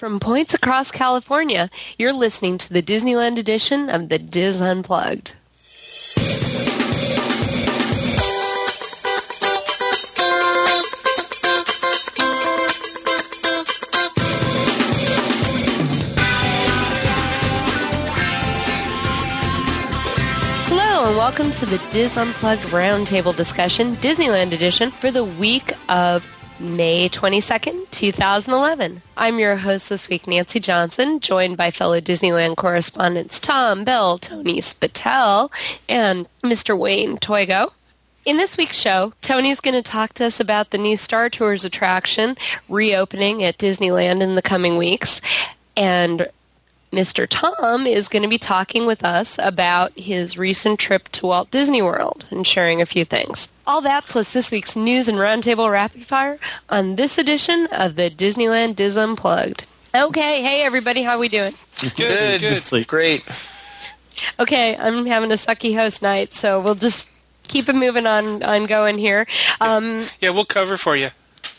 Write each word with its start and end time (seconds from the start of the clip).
From 0.00 0.18
points 0.18 0.54
across 0.54 0.90
California, 0.90 1.70
you're 1.98 2.12
listening 2.12 2.58
to 2.58 2.72
the 2.72 2.82
Disneyland 2.82 3.38
edition 3.38 3.88
of 3.88 4.08
the 4.08 4.18
Dis 4.18 4.60
Unplugged. 4.60 5.36
Hello 20.66 21.06
and 21.06 21.16
welcome 21.16 21.52
to 21.52 21.66
the 21.66 21.80
Dis 21.92 22.16
Unplugged 22.16 22.62
Roundtable 22.64 23.36
discussion, 23.36 23.94
Disneyland 23.98 24.50
edition, 24.50 24.90
for 24.90 25.12
the 25.12 25.22
week 25.22 25.70
of 25.88 26.26
May 26.64 27.10
22nd, 27.10 27.90
2011. 27.90 29.02
I'm 29.18 29.38
your 29.38 29.56
host 29.56 29.90
this 29.90 30.08
week, 30.08 30.26
Nancy 30.26 30.58
Johnson, 30.58 31.20
joined 31.20 31.58
by 31.58 31.70
fellow 31.70 32.00
Disneyland 32.00 32.56
correspondents 32.56 33.38
Tom 33.38 33.84
Bell, 33.84 34.16
Tony 34.16 34.62
Spatel, 34.62 35.52
and 35.90 36.26
Mr. 36.42 36.76
Wayne 36.76 37.18
Toigo. 37.18 37.72
In 38.24 38.38
this 38.38 38.56
week's 38.56 38.78
show, 38.78 39.12
Tony's 39.20 39.60
going 39.60 39.74
to 39.74 39.82
talk 39.82 40.14
to 40.14 40.24
us 40.24 40.40
about 40.40 40.70
the 40.70 40.78
new 40.78 40.96
Star 40.96 41.28
Tours 41.28 41.66
attraction 41.66 42.34
reopening 42.70 43.42
at 43.42 43.58
Disneyland 43.58 44.22
in 44.22 44.34
the 44.34 44.40
coming 44.40 44.78
weeks. 44.78 45.20
And 45.76 46.28
Mr. 46.94 47.26
Tom 47.28 47.86
is 47.88 48.08
going 48.08 48.22
to 48.22 48.28
be 48.28 48.38
talking 48.38 48.86
with 48.86 49.04
us 49.04 49.36
about 49.42 49.92
his 49.98 50.38
recent 50.38 50.78
trip 50.78 51.08
to 51.08 51.26
Walt 51.26 51.50
Disney 51.50 51.82
World 51.82 52.24
and 52.30 52.46
sharing 52.46 52.80
a 52.80 52.86
few 52.86 53.04
things. 53.04 53.52
All 53.66 53.80
that 53.80 54.04
plus 54.04 54.32
this 54.32 54.52
week's 54.52 54.76
news 54.76 55.08
and 55.08 55.18
roundtable 55.18 55.70
rapid 55.72 56.06
fire 56.06 56.38
on 56.70 56.94
this 56.94 57.18
edition 57.18 57.66
of 57.72 57.96
the 57.96 58.10
Disneyland 58.10 58.76
Dis 58.76 58.96
Unplugged. 58.96 59.64
Okay, 59.92 60.40
hey 60.42 60.62
everybody, 60.62 61.02
how 61.02 61.18
we 61.18 61.28
doing? 61.28 61.52
Good, 61.96 62.40
good, 62.40 62.86
great. 62.86 63.24
Okay, 64.38 64.76
I'm 64.76 65.06
having 65.06 65.32
a 65.32 65.34
sucky 65.34 65.74
host 65.74 66.00
night, 66.00 66.32
so 66.32 66.60
we'll 66.60 66.76
just 66.76 67.10
keep 67.48 67.68
it 67.68 67.74
moving 67.74 68.06
on, 68.06 68.42
on 68.44 68.66
going 68.66 68.98
here. 68.98 69.26
Um, 69.60 70.04
Yeah, 70.20 70.30
we'll 70.30 70.44
cover 70.44 70.76
for 70.76 70.94
you. 70.96 71.08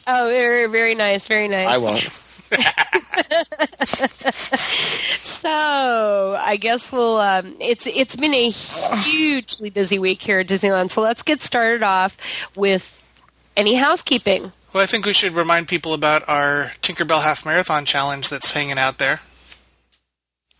oh, 0.07 0.29
very, 0.29 0.67
very 0.67 0.95
nice, 0.95 1.27
very 1.27 1.49
nice. 1.49 1.67
I 1.67 1.77
won't. 1.77 2.03
So 5.17 6.37
I 6.39 6.57
guess 6.57 6.91
we'll. 6.91 7.17
Um, 7.17 7.55
it's 7.59 7.87
it's 7.87 8.15
been 8.15 8.33
a 8.33 8.49
hugely 8.49 9.69
busy 9.69 9.99
week 9.99 10.21
here 10.21 10.39
at 10.39 10.47
Disneyland. 10.47 10.91
So 10.91 11.01
let's 11.01 11.21
get 11.21 11.41
started 11.41 11.83
off 11.83 12.17
with 12.55 13.01
any 13.55 13.75
housekeeping. 13.75 14.51
Well, 14.73 14.83
I 14.83 14.85
think 14.87 15.05
we 15.05 15.13
should 15.13 15.33
remind 15.33 15.67
people 15.67 15.93
about 15.93 16.27
our 16.27 16.71
Tinkerbell 16.81 17.23
Half 17.23 17.45
Marathon 17.45 17.85
Challenge 17.85 18.27
that's 18.29 18.51
hanging 18.51 18.77
out 18.77 18.97
there. 18.97 19.21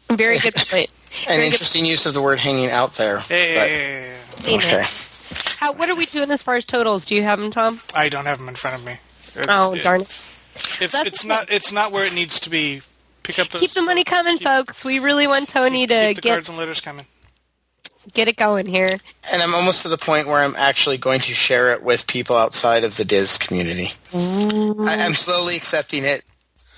Very 0.09 0.37
good 0.39 0.55
point. 0.55 0.89
An 1.21 1.27
Very 1.27 1.39
good. 1.47 1.53
interesting 1.53 1.85
use 1.85 2.05
of 2.05 2.13
the 2.13 2.21
word 2.21 2.39
hanging 2.39 2.69
out 2.69 2.93
there. 2.95 3.19
Hey, 3.19 4.13
But, 4.43 4.47
okay. 4.55 4.83
How, 5.57 5.71
what 5.73 5.89
are 5.89 5.95
we 5.95 6.05
doing 6.07 6.29
as 6.29 6.43
far 6.43 6.55
as 6.55 6.65
totals? 6.65 7.05
Do 7.05 7.15
you 7.15 7.23
have 7.23 7.39
them, 7.39 7.49
Tom? 7.51 7.79
I 7.95 8.09
don't 8.09 8.25
have 8.25 8.37
them 8.37 8.49
in 8.49 8.55
front 8.55 8.77
of 8.77 8.85
me. 8.85 8.97
It's, 9.27 9.45
Oh 9.49 9.73
it- 9.73 9.83
darn 9.83 10.01
it! 10.01 10.31
It's 10.81 10.93
That's 10.93 11.07
it's 11.07 11.25
not 11.25 11.51
it's 11.51 11.71
not 11.71 11.91
where 11.91 12.05
it 12.05 12.13
needs 12.13 12.39
to 12.41 12.49
be. 12.49 12.81
Pick 13.23 13.39
up 13.39 13.49
those. 13.49 13.61
Keep 13.61 13.71
the 13.71 13.81
money 13.81 14.03
coming, 14.03 14.37
keep- 14.37 14.47
folks. 14.47 14.85
We 14.85 14.99
really 14.99 15.27
want 15.27 15.49
Tony 15.49 15.87
keep, 15.87 15.89
to 15.89 16.07
keep 16.07 16.15
the 16.17 16.21
get 16.21 16.31
cards 16.31 16.49
and 16.49 16.57
letters 16.57 16.79
coming. 16.81 17.05
get 18.13 18.27
it 18.27 18.37
going 18.37 18.67
here. 18.67 18.89
And 19.31 19.41
I'm 19.41 19.55
almost 19.55 19.81
to 19.81 19.89
the 19.89 19.97
point 19.97 20.27
where 20.27 20.43
I'm 20.43 20.55
actually 20.55 20.97
going 20.97 21.21
to 21.21 21.33
share 21.33 21.71
it 21.73 21.81
with 21.81 22.05
people 22.07 22.35
outside 22.37 22.83
of 22.83 22.97
the 22.97 23.05
Dis 23.05 23.37
community. 23.37 23.87
I, 24.13 25.03
I'm 25.05 25.13
slowly 25.13 25.55
accepting 25.55 26.03
it. 26.03 26.23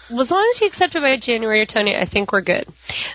Well, 0.10 0.22
as 0.22 0.32
long 0.32 0.50
as 0.56 0.62
you 0.62 0.68
accept 0.68 0.96
it 0.96 1.02
by 1.02 1.18
January, 1.18 1.66
Tony, 1.66 1.94
I 1.98 2.06
think 2.06 2.32
we're 2.32 2.40
good. 2.40 2.66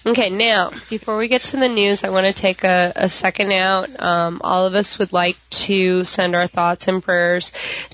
Okay, 0.05 0.29
now, 0.29 0.73
before 0.91 1.17
we 1.17 1.27
get 1.27 1.41
to 1.41 1.57
the 1.57 1.69
news, 1.69 2.05
I 2.05 2.11
want 2.11 2.27
to 2.27 2.35
take 2.35 2.65
a, 2.65 2.93
a 2.95 3.09
second 3.09 3.51
out. 3.51 3.99
Um, 3.99 4.43
all 4.45 4.67
of 4.67 4.75
us 4.75 4.99
would 4.99 5.11
like 5.11 5.39
to 5.51 6.05
send 6.05 6.37
our 6.37 6.49
thoughts 6.49 6.89
and 6.89 7.03
prayers 7.03 7.51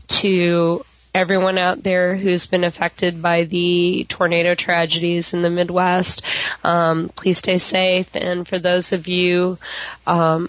to 0.08 0.84
everyone 1.14 1.58
out 1.58 1.82
there 1.82 2.16
who's 2.16 2.46
been 2.46 2.64
affected 2.64 3.20
by 3.20 3.44
the 3.44 4.06
tornado 4.08 4.54
tragedies 4.54 5.34
in 5.34 5.42
the 5.42 5.50
Midwest. 5.50 6.22
Um, 6.64 7.10
please 7.14 7.38
stay 7.38 7.58
safe. 7.58 8.14
And 8.14 8.46
for 8.46 8.58
those 8.58 8.92
of 8.92 9.08
you 9.08 9.58
um, 10.06 10.48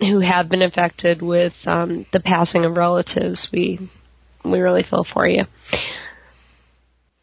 who 0.00 0.20
have 0.20 0.48
been 0.48 0.62
affected 0.62 1.22
with 1.22 1.66
um, 1.66 2.06
the 2.10 2.20
passing 2.20 2.64
of 2.64 2.76
relatives, 2.76 3.50
we 3.52 3.78
we 4.44 4.60
really 4.60 4.82
feel 4.82 5.04
for 5.04 5.26
you. 5.26 5.46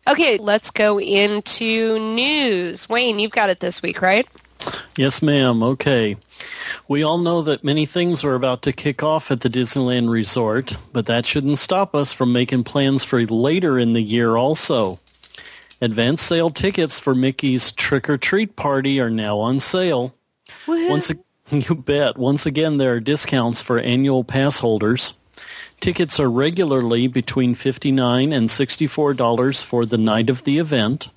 Okay, 0.07 0.37
let's 0.37 0.71
go 0.71 0.99
into 0.99 1.99
news. 1.99 2.89
Wayne, 2.89 3.19
you've 3.19 3.31
got 3.31 3.49
it 3.49 3.59
this 3.59 3.81
week, 3.81 4.01
right? 4.01 4.27
Yes, 4.97 5.21
ma'am. 5.21 5.63
Okay. 5.63 6.17
We 6.87 7.03
all 7.03 7.17
know 7.17 7.41
that 7.41 7.63
many 7.63 7.85
things 7.85 8.23
are 8.23 8.35
about 8.35 8.61
to 8.63 8.73
kick 8.73 9.01
off 9.01 9.31
at 9.31 9.41
the 9.41 9.49
Disneyland 9.49 10.09
Resort, 10.09 10.77
but 10.91 11.05
that 11.05 11.25
shouldn't 11.25 11.57
stop 11.59 11.95
us 11.95 12.11
from 12.13 12.33
making 12.33 12.63
plans 12.65 13.03
for 13.03 13.21
later 13.25 13.79
in 13.79 13.93
the 13.93 14.01
year 14.01 14.35
also. 14.35 14.99
Advance 15.81 16.21
sale 16.21 16.49
tickets 16.49 16.99
for 16.99 17.15
Mickey's 17.15 17.71
Trick 17.71 18.09
or 18.09 18.17
Treat 18.17 18.55
Party 18.57 18.99
are 18.99 19.09
now 19.09 19.37
on 19.37 19.59
sale. 19.59 20.13
Once 20.67 21.09
a- 21.09 21.15
you 21.55 21.75
bet. 21.75 22.17
Once 22.17 22.45
again, 22.45 22.77
there 22.77 22.93
are 22.95 22.99
discounts 22.99 23.61
for 23.61 23.79
annual 23.79 24.23
pass 24.23 24.59
holders. 24.59 25.15
Tickets 25.79 26.19
are 26.19 26.29
regularly 26.29 27.07
between 27.07 27.55
59 27.55 28.33
and 28.33 28.49
$64 28.49 29.63
for 29.63 29.85
the 29.85 29.97
night 29.97 30.29
of 30.29 30.43
the 30.43 30.57
event. 30.59 31.09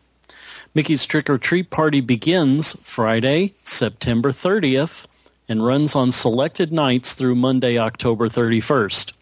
Mickey's 0.74 1.04
Trick 1.06 1.28
or 1.28 1.38
Treat 1.38 1.70
Party 1.70 2.00
begins 2.00 2.72
Friday, 2.82 3.52
September 3.62 4.32
30th 4.32 5.06
and 5.48 5.66
runs 5.66 5.94
on 5.94 6.12
selected 6.12 6.72
nights 6.72 7.12
through 7.12 7.34
Monday, 7.34 7.76
October 7.76 8.28
31st. 8.28 9.12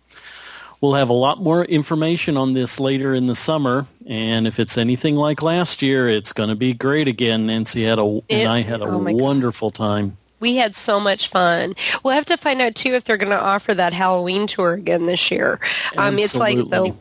We'll 0.80 0.94
have 0.94 1.08
a 1.08 1.14
lot 1.14 1.42
more 1.42 1.64
information 1.64 2.36
on 2.36 2.54
this 2.54 2.78
later 2.80 3.14
in 3.14 3.26
the 3.26 3.34
summer, 3.34 3.86
and 4.06 4.46
if 4.46 4.58
it's 4.60 4.78
anything 4.78 5.16
like 5.16 5.42
last 5.42 5.82
year, 5.82 6.08
it's 6.08 6.32
going 6.32 6.48
to 6.48 6.54
be 6.54 6.72
great 6.72 7.08
again. 7.08 7.46
Nancy 7.46 7.82
had 7.84 7.98
a 7.98 8.16
It- 8.28 8.34
and 8.42 8.48
I 8.48 8.60
had 8.62 8.80
a 8.80 8.84
oh 8.84 9.00
my 9.00 9.12
God. 9.12 9.20
wonderful 9.20 9.70
time. 9.70 10.16
We 10.38 10.56
had 10.56 10.74
so 10.74 10.98
much 11.00 11.28
fun. 11.28 11.74
We'll 12.02 12.14
have 12.14 12.24
to 12.26 12.38
find 12.38 12.62
out 12.62 12.74
too 12.74 12.94
if 12.94 13.04
they're 13.04 13.18
going 13.18 13.28
to 13.30 13.38
offer 13.42 13.74
that 13.74 13.92
Halloween 13.92 14.46
tour 14.46 14.72
again 14.72 15.04
this 15.04 15.30
year. 15.30 15.60
Um, 15.98 16.18
it's 16.18 16.36
like 16.36 16.56
the. 16.56 16.94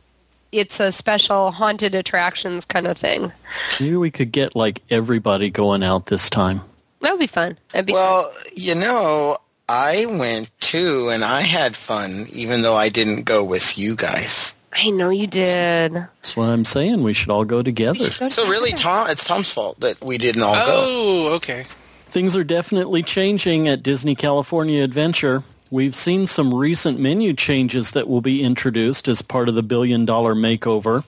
It's 0.51 0.79
a 0.79 0.91
special 0.91 1.51
haunted 1.51 1.95
attractions 1.95 2.65
kind 2.65 2.87
of 2.87 2.97
thing. 2.97 3.31
Maybe 3.79 3.95
we 3.95 4.11
could 4.11 4.31
get 4.31 4.55
like 4.55 4.81
everybody 4.89 5.49
going 5.49 5.83
out 5.83 6.07
this 6.07 6.29
time. 6.29 6.61
That 7.01 7.11
would 7.11 7.19
be 7.19 7.27
fun. 7.27 7.57
That'd 7.71 7.85
be 7.85 7.93
Well, 7.93 8.31
you 8.55 8.75
know, 8.75 9.37
I 9.67 10.05
went 10.07 10.49
too, 10.59 11.09
and 11.09 11.23
I 11.23 11.41
had 11.41 11.75
fun, 11.75 12.25
even 12.33 12.61
though 12.63 12.75
I 12.75 12.89
didn't 12.89 13.23
go 13.23 13.43
with 13.43 13.77
you 13.77 13.95
guys. 13.95 14.53
I 14.73 14.89
know 14.89 15.09
you 15.09 15.27
did. 15.27 15.93
That's 15.93 16.35
what 16.37 16.45
I'm 16.49 16.65
saying. 16.65 17.03
We 17.03 17.13
should 17.13 17.29
all 17.29 17.45
go 17.45 17.61
together. 17.61 18.09
So 18.29 18.47
really, 18.47 18.71
Tom, 18.71 19.09
it's 19.09 19.23
Tom's 19.23 19.51
fault 19.51 19.79
that 19.79 20.03
we 20.03 20.17
didn't 20.17 20.43
all 20.43 20.53
go. 20.53 20.65
Oh, 20.67 21.35
okay. 21.35 21.63
Things 22.07 22.35
are 22.35 22.43
definitely 22.43 23.03
changing 23.03 23.67
at 23.67 23.83
Disney 23.83 24.15
California 24.15 24.83
Adventure. 24.83 25.43
We've 25.71 25.95
seen 25.95 26.25
some 26.25 26.53
recent 26.53 26.99
menu 26.99 27.33
changes 27.33 27.91
that 27.91 28.07
will 28.07 28.21
be 28.21 28.41
introduced 28.43 29.07
as 29.07 29.21
part 29.21 29.49
of 29.49 29.55
the 29.55 29.63
billion 29.63 30.05
dollar 30.05 30.33
makeover. 30.33 31.03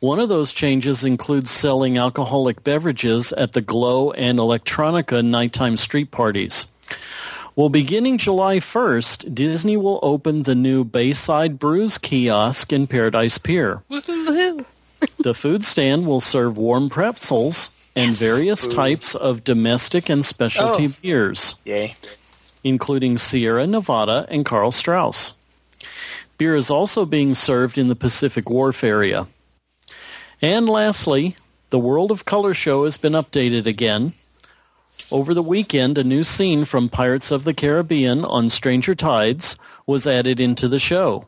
One 0.00 0.18
of 0.18 0.30
those 0.30 0.54
changes 0.54 1.04
includes 1.04 1.50
selling 1.50 1.98
alcoholic 1.98 2.64
beverages 2.64 3.32
at 3.32 3.52
the 3.52 3.60
Glow 3.60 4.12
and 4.12 4.38
Electronica 4.38 5.22
nighttime 5.22 5.76
street 5.76 6.10
parties. 6.10 6.70
Well, 7.54 7.68
beginning 7.68 8.16
July 8.16 8.56
1st, 8.58 9.34
Disney 9.34 9.76
will 9.76 9.98
open 10.02 10.44
the 10.44 10.54
new 10.54 10.82
Bayside 10.84 11.58
Brews 11.58 11.98
kiosk 11.98 12.72
in 12.72 12.86
Paradise 12.86 13.36
Pier. 13.38 13.82
The 15.18 15.32
food 15.34 15.64
stand 15.64 16.06
will 16.06 16.20
serve 16.20 16.58
warm 16.58 16.90
pretzels 16.90 17.70
and 17.96 18.14
various 18.14 18.66
types 18.66 19.14
of 19.14 19.44
domestic 19.44 20.10
and 20.10 20.24
specialty 20.24 20.86
Oh. 20.88 20.92
beers, 21.00 21.54
Yay! 21.64 21.94
Including 22.62 23.18
Sierra 23.18 23.66
Nevada 23.66 24.26
and 24.28 24.44
Karl 24.44 24.70
Strauss. 24.70 25.36
Beer 26.38 26.56
is 26.56 26.70
also 26.70 27.04
being 27.04 27.34
served 27.34 27.76
in 27.76 27.88
the 27.88 27.96
Pacific 27.96 28.48
Wharf 28.48 28.82
area. 28.82 29.26
And 30.40 30.68
lastly, 30.68 31.36
the 31.70 31.78
World 31.78 32.10
of 32.10 32.24
Color 32.24 32.54
show 32.54 32.84
has 32.84 32.96
been 32.96 33.12
updated 33.12 33.66
again. 33.66 34.14
Over 35.10 35.34
the 35.34 35.42
weekend, 35.42 35.98
a 35.98 36.04
new 36.04 36.22
scene 36.22 36.64
from 36.64 36.88
Pirates 36.88 37.30
of 37.30 37.44
the 37.44 37.54
Caribbean 37.54 38.24
on 38.24 38.48
Stranger 38.48 38.94
Tides 38.94 39.56
was 39.86 40.06
added 40.06 40.40
into 40.40 40.68
the 40.68 40.78
show. 40.78 41.26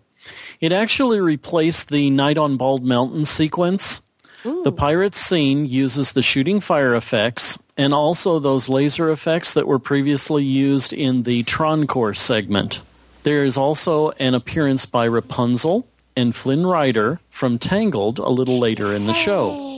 It 0.60 0.72
actually 0.72 1.20
replaced 1.20 1.88
the 1.88 2.08
Night 2.10 2.38
on 2.38 2.56
Bald 2.56 2.84
Mountain 2.84 3.24
sequence. 3.24 4.00
The 4.44 4.72
Pirates 4.72 5.18
scene 5.18 5.66
uses 5.66 6.12
the 6.12 6.22
shooting 6.22 6.60
fire 6.60 6.94
effects 6.94 7.58
and 7.76 7.94
also 7.94 8.38
those 8.38 8.68
laser 8.68 9.10
effects 9.10 9.54
that 9.54 9.66
were 9.66 9.78
previously 9.78 10.44
used 10.44 10.92
in 10.92 11.22
the 11.22 11.42
Tron 11.44 11.86
Core 11.86 12.14
segment. 12.14 12.82
There 13.22 13.44
is 13.44 13.56
also 13.56 14.10
an 14.12 14.34
appearance 14.34 14.84
by 14.84 15.04
Rapunzel 15.04 15.86
and 16.16 16.34
Flynn 16.34 16.66
Rider 16.66 17.20
from 17.30 17.58
Tangled 17.58 18.18
a 18.18 18.28
little 18.28 18.58
later 18.58 18.94
in 18.94 19.06
the 19.06 19.14
show. 19.14 19.70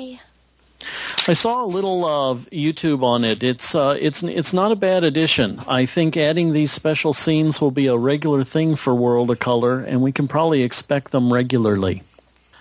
I 1.27 1.33
saw 1.33 1.65
a 1.65 1.67
little 1.67 2.05
uh, 2.05 2.35
YouTube 2.51 3.03
on 3.03 3.25
it. 3.25 3.43
It's 3.43 3.75
uh, 3.75 3.97
it's 3.99 4.23
it's 4.23 4.53
not 4.53 4.73
a 4.73 4.77
bad 4.77 5.05
addition. 5.05 5.61
I 5.67 5.87
think 5.87 6.17
adding 6.17 6.53
these 6.53 6.71
special 6.71 7.15
scenes 7.15 7.61
will 7.61 7.71
be 7.71 7.87
a 7.87 7.97
regular 7.97 8.45
thing 8.45 8.77
for 8.77 8.95
World 8.95 9.31
of 9.31 9.39
Color, 9.39 9.81
and 9.81 10.03
we 10.03 10.13
can 10.13 10.29
probably 10.29 10.63
expect 10.63 11.13
them 11.13 11.33
regularly. 11.33 12.03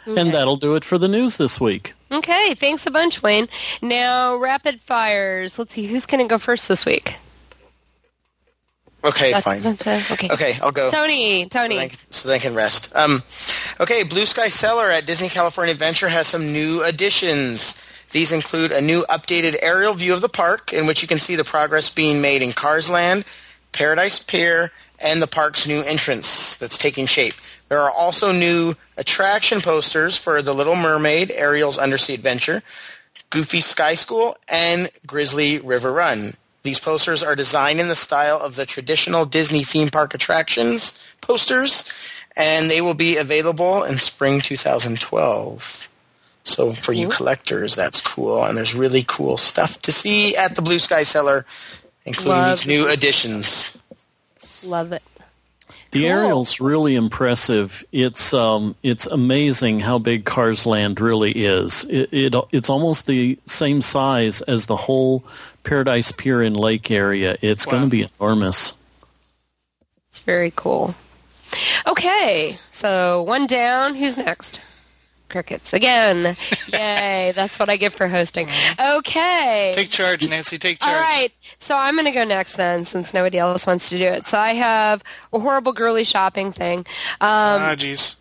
Okay. 0.08 0.20
And 0.20 0.34
that'll 0.34 0.58
do 0.58 0.76
it 0.76 0.86
for 0.86 0.98
the 0.98 1.08
news 1.08 1.38
this 1.38 1.60
week. 1.60 1.94
Okay, 2.14 2.54
thanks 2.54 2.86
a 2.86 2.92
bunch, 2.92 3.24
Wayne. 3.24 3.50
Now, 3.82 4.36
rapid 4.36 4.82
fires. 4.82 5.58
Let's 5.58 5.74
see 5.74 5.88
who's 5.88 6.06
going 6.06 6.22
to 6.24 6.32
go 6.32 6.38
first 6.38 6.68
this 6.68 6.86
week. 6.86 7.16
Okay, 9.04 9.34
That's 9.34 9.44
fine. 9.44 9.74
okay. 9.74 10.30
Okay, 10.32 10.56
I'll 10.62 10.72
go. 10.72 10.90
Tony, 10.90 11.46
Tony. 11.48 11.76
So 11.76 11.82
they, 11.82 11.90
so 12.10 12.30
they 12.30 12.40
can 12.40 12.56
rest. 12.56 12.96
Um, 12.96 13.22
okay, 13.82 14.04
Blue 14.04 14.26
Sky 14.26 14.48
Cellar 14.48 14.90
at 14.92 15.06
Disney 15.06 15.28
California 15.28 15.74
Adventure 15.74 16.08
has 16.08 16.28
some 16.28 16.54
new 16.54 16.84
additions. 16.84 17.84
These 18.12 18.32
include 18.32 18.72
a 18.72 18.80
new 18.80 19.06
updated 19.10 19.58
aerial 19.62 19.94
view 19.94 20.14
of 20.14 20.22
the 20.22 20.30
park 20.30 20.72
in 20.72 20.86
which 20.86 21.02
you 21.02 21.08
can 21.08 21.20
see 21.20 21.36
the 21.36 21.44
progress 21.44 21.90
being 21.90 22.22
made 22.22 22.42
in 22.42 22.54
Cars 22.54 22.90
Land, 22.90 23.26
Paradise 23.74 24.24
Pier, 24.24 24.72
and 25.00 25.22
the 25.22 25.28
park's 25.28 25.68
new 25.68 25.82
entrance 25.82 26.56
that's 26.56 26.78
taking 26.78 27.06
shape. 27.06 27.34
There 27.74 27.82
are 27.82 27.90
also 27.90 28.32
new 28.32 28.76
attraction 28.98 29.60
posters 29.60 30.16
for 30.16 30.44
The 30.44 30.54
Little 30.54 30.76
Mermaid, 30.76 31.32
Ariel's 31.32 31.80
Undersea 31.80 32.14
Adventure, 32.14 32.62
Goofy 33.32 33.62
Sky 33.62 33.96
School, 33.96 34.38
and 34.48 34.92
Grizzly 35.08 35.58
River 35.58 35.92
Run. 35.92 36.34
These 36.62 36.80
posters 36.80 37.24
are 37.24 37.36
designed 37.36 37.82
in 37.82 37.88
the 37.88 37.96
style 37.96 38.40
of 38.40 38.58
the 38.58 38.68
traditional 38.68 39.26
Disney 39.26 39.64
theme 39.64 39.90
park 39.90 40.14
attractions 40.14 41.04
posters, 41.20 41.92
and 42.38 42.70
they 42.70 42.80
will 42.80 42.94
be 42.94 43.18
available 43.18 43.84
in 43.84 43.98
spring 43.98 44.40
2012. 44.40 45.90
So 46.44 46.74
for 46.74 46.94
you 46.94 47.10
collectors, 47.10 47.76
that's 47.76 48.02
cool, 48.02 48.44
and 48.44 48.56
there's 48.56 48.76
really 48.76 49.04
cool 49.08 49.36
stuff 49.36 49.82
to 49.82 49.92
see 49.92 50.36
at 50.36 50.56
the 50.56 50.62
Blue 50.62 50.78
Sky 50.78 51.02
Cellar, 51.02 51.44
including 52.06 52.38
Love 52.38 52.60
these 52.60 52.68
new 52.68 52.88
additions. 52.88 53.82
Love 54.64 54.92
it. 54.92 55.02
The 55.94 56.02
cool. 56.02 56.10
aerial's 56.10 56.60
really 56.60 56.96
impressive. 56.96 57.84
It's 57.92 58.34
um, 58.34 58.76
it's 58.82 59.06
amazing 59.06 59.80
how 59.80 60.00
big 60.00 60.26
Cars 60.26 60.66
Land 60.66 61.00
really 61.00 61.32
is. 61.32 61.84
It, 61.84 62.12
it 62.12 62.36
it's 62.52 62.70
almost 62.70 63.06
the 63.06 63.38
same 63.46 63.82
size 63.84 64.42
as 64.42 64.66
the 64.66 64.76
whole 64.76 65.24
Paradise 65.64 66.12
Pier 66.12 66.42
and 66.42 66.58
Lake 66.58 66.90
area. 66.90 67.38
It's 67.42 67.68
wow. 67.68 67.74
going 67.74 67.84
to 67.84 67.90
be 67.90 68.10
enormous. 68.20 68.76
It's 70.10 70.20
very 70.20 70.52
cool. 70.56 70.96
Okay, 71.86 72.58
so 72.72 73.22
one 73.22 73.46
down. 73.46 73.94
Who's 73.94 74.18
next? 74.18 74.60
Crickets 75.34 75.74
again. 75.74 76.36
Yay, 76.74 77.34
that's 77.36 77.60
what 77.60 77.70
I 77.70 77.76
get 77.76 77.92
for 77.92 78.08
hosting. 78.08 78.48
Okay. 78.80 79.72
Take 79.76 79.90
charge, 79.90 80.30
Nancy. 80.30 80.58
Take 80.58 80.80
charge. 80.80 80.96
All 80.96 81.02
right. 81.02 81.30
So 81.58 81.76
I'm 81.76 81.96
going 81.96 82.06
to 82.06 82.12
go 82.12 82.24
next 82.24 82.56
then 82.56 82.86
since 82.86 83.14
nobody 83.14 83.40
else 83.40 83.68
wants 83.68 83.90
to 83.90 83.98
do 83.98 84.06
it. 84.06 84.28
So 84.28 84.38
I 84.38 84.54
have 84.54 85.04
a 85.34 85.40
horrible 85.40 85.74
girly 85.74 86.04
shopping 86.04 86.52
thing. 86.52 86.80
Um, 87.20 87.60
ah, 87.60 87.76
jeez. 87.76 88.16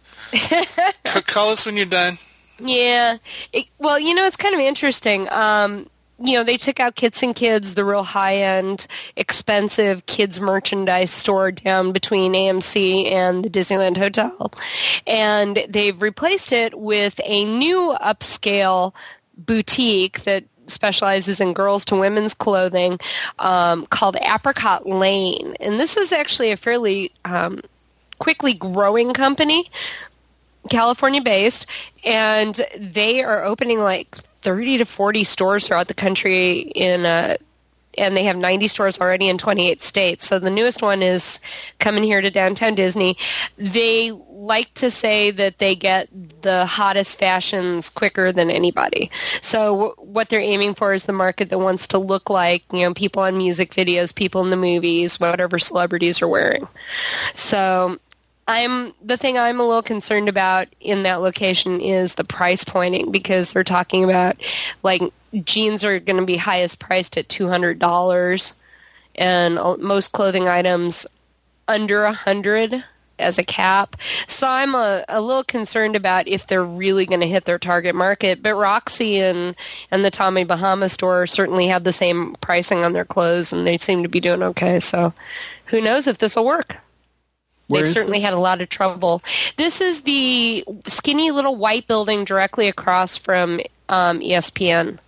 Call 1.26 1.50
us 1.50 1.66
when 1.66 1.76
you're 1.76 1.86
done. 1.86 2.16
Yeah. 2.58 3.18
It, 3.52 3.66
well, 3.78 3.98
you 3.98 4.14
know, 4.14 4.26
it's 4.26 4.36
kind 4.36 4.54
of 4.54 4.60
interesting. 4.60 5.28
Um, 5.30 5.90
you 6.24 6.38
know, 6.38 6.44
they 6.44 6.56
took 6.56 6.78
out 6.78 6.94
Kitson 6.94 7.34
Kids, 7.34 7.74
the 7.74 7.84
real 7.84 8.04
high-end, 8.04 8.86
expensive 9.16 10.06
kids 10.06 10.40
merchandise 10.40 11.10
store 11.10 11.50
down 11.50 11.92
between 11.92 12.32
AMC 12.32 13.10
and 13.10 13.44
the 13.44 13.50
Disneyland 13.50 13.96
Hotel. 13.96 14.52
And 15.06 15.64
they've 15.68 16.00
replaced 16.00 16.52
it 16.52 16.78
with 16.78 17.20
a 17.24 17.44
new 17.44 17.96
upscale 18.00 18.92
boutique 19.36 20.22
that 20.24 20.44
specializes 20.68 21.40
in 21.40 21.52
girls 21.52 21.84
to 21.86 21.96
women's 21.96 22.34
clothing 22.34 23.00
um, 23.40 23.86
called 23.86 24.16
Apricot 24.16 24.86
Lane. 24.86 25.56
And 25.58 25.80
this 25.80 25.96
is 25.96 26.12
actually 26.12 26.52
a 26.52 26.56
fairly 26.56 27.12
um, 27.24 27.60
quickly 28.18 28.54
growing 28.54 29.12
company, 29.12 29.70
California 30.70 31.20
based, 31.20 31.66
and 32.04 32.60
they 32.78 33.22
are 33.22 33.44
opening 33.44 33.80
like 33.80 34.16
30 34.42 34.78
to 34.78 34.84
40 34.84 35.24
stores 35.24 35.68
throughout 35.68 35.88
the 35.88 35.94
country 35.94 36.60
in 36.60 37.06
uh, 37.06 37.36
and 37.98 38.16
they 38.16 38.24
have 38.24 38.36
90 38.36 38.68
stores 38.68 39.00
already 39.00 39.28
in 39.28 39.38
28 39.38 39.82
states. 39.82 40.26
So 40.26 40.38
the 40.38 40.50
newest 40.50 40.82
one 40.82 41.02
is 41.02 41.40
coming 41.78 42.02
here 42.02 42.20
to 42.20 42.30
downtown 42.30 42.74
Disney. 42.74 43.16
They 43.56 44.12
like 44.30 44.72
to 44.74 44.90
say 44.90 45.30
that 45.30 45.58
they 45.58 45.74
get 45.74 46.08
the 46.42 46.66
hottest 46.66 47.18
fashions 47.18 47.88
quicker 47.88 48.32
than 48.32 48.50
anybody. 48.50 49.10
So 49.40 49.74
w- 49.74 49.94
what 49.98 50.28
they're 50.28 50.40
aiming 50.40 50.74
for 50.74 50.94
is 50.94 51.04
the 51.04 51.12
market 51.12 51.50
that 51.50 51.58
wants 51.58 51.86
to 51.88 51.98
look 51.98 52.30
like, 52.30 52.64
you 52.72 52.80
know, 52.80 52.94
people 52.94 53.22
on 53.22 53.36
music 53.36 53.72
videos, 53.72 54.14
people 54.14 54.42
in 54.42 54.50
the 54.50 54.56
movies, 54.56 55.20
whatever 55.20 55.58
celebrities 55.58 56.22
are 56.22 56.28
wearing. 56.28 56.66
So 57.34 57.98
I'm 58.52 58.92
the 59.02 59.16
thing 59.16 59.38
I'm 59.38 59.60
a 59.60 59.66
little 59.66 59.82
concerned 59.82 60.28
about 60.28 60.68
in 60.78 61.04
that 61.04 61.22
location 61.22 61.80
is 61.80 62.16
the 62.16 62.24
price 62.24 62.64
pointing 62.64 63.10
because 63.10 63.52
they're 63.52 63.64
talking 63.64 64.04
about 64.04 64.36
like 64.82 65.02
jeans 65.44 65.82
are 65.82 65.98
going 65.98 66.18
to 66.18 66.26
be 66.26 66.36
highest 66.36 66.78
priced 66.78 67.16
at 67.16 67.30
two 67.30 67.48
hundred 67.48 67.78
dollars, 67.78 68.52
and 69.14 69.58
uh, 69.58 69.78
most 69.78 70.12
clothing 70.12 70.48
items 70.48 71.06
under 71.66 72.04
a 72.04 72.12
hundred 72.12 72.84
as 73.18 73.38
a 73.38 73.42
cap. 73.42 73.96
So 74.26 74.46
I'm 74.46 74.74
a, 74.74 75.02
a 75.08 75.22
little 75.22 75.44
concerned 75.44 75.96
about 75.96 76.28
if 76.28 76.46
they're 76.46 76.62
really 76.62 77.06
going 77.06 77.20
to 77.20 77.26
hit 77.26 77.46
their 77.46 77.58
target 77.58 77.94
market. 77.94 78.42
But 78.42 78.54
Roxy 78.54 79.18
and 79.18 79.56
and 79.90 80.04
the 80.04 80.10
Tommy 80.10 80.44
Bahama 80.44 80.90
store 80.90 81.26
certainly 81.26 81.68
have 81.68 81.84
the 81.84 81.92
same 81.92 82.36
pricing 82.42 82.84
on 82.84 82.92
their 82.92 83.06
clothes, 83.06 83.50
and 83.50 83.66
they 83.66 83.78
seem 83.78 84.02
to 84.02 84.10
be 84.10 84.20
doing 84.20 84.42
okay. 84.42 84.78
So 84.78 85.14
who 85.66 85.80
knows 85.80 86.06
if 86.06 86.18
this 86.18 86.36
will 86.36 86.44
work? 86.44 86.81
They've 87.68 87.88
certainly 87.88 88.18
this? 88.18 88.24
had 88.24 88.34
a 88.34 88.38
lot 88.38 88.60
of 88.60 88.68
trouble. 88.68 89.22
This 89.56 89.80
is 89.80 90.02
the 90.02 90.64
skinny 90.86 91.30
little 91.30 91.56
white 91.56 91.86
building 91.86 92.24
directly 92.24 92.68
across 92.68 93.16
from 93.16 93.60
um, 93.88 94.20
ESPN. 94.20 94.98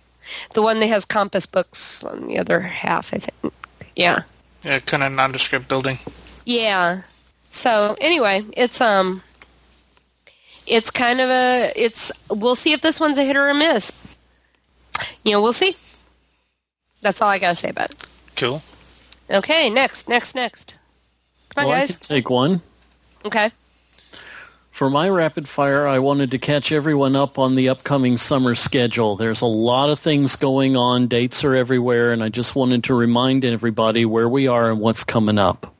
The 0.53 0.61
one 0.61 0.79
that 0.79 0.87
has 0.87 1.05
Compass 1.05 1.45
Books 1.45 2.03
on 2.03 2.27
the 2.27 2.39
other 2.39 2.61
half, 2.61 3.13
I 3.13 3.19
think. 3.19 3.53
Yeah. 3.95 4.23
Yeah, 4.63 4.79
kind 4.79 5.03
of 5.03 5.11
nondescript 5.11 5.67
building. 5.67 5.99
Yeah. 6.45 7.03
So 7.51 7.95
anyway, 8.01 8.43
it's 8.57 8.81
um, 8.81 9.21
it's 10.67 10.89
kind 10.89 11.21
of 11.21 11.29
a 11.29 11.71
it's. 11.75 12.11
We'll 12.29 12.55
see 12.55 12.73
if 12.73 12.81
this 12.81 12.99
one's 12.99 13.17
a 13.17 13.23
hit 13.23 13.37
or 13.37 13.49
a 13.49 13.53
miss. 13.53 13.91
You 15.23 15.33
know, 15.33 15.41
we'll 15.41 15.53
see. 15.53 15.75
That's 17.01 17.21
all 17.21 17.29
I 17.29 17.37
gotta 17.37 17.55
say 17.55 17.69
about 17.69 17.91
it. 17.91 18.07
Cool. 18.35 18.63
Okay, 19.29 19.69
next, 19.69 20.09
next, 20.09 20.35
next. 20.35 20.75
Come 21.55 21.65
on, 21.65 21.69
well, 21.69 21.79
guys. 21.79 21.95
Take 21.95 22.29
one. 22.29 22.61
Okay. 23.23 23.51
For 24.71 24.89
my 24.89 25.07
rapid 25.07 25.47
fire, 25.47 25.87
I 25.87 25.99
wanted 25.99 26.31
to 26.31 26.37
catch 26.37 26.69
everyone 26.69 27.15
up 27.15 27.39
on 27.39 27.55
the 27.55 27.69
upcoming 27.69 28.17
summer 28.17 28.55
schedule. 28.55 29.15
There's 29.15 29.39
a 29.39 29.45
lot 29.45 29.89
of 29.89 30.01
things 30.01 30.35
going 30.35 30.75
on. 30.75 31.07
Dates 31.07 31.45
are 31.45 31.55
everywhere, 31.55 32.11
and 32.11 32.21
I 32.21 32.27
just 32.27 32.55
wanted 32.55 32.83
to 32.83 32.93
remind 32.93 33.45
everybody 33.45 34.03
where 34.03 34.27
we 34.27 34.47
are 34.47 34.69
and 34.69 34.81
what's 34.81 35.05
coming 35.05 35.37
up. 35.37 35.73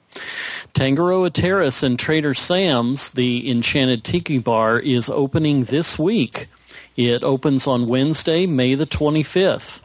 Tangaroa 0.73 1.29
Terrace 1.29 1.83
and 1.83 1.99
Trader 1.99 2.33
Sam's, 2.33 3.11
the 3.11 3.51
Enchanted 3.51 4.05
Tiki 4.05 4.37
Bar, 4.37 4.79
is 4.79 5.09
opening 5.09 5.65
this 5.65 5.99
week. 5.99 6.47
It 6.95 7.21
opens 7.21 7.67
on 7.67 7.87
Wednesday, 7.87 8.45
May 8.45 8.75
the 8.75 8.85
25th. 8.85 9.81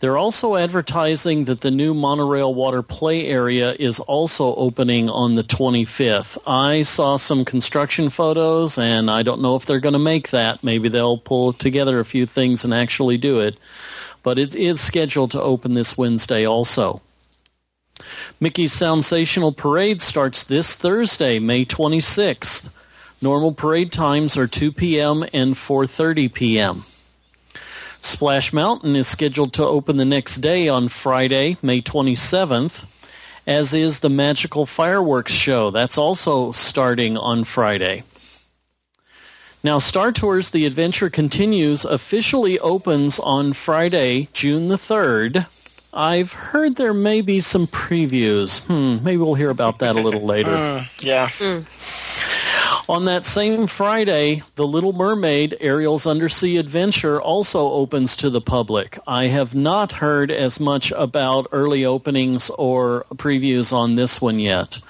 They're 0.00 0.16
also 0.16 0.54
advertising 0.54 1.46
that 1.46 1.62
the 1.62 1.72
new 1.72 1.92
monorail 1.92 2.54
water 2.54 2.82
play 2.82 3.26
area 3.26 3.74
is 3.80 3.98
also 3.98 4.54
opening 4.54 5.10
on 5.10 5.34
the 5.34 5.42
25th. 5.42 6.38
I 6.46 6.82
saw 6.82 7.16
some 7.16 7.44
construction 7.44 8.08
photos, 8.08 8.78
and 8.78 9.10
I 9.10 9.24
don't 9.24 9.42
know 9.42 9.56
if 9.56 9.66
they're 9.66 9.80
going 9.80 9.94
to 9.94 9.98
make 9.98 10.30
that. 10.30 10.62
Maybe 10.62 10.88
they'll 10.88 11.18
pull 11.18 11.52
together 11.52 11.98
a 11.98 12.04
few 12.04 12.26
things 12.26 12.64
and 12.64 12.72
actually 12.72 13.18
do 13.18 13.40
it. 13.40 13.56
But 14.22 14.38
it 14.38 14.54
is 14.54 14.80
scheduled 14.80 15.32
to 15.32 15.42
open 15.42 15.74
this 15.74 15.98
Wednesday 15.98 16.46
also. 16.46 17.02
Mickey's 18.38 18.72
Soundsational 18.72 19.56
Parade 19.56 20.00
starts 20.00 20.44
this 20.44 20.76
Thursday, 20.76 21.40
May 21.40 21.64
26th. 21.64 22.72
Normal 23.20 23.52
parade 23.52 23.90
times 23.90 24.36
are 24.36 24.46
2 24.46 24.70
p.m. 24.70 25.24
and 25.32 25.56
4.30 25.56 26.32
p.m. 26.32 26.84
Splash 28.00 28.52
Mountain 28.52 28.96
is 28.96 29.08
scheduled 29.08 29.52
to 29.54 29.64
open 29.64 29.96
the 29.96 30.04
next 30.04 30.36
day 30.36 30.68
on 30.68 30.88
Friday, 30.88 31.56
May 31.62 31.80
27th, 31.82 32.86
as 33.46 33.74
is 33.74 34.00
the 34.00 34.08
Magical 34.08 34.66
Fireworks 34.66 35.32
Show. 35.32 35.70
That's 35.70 35.98
also 35.98 36.52
starting 36.52 37.16
on 37.16 37.44
Friday. 37.44 38.04
Now, 39.64 39.78
Star 39.78 40.12
Tours 40.12 40.50
The 40.50 40.66
Adventure 40.66 41.10
Continues 41.10 41.84
officially 41.84 42.58
opens 42.60 43.18
on 43.18 43.52
Friday, 43.52 44.28
June 44.32 44.68
the 44.68 44.76
3rd. 44.76 45.46
I've 45.92 46.32
heard 46.32 46.76
there 46.76 46.94
may 46.94 47.22
be 47.22 47.40
some 47.40 47.66
previews. 47.66 48.62
Hmm, 48.64 49.02
maybe 49.02 49.16
we'll 49.16 49.34
hear 49.34 49.50
about 49.50 49.80
that 49.80 49.96
a 49.96 50.00
little 50.00 50.22
later. 50.22 50.50
Uh, 50.50 50.84
yeah. 51.00 51.26
Mm. 51.26 51.64
On 52.88 53.04
that 53.04 53.26
same 53.26 53.66
Friday, 53.66 54.42
The 54.54 54.66
Little 54.66 54.94
Mermaid 54.94 55.58
Ariel's 55.60 56.06
Undersea 56.06 56.56
Adventure 56.56 57.20
also 57.20 57.70
opens 57.70 58.16
to 58.16 58.30
the 58.30 58.40
public. 58.40 58.98
I 59.06 59.24
have 59.24 59.54
not 59.54 59.92
heard 59.92 60.30
as 60.30 60.58
much 60.58 60.90
about 60.92 61.46
early 61.52 61.84
openings 61.84 62.48
or 62.50 63.04
previews 63.14 63.74
on 63.74 63.96
this 63.96 64.22
one 64.22 64.38
yet. 64.38 64.80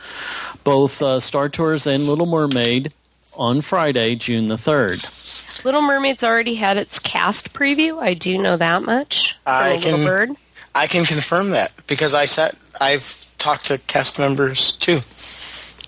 Both 0.63 1.03
uh, 1.03 1.19
Star 1.19 1.49
Tours 1.49 1.89
and 1.89 2.07
Little 2.07 2.27
Mermaid 2.27 2.93
on 3.35 3.63
Friday, 3.63 4.15
June 4.15 4.47
the 4.47 4.55
3rd. 4.57 5.65
Little 5.65 5.83
Mermaid's 5.83 6.23
already 6.23 6.55
had 6.55 6.77
its 6.77 7.01
cast 7.01 7.53
preview. 7.53 8.01
I 8.01 8.15
do 8.15 8.39
know 8.39 8.57
that 8.57 8.85
much. 8.85 9.33
from 9.43 9.53
I 9.53 9.69
a 9.71 9.75
Little 9.75 9.91
can- 9.97 10.07
Bird. 10.07 10.31
I 10.73 10.87
can 10.87 11.05
confirm 11.05 11.51
that 11.51 11.73
because 11.89 12.15
I 12.15 12.27
sat. 12.27 12.55
I've 12.81 13.27
talked 13.39 13.67
to 13.67 13.79
cast 13.79 14.21
members 14.21 14.71
too. 14.71 15.01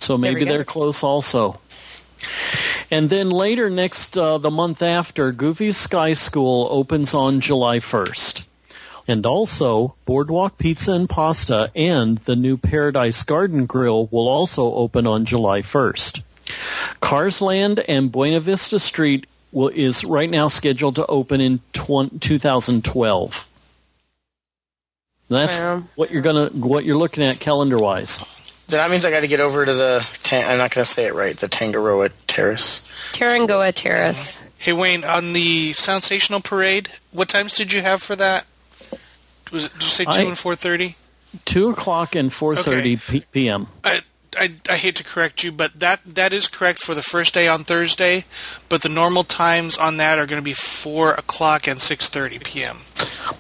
So 0.00 0.18
maybe 0.18 0.44
they're 0.44 0.64
close 0.64 1.04
also. 1.04 1.60
And 2.90 3.08
then 3.08 3.30
later 3.30 3.70
next, 3.70 4.16
uh, 4.18 4.38
the 4.38 4.50
month 4.50 4.82
after, 4.82 5.32
Goofy's 5.32 5.76
Sky 5.76 6.12
School 6.12 6.66
opens 6.70 7.14
on 7.14 7.40
July 7.40 7.78
1st. 7.78 8.46
And 9.08 9.26
also, 9.26 9.94
Boardwalk 10.06 10.58
Pizza 10.58 10.92
and 10.92 11.08
Pasta 11.08 11.70
and 11.74 12.18
the 12.18 12.36
new 12.36 12.56
Paradise 12.56 13.22
Garden 13.22 13.66
Grill 13.66 14.06
will 14.06 14.28
also 14.28 14.72
open 14.74 15.06
on 15.06 15.24
July 15.24 15.62
1st. 15.62 16.22
Carsland 17.00 17.82
and 17.88 18.12
Buena 18.12 18.40
Vista 18.40 18.78
Street 18.78 19.26
will, 19.52 19.68
is 19.68 20.04
right 20.04 20.30
now 20.30 20.48
scheduled 20.48 20.96
to 20.96 21.06
open 21.06 21.40
in 21.40 21.58
tw- 21.72 22.20
2012. 22.20 23.46
That's 25.28 25.60
Wow. 25.60 25.84
what 25.94 26.10
you're 26.10 26.22
gonna 26.22 26.46
what 26.48 26.84
you're 26.84 26.98
looking 26.98 27.22
at 27.22 27.38
calendar 27.38 27.78
wise. 27.78 28.18
Then 28.70 28.78
that 28.78 28.90
means 28.90 29.04
I 29.04 29.10
got 29.10 29.20
to 29.20 29.28
get 29.28 29.40
over 29.40 29.66
to 29.66 29.74
the. 29.74 30.06
Tan- 30.22 30.48
I'm 30.50 30.58
not 30.58 30.70
going 30.72 30.84
to 30.84 30.90
say 30.90 31.06
it 31.06 31.14
right. 31.14 31.36
The 31.36 31.48
Tangaroa 31.48 32.10
Terrace. 32.26 32.86
Tarangoa 33.12 33.72
Terrace. 33.74 34.38
Hey 34.58 34.72
Wayne, 34.72 35.04
on 35.04 35.32
the 35.32 35.72
Soundsational 35.72 36.44
Parade, 36.44 36.88
what 37.12 37.28
times 37.28 37.54
did 37.54 37.72
you 37.72 37.80
have 37.82 38.02
for 38.02 38.14
that? 38.16 38.44
Was 39.50 39.64
it? 39.64 39.72
Did 39.72 39.82
you 39.82 39.88
say 39.88 40.04
two 40.04 40.10
I- 40.10 40.20
and 40.22 40.38
four 40.38 40.54
thirty? 40.54 40.96
Two 41.44 41.70
o'clock 41.70 42.14
and 42.14 42.32
four 42.32 42.56
thirty 42.56 42.96
p- 42.96 43.24
p.m. 43.32 43.68
I, 43.84 44.00
I 44.36 44.52
I 44.68 44.76
hate 44.76 44.96
to 44.96 45.04
correct 45.04 45.42
you, 45.44 45.52
but 45.52 45.78
that 45.78 46.00
that 46.04 46.32
is 46.32 46.46
correct 46.48 46.80
for 46.80 46.94
the 46.94 47.02
first 47.02 47.34
day 47.34 47.46
on 47.48 47.60
Thursday. 47.64 48.24
But 48.68 48.82
the 48.82 48.88
normal 48.88 49.24
times 49.24 49.78
on 49.78 49.96
that 49.98 50.18
are 50.18 50.26
going 50.26 50.40
to 50.40 50.44
be 50.44 50.52
four 50.52 51.12
o'clock 51.12 51.66
and 51.68 51.80
six 51.80 52.08
thirty 52.08 52.38
p.m. 52.38 52.76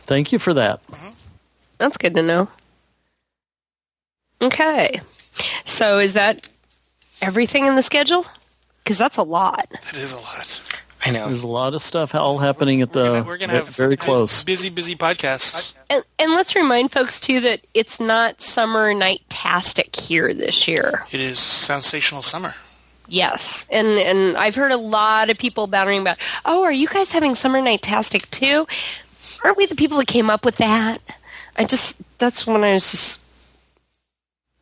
Thank 0.06 0.32
you 0.32 0.38
for 0.38 0.54
that. 0.54 0.80
That's 1.78 1.96
good 1.98 2.14
to 2.14 2.22
know. 2.22 2.48
Okay. 4.40 5.00
So 5.64 5.98
is 5.98 6.14
that 6.14 6.48
everything 7.22 7.66
in 7.66 7.76
the 7.76 7.82
schedule? 7.82 8.26
Because 8.82 8.98
that's 8.98 9.18
a 9.18 9.22
lot. 9.22 9.68
That 9.70 9.96
is 9.96 10.12
a 10.12 10.18
lot. 10.18 10.80
I 11.06 11.10
know. 11.12 11.28
There's 11.28 11.42
a 11.42 11.46
lot 11.48 11.72
of 11.72 11.80
stuff 11.80 12.14
all 12.14 12.38
happening 12.38 12.82
at 12.82 12.92
the 12.92 13.24
We're 13.26 13.38
going 13.38 13.48
to 13.48 13.56
have 13.56 13.68
very 13.68 13.96
close. 13.96 14.44
busy, 14.44 14.68
busy 14.68 14.94
podcasts. 14.94 15.72
And, 15.88 16.04
and 16.18 16.32
let's 16.32 16.54
remind 16.54 16.92
folks, 16.92 17.18
too, 17.18 17.40
that 17.40 17.60
it's 17.72 18.00
not 18.00 18.42
summer 18.42 18.92
night-tastic 18.92 19.96
here 19.96 20.34
this 20.34 20.68
year. 20.68 21.06
It 21.10 21.20
is 21.20 21.38
Soundsational 21.38 22.22
summer. 22.22 22.54
Yes. 23.08 23.66
And, 23.70 23.86
and 23.86 24.36
I've 24.36 24.54
heard 24.54 24.72
a 24.72 24.76
lot 24.76 25.30
of 25.30 25.38
people 25.38 25.66
battering 25.66 26.02
about, 26.02 26.18
oh, 26.44 26.64
are 26.64 26.72
you 26.72 26.86
guys 26.86 27.12
having 27.12 27.34
summer 27.34 27.62
night-tastic, 27.62 28.30
too? 28.30 28.66
Aren't 29.42 29.56
we 29.56 29.64
the 29.64 29.76
people 29.76 29.96
that 29.98 30.06
came 30.06 30.28
up 30.28 30.44
with 30.44 30.56
that? 30.56 30.98
I 31.56 31.64
just, 31.64 31.98
that's 32.18 32.46
when 32.46 32.62
I 32.62 32.74
was 32.74 32.90
just, 32.90 33.20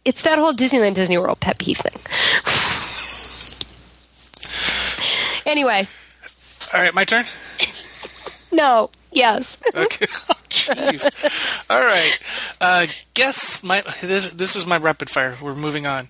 it's 0.08 0.22
that 0.22 0.38
whole 0.38 0.52
Disneyland 0.54 0.94
Disney 0.94 1.18
World 1.18 1.40
pet 1.40 1.58
peeve 1.58 1.76
thing. 1.78 2.00
anyway, 5.46 5.86
All 6.74 6.80
right, 6.80 6.94
my 6.94 7.04
turn. 7.04 7.24
no, 8.52 8.90
yes. 9.12 9.58
Okay. 9.74 10.06
Oh, 10.70 10.74
Jeez. 10.74 11.70
All 11.70 11.80
right. 11.80 12.18
Uh, 12.60 12.86
guess 13.14 13.62
my 13.62 13.82
this 14.02 14.32
this 14.34 14.54
is 14.56 14.66
my 14.66 14.76
rapid 14.76 15.08
fire. 15.08 15.36
We're 15.40 15.54
moving 15.54 15.86
on. 15.86 16.08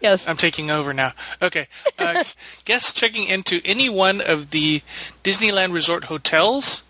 yes. 0.00 0.26
I'm 0.28 0.36
taking 0.36 0.70
over 0.70 0.92
now. 0.92 1.12
Okay. 1.42 1.66
Uh, 1.98 2.24
guests 2.64 2.92
checking 2.92 3.26
into 3.28 3.60
any 3.64 3.88
one 3.88 4.20
of 4.20 4.50
the 4.50 4.82
Disneyland 5.22 5.72
Resort 5.72 6.04
hotels 6.04 6.84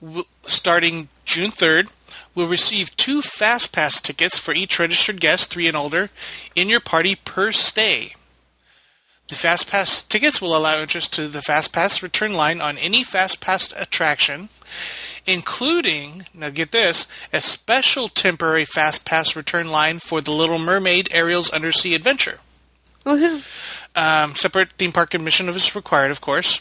w- 0.00 0.24
starting 0.46 1.08
June 1.24 1.50
3rd 1.50 1.92
will 2.34 2.46
receive 2.46 2.96
two 2.96 3.22
Fast 3.22 3.72
Pass 3.72 4.00
tickets 4.00 4.38
for 4.38 4.54
each 4.54 4.78
registered 4.78 5.20
guest, 5.20 5.50
three 5.50 5.68
and 5.68 5.76
older, 5.76 6.10
in 6.54 6.68
your 6.68 6.80
party 6.80 7.16
per 7.16 7.52
stay. 7.52 8.14
The 9.28 9.34
Fast 9.34 9.70
Pass 9.70 10.02
tickets 10.02 10.42
will 10.42 10.56
allow 10.56 10.80
interest 10.80 11.14
to 11.14 11.28
the 11.28 11.42
Fast 11.42 11.72
Pass 11.72 12.02
return 12.02 12.34
line 12.34 12.60
on 12.60 12.76
any 12.76 13.02
Fast 13.02 13.40
Pass 13.40 13.72
attraction, 13.72 14.50
including, 15.26 16.26
now 16.34 16.50
get 16.50 16.70
this, 16.70 17.06
a 17.32 17.40
special 17.40 18.08
temporary 18.08 18.64
Fast 18.64 19.06
Pass 19.06 19.34
return 19.34 19.70
line 19.70 20.00
for 20.00 20.20
the 20.20 20.32
Little 20.32 20.58
Mermaid 20.58 21.08
Ariel's 21.12 21.50
Undersea 21.50 21.94
Adventure. 21.94 22.40
Woohoo. 23.06 23.42
Um, 23.96 24.34
separate 24.34 24.72
theme 24.72 24.92
park 24.92 25.14
admission 25.14 25.48
is 25.48 25.74
required, 25.74 26.10
of 26.10 26.20
course, 26.20 26.60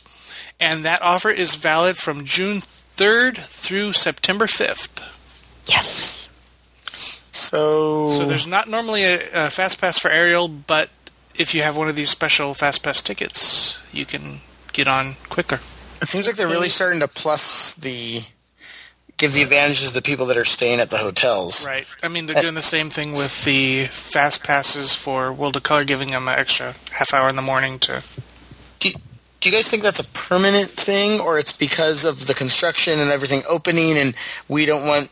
and 0.59 0.83
that 0.85 1.01
offer 1.01 1.29
is 1.29 1.55
valid 1.55 1.97
from 1.97 2.25
June 2.25 2.57
3rd 2.57 3.37
through 3.37 3.93
September 3.93 4.45
5th. 4.45 5.03
Yes. 5.65 6.31
So. 7.31 8.07
So 8.07 8.25
there's 8.25 8.47
not 8.47 8.67
normally 8.69 9.03
a, 9.03 9.19
a 9.33 9.49
Fast 9.49 9.79
Pass 9.81 9.99
for 9.99 10.09
Ariel, 10.09 10.47
but 10.47 10.89
if 11.35 11.53
you 11.53 11.61
have 11.63 11.75
one 11.77 11.89
of 11.89 11.95
these 11.95 12.09
special 12.09 12.53
Fast 12.53 12.83
Pass 12.83 13.01
tickets, 13.01 13.81
you 13.91 14.05
can 14.05 14.41
get 14.73 14.87
on 14.87 15.15
quicker. 15.29 15.59
It 16.01 16.07
seems 16.07 16.25
like 16.27 16.35
they're 16.35 16.47
really 16.47 16.69
starting 16.69 16.99
to 17.01 17.07
plus 17.07 17.73
the. 17.73 18.21
Give 19.17 19.33
the 19.33 19.43
advantages 19.43 19.89
to 19.89 19.93
the 19.93 20.01
people 20.01 20.25
that 20.27 20.37
are 20.37 20.45
staying 20.45 20.79
at 20.79 20.89
the 20.89 20.97
hotels. 20.97 21.63
Right. 21.63 21.85
I 22.01 22.07
mean, 22.07 22.25
they're 22.25 22.41
doing 22.41 22.55
the 22.55 22.61
same 22.63 22.89
thing 22.89 23.11
with 23.11 23.45
the 23.45 23.85
Fast 23.85 24.43
Passes 24.43 24.95
for 24.95 25.31
World 25.31 25.55
of 25.55 25.61
Color, 25.61 25.83
giving 25.83 26.09
them 26.09 26.27
an 26.27 26.39
extra 26.39 26.73
half 26.91 27.13
hour 27.13 27.29
in 27.29 27.35
the 27.35 27.43
morning 27.43 27.77
to. 27.79 28.01
Do, 28.79 28.89
do 29.39 29.49
you 29.49 29.55
guys 29.55 29.67
think 29.67 29.83
that's 29.83 29.99
a 29.99 30.05
permanent 30.05 30.71
thing, 30.71 31.19
or 31.19 31.37
it's 31.37 31.55
because 31.55 32.03
of 32.03 32.25
the 32.25 32.33
construction 32.33 32.99
and 32.99 33.11
everything 33.11 33.43
opening, 33.47 33.95
and 33.95 34.15
we 34.47 34.65
don't 34.65 34.87
want, 34.87 35.11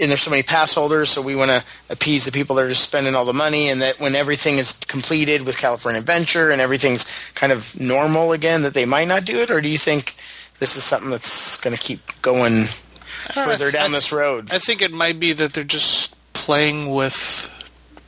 and 0.00 0.10
there's 0.10 0.22
so 0.22 0.30
many 0.30 0.42
pass 0.42 0.74
holders, 0.74 1.10
so 1.10 1.20
we 1.22 1.36
want 1.36 1.50
to 1.50 1.62
appease 1.88 2.24
the 2.24 2.32
people 2.32 2.56
that 2.56 2.64
are 2.64 2.68
just 2.68 2.82
spending 2.82 3.14
all 3.14 3.24
the 3.24 3.32
money, 3.34 3.68
and 3.68 3.82
that 3.82 4.00
when 4.00 4.14
everything 4.14 4.58
is 4.58 4.72
completed 4.72 5.46
with 5.46 5.58
California 5.58 6.00
Adventure 6.00 6.50
and 6.50 6.60
everything's 6.60 7.04
kind 7.34 7.52
of 7.52 7.78
normal 7.78 8.32
again, 8.32 8.62
that 8.62 8.74
they 8.74 8.84
might 8.86 9.08
not 9.08 9.24
do 9.24 9.40
it, 9.40 9.50
or 9.50 9.60
do 9.60 9.68
you 9.68 9.78
think 9.78 10.14
this 10.58 10.76
is 10.76 10.84
something 10.84 11.10
that's 11.10 11.60
going 11.60 11.76
to 11.76 11.82
keep 11.82 12.00
going 12.22 12.62
uh, 12.62 13.32
further 13.44 13.68
I- 13.68 13.70
down 13.70 13.90
I- 13.90 13.94
this 13.94 14.12
road? 14.12 14.52
I 14.52 14.58
think 14.58 14.82
it 14.82 14.92
might 14.92 15.20
be 15.20 15.32
that 15.34 15.52
they're 15.52 15.64
just 15.64 16.16
playing 16.32 16.90
with 16.94 17.50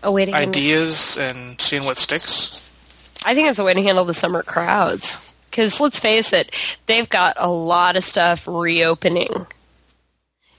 A 0.02 0.11
way 0.11 0.22
handle, 0.30 0.49
ideas 0.49 1.18
and 1.18 1.61
seeing 1.61 1.84
what 1.84 1.99
sticks. 1.99 2.61
I 3.26 3.34
think 3.34 3.49
it's 3.49 3.58
a 3.58 3.64
way 3.64 3.75
to 3.75 3.82
handle 3.82 4.04
the 4.04 4.14
summer 4.14 4.42
crowds. 4.42 5.34
Because 5.50 5.80
let's 5.82 6.00
face 6.00 6.32
it, 6.32 6.50
they've 6.87 7.08
got 7.11 7.37
a 7.37 7.50
lot 7.50 7.94
of 7.96 8.04
stuff 8.04 8.49
reopening 8.49 9.46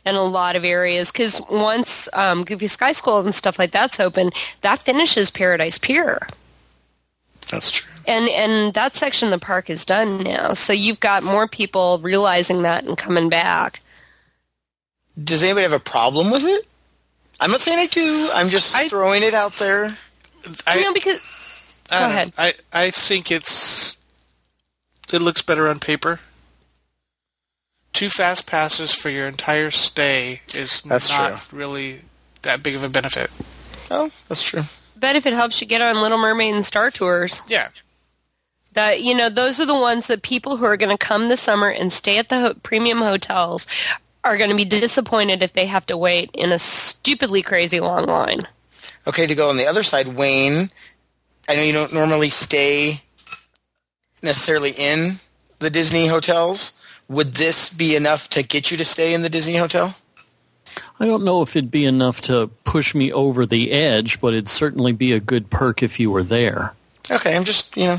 in 0.05 0.15
a 0.15 0.23
lot 0.23 0.55
of 0.55 0.65
areas. 0.65 1.11
Because 1.11 1.41
once 1.49 2.09
um, 2.13 2.43
Goofy 2.43 2.67
Sky 2.67 2.91
School 2.91 3.19
and 3.19 3.33
stuff 3.33 3.57
like 3.59 3.71
that's 3.71 3.99
open, 3.99 4.31
that 4.61 4.81
finishes 4.81 5.29
Paradise 5.29 5.77
Pier. 5.77 6.27
That's 7.51 7.71
true. 7.71 7.91
And 8.07 8.27
and 8.29 8.73
that 8.73 8.95
section 8.95 9.31
of 9.31 9.39
the 9.39 9.45
park 9.45 9.69
is 9.69 9.85
done 9.85 10.23
now. 10.23 10.53
So 10.53 10.73
you've 10.73 10.99
got 10.99 11.23
more 11.23 11.47
people 11.47 11.99
realizing 11.99 12.63
that 12.63 12.83
and 12.83 12.97
coming 12.97 13.29
back. 13.29 13.81
Does 15.21 15.43
anybody 15.43 15.63
have 15.63 15.73
a 15.73 15.79
problem 15.79 16.31
with 16.31 16.43
it? 16.43 16.67
I'm 17.39 17.51
not 17.51 17.61
saying 17.61 17.79
I 17.79 17.85
do. 17.87 18.29
I'm 18.33 18.49
just 18.49 18.75
I- 18.75 18.87
throwing 18.87 19.23
it 19.23 19.33
out 19.33 19.53
there. 19.53 19.89
I, 20.67 20.75
you 20.75 20.81
know, 20.83 20.93
because 20.93 21.85
Go 21.89 21.99
don't 21.99 22.09
ahead. 22.09 22.33
I, 22.37 22.53
I 22.73 22.89
think 22.91 23.31
it's 23.31 23.95
it 25.13 25.21
looks 25.21 25.41
better 25.41 25.67
on 25.69 25.79
paper. 25.79 26.19
Two 27.93 28.09
fast 28.09 28.47
passes 28.47 28.93
for 28.93 29.09
your 29.09 29.27
entire 29.27 29.69
stay 29.71 30.41
is 30.53 30.81
That's 30.81 31.09
not 31.09 31.53
really 31.53 32.01
that 32.41 32.63
big 32.63 32.75
of 32.75 32.83
a 32.83 32.89
benefit. 32.89 33.29
Oh, 33.91 34.09
that's 34.27 34.43
true. 34.43 34.63
bet 34.95 35.15
if 35.15 35.25
it 35.25 35.33
helps 35.33 35.61
you 35.61 35.67
get 35.67 35.81
on 35.81 36.01
Little 36.01 36.17
Mermaid 36.17 36.55
and 36.55 36.65
Star 36.65 36.89
Tours. 36.89 37.41
Yeah. 37.47 37.69
that 38.73 39.01
you 39.03 39.13
know 39.13 39.29
those 39.29 39.59
are 39.59 39.65
the 39.67 39.75
ones 39.75 40.07
that 40.07 40.23
people 40.23 40.57
who 40.57 40.65
are 40.65 40.77
going 40.77 40.95
to 40.95 40.97
come 40.97 41.29
this 41.29 41.41
summer 41.41 41.69
and 41.69 41.93
stay 41.93 42.17
at 42.17 42.29
the 42.29 42.39
ho- 42.39 42.53
premium 42.63 42.97
hotels 42.99 43.67
are 44.23 44.37
going 44.37 44.49
to 44.49 44.55
be 44.55 44.65
disappointed 44.65 45.43
if 45.43 45.53
they 45.53 45.67
have 45.67 45.85
to 45.85 45.95
wait 45.97 46.31
in 46.33 46.51
a 46.51 46.57
stupidly 46.57 47.41
crazy 47.43 47.79
long 47.79 48.05
line. 48.05 48.47
Okay, 49.05 49.27
to 49.27 49.35
go 49.35 49.49
on 49.49 49.57
the 49.57 49.67
other 49.67 49.83
side, 49.83 50.07
Wayne, 50.07 50.71
I 51.47 51.55
know 51.57 51.61
you 51.61 51.73
don't 51.73 51.93
normally 51.93 52.29
stay 52.31 53.01
necessarily 54.23 54.71
in 54.71 55.17
the 55.59 55.69
Disney 55.69 56.07
hotels. 56.07 56.73
Would 57.07 57.35
this 57.35 57.71
be 57.73 57.95
enough 57.95 58.29
to 58.29 58.43
get 58.43 58.71
you 58.71 58.77
to 58.77 58.85
stay 58.85 59.13
in 59.13 59.21
the 59.21 59.29
Disney 59.29 59.57
hotel? 59.57 59.95
I 60.99 61.05
don't 61.05 61.23
know 61.23 61.41
if 61.41 61.55
it'd 61.55 61.71
be 61.71 61.85
enough 61.85 62.21
to 62.21 62.49
push 62.63 62.95
me 62.95 63.11
over 63.11 63.45
the 63.45 63.71
edge, 63.71 64.21
but 64.21 64.33
it'd 64.33 64.49
certainly 64.49 64.91
be 64.91 65.11
a 65.11 65.19
good 65.19 65.49
perk 65.49 65.83
if 65.83 65.99
you 65.99 66.09
were 66.09 66.23
there. 66.23 66.73
Okay, 67.11 67.35
I'm 67.35 67.43
just, 67.43 67.75
you 67.75 67.85
know, 67.85 67.97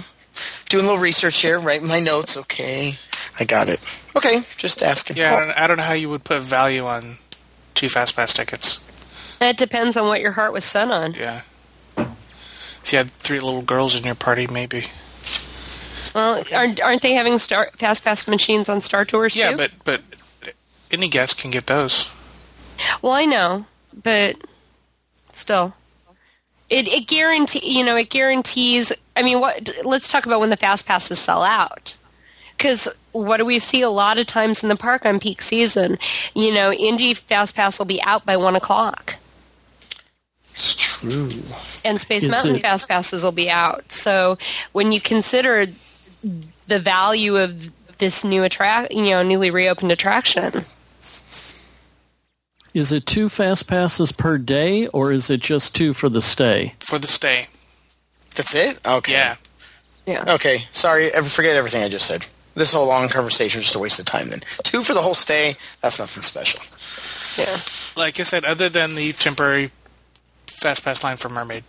doing 0.68 0.84
a 0.84 0.88
little 0.88 1.02
research 1.02 1.40
here, 1.40 1.58
writing 1.58 1.87
my 1.87 2.00
notes. 2.00 2.37
Okay, 2.37 2.96
I 3.38 3.44
got 3.44 3.68
it. 3.68 3.80
Okay, 4.16 4.42
just 4.56 4.82
asking. 4.82 5.16
Yeah, 5.16 5.34
I 5.34 5.44
don't, 5.44 5.58
I 5.58 5.66
don't 5.66 5.76
know 5.76 5.82
how 5.82 5.92
you 5.92 6.08
would 6.08 6.25
put 6.25 6.40
value 6.40 6.84
on 6.84 7.18
two 7.75 7.88
fast 7.88 8.16
pass 8.16 8.32
tickets. 8.32 8.80
It 9.40 9.58
depends 9.58 9.96
on 9.96 10.06
what 10.06 10.20
your 10.20 10.32
heart 10.32 10.52
was 10.52 10.64
set 10.64 10.90
on. 10.90 11.14
Yeah. 11.14 11.42
If 11.96 12.92
you 12.92 12.99
had 12.99 13.11
three 13.11 13.38
little 13.38 13.62
girls 13.62 13.94
in 13.94 14.04
your 14.04 14.14
party, 14.14 14.46
maybe. 14.46 14.87
Well, 16.14 16.42
aren't, 16.52 16.80
aren't 16.80 17.02
they 17.02 17.12
having 17.14 17.38
star, 17.38 17.71
fast 17.75 18.04
pass 18.04 18.26
machines 18.28 18.68
on 18.68 18.80
Star 18.80 19.04
Tours 19.04 19.35
Yeah, 19.35 19.50
too? 19.50 19.56
but 19.56 19.71
but 19.85 20.02
any 20.90 21.09
guest 21.09 21.38
can 21.38 21.50
get 21.50 21.66
those. 21.66 22.11
Well, 23.02 23.12
I 23.12 23.25
know, 23.25 23.66
but 24.02 24.37
still, 25.33 25.75
it 26.71 26.87
it 26.88 27.06
guarantee 27.09 27.76
you 27.76 27.85
know 27.85 27.97
it 27.97 28.11
guarantees. 28.11 28.92
I 29.16 29.23
mean, 29.23 29.40
what? 29.40 29.68
Let's 29.85 30.09
talk 30.09 30.26
about 30.26 30.40
when 30.40 30.50
the 30.50 30.56
fast 30.56 30.87
passes 30.87 31.18
sell 31.18 31.42
out, 31.42 31.97
because 32.56 32.88
what 33.12 33.37
do 33.38 33.44
we 33.44 33.59
see 33.59 33.80
a 33.83 33.90
lot 33.90 34.18
of 34.18 34.26
times 34.26 34.62
in 34.62 34.68
the 34.68 34.76
park 34.76 35.04
on 35.06 35.21
peak 35.21 35.42
season? 35.42 35.99
You 36.35 36.52
know, 36.52 36.73
Indy 36.73 37.14
fast 37.14 37.54
pass 37.54 37.78
will 37.78 37.87
be 37.87 38.02
out 38.02 38.25
by 38.26 38.37
one 38.37 38.56
o'clock, 38.56 39.16
It's 40.52 40.75
true. 40.75 41.30
and 41.85 42.00
Space 42.00 42.25
Is 42.25 42.30
Mountain 42.30 42.56
it- 42.56 42.62
fast 42.62 42.88
passes 42.88 43.23
will 43.25 43.33
be 43.33 43.50
out. 43.50 43.90
So 43.92 44.38
when 44.73 44.90
you 44.92 45.00
consider 45.00 45.66
the 46.66 46.78
value 46.78 47.37
of 47.37 47.71
this 47.99 48.25
new 48.25 48.43
attract, 48.45 48.93
you 48.93 49.02
know, 49.02 49.23
newly 49.23 49.50
reopened 49.50 49.93
attraction. 49.93 50.64
Is 52.73 52.90
it 52.90 53.07
two 53.07 53.28
fast 53.28 53.69
passes 53.69 54.11
per 54.11 54.37
day, 54.37 54.88
or 54.88 55.12
is 55.12 55.31
it 55.31 55.40
just 55.40 55.76
two 55.76 55.95
for 55.95 56.09
the 56.09 56.21
stay? 56.23 56.75
For 56.81 56.99
the 56.99 57.07
stay. 57.07 57.47
That's 58.35 58.54
it. 58.54 58.81
Okay. 58.87 59.12
Yeah. 59.12 59.37
Yeah. 60.07 60.35
Okay. 60.35 60.64
Sorry. 60.73 61.12
ever- 61.12 61.28
Forget 61.28 61.57
everything 61.57 61.83
I 61.85 61.88
just 61.88 62.07
said. 62.07 62.26
This 62.57 62.73
whole 62.73 62.87
long 62.87 63.09
conversation 63.09 63.59
was 63.59 63.66
just 63.66 63.76
a 63.76 63.78
waste 63.78 63.99
of 64.00 64.07
time. 64.07 64.28
Then 64.28 64.40
two 64.64 64.83
for 64.83 64.93
the 64.93 65.02
whole 65.02 65.14
stay. 65.14 65.57
That's 65.83 65.99
nothing 65.99 66.23
special. 66.23 66.61
Yeah. 67.40 67.59
Like 67.97 68.19
I 68.19 68.25
said, 68.25 68.45
other 68.45 68.69
than 68.69 68.97
the 68.97 69.12
temporary 69.12 69.71
fast 70.47 70.85
pass 70.85 71.02
line 71.04 71.16
for 71.16 71.28
Mermaid. 71.28 71.64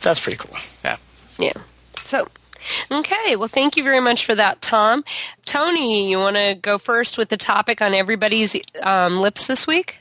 That's 0.00 0.20
pretty 0.20 0.38
cool. 0.38 0.56
Yeah. 0.84 0.96
Yeah. 1.38 1.52
So, 2.02 2.28
okay. 2.90 3.36
Well, 3.36 3.48
thank 3.48 3.76
you 3.76 3.82
very 3.82 4.00
much 4.00 4.24
for 4.24 4.34
that, 4.34 4.60
Tom. 4.60 5.04
Tony, 5.44 6.10
you 6.10 6.18
want 6.18 6.36
to 6.36 6.56
go 6.60 6.78
first 6.78 7.18
with 7.18 7.28
the 7.28 7.36
topic 7.36 7.80
on 7.80 7.94
everybody's 7.94 8.56
um, 8.82 9.20
lips 9.20 9.46
this 9.46 9.66
week? 9.66 9.98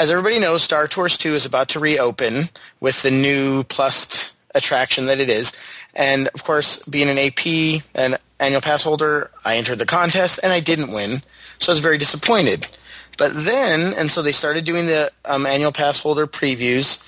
As 0.00 0.10
everybody 0.10 0.38
knows, 0.38 0.62
Star 0.62 0.86
Tours 0.86 1.18
2 1.18 1.34
is 1.34 1.44
about 1.44 1.68
to 1.70 1.80
reopen 1.80 2.44
with 2.80 3.02
the 3.02 3.10
new 3.10 3.64
plus 3.64 4.32
attraction 4.54 5.06
that 5.06 5.20
it 5.20 5.28
is. 5.28 5.52
And 5.94 6.28
of 6.28 6.44
course, 6.44 6.86
being 6.86 7.08
an 7.08 7.18
AP 7.18 7.82
and 7.94 8.16
annual 8.38 8.60
pass 8.60 8.84
holder, 8.84 9.30
I 9.44 9.56
entered 9.56 9.78
the 9.78 9.86
contest 9.86 10.38
and 10.42 10.52
I 10.52 10.60
didn't 10.60 10.92
win. 10.92 11.22
So 11.58 11.70
I 11.70 11.72
was 11.72 11.80
very 11.80 11.98
disappointed. 11.98 12.68
But 13.16 13.34
then, 13.34 13.92
and 13.94 14.10
so 14.10 14.22
they 14.22 14.32
started 14.32 14.64
doing 14.64 14.86
the 14.86 15.10
um, 15.24 15.46
annual 15.46 15.72
pass 15.72 16.00
holder 16.00 16.26
previews. 16.26 17.04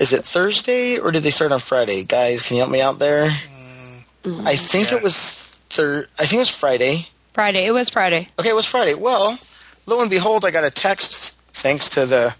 Is 0.00 0.12
it 0.12 0.24
Thursday 0.24 0.98
or 0.98 1.12
did 1.12 1.22
they 1.22 1.30
start 1.30 1.52
on 1.52 1.60
Friday? 1.60 2.02
Guys, 2.02 2.42
can 2.42 2.56
you 2.56 2.62
help 2.62 2.72
me 2.72 2.80
out 2.80 2.98
there? 2.98 3.30
I 4.26 4.56
think 4.56 4.90
yeah. 4.90 4.96
it 4.98 5.02
was 5.02 5.30
thir- 5.70 6.06
I 6.18 6.26
think 6.26 6.38
it 6.38 6.40
was 6.40 6.50
Friday. 6.50 7.08
Friday. 7.32 7.66
It 7.66 7.72
was 7.72 7.88
Friday. 7.88 8.28
Okay, 8.38 8.48
it 8.50 8.54
was 8.56 8.66
Friday. 8.66 8.94
Well, 8.94 9.38
lo 9.86 10.00
and 10.00 10.10
behold, 10.10 10.44
I 10.44 10.50
got 10.50 10.64
a 10.64 10.70
text 10.70 11.36
thanks 11.52 11.88
to 11.90 12.06
the 12.06 12.34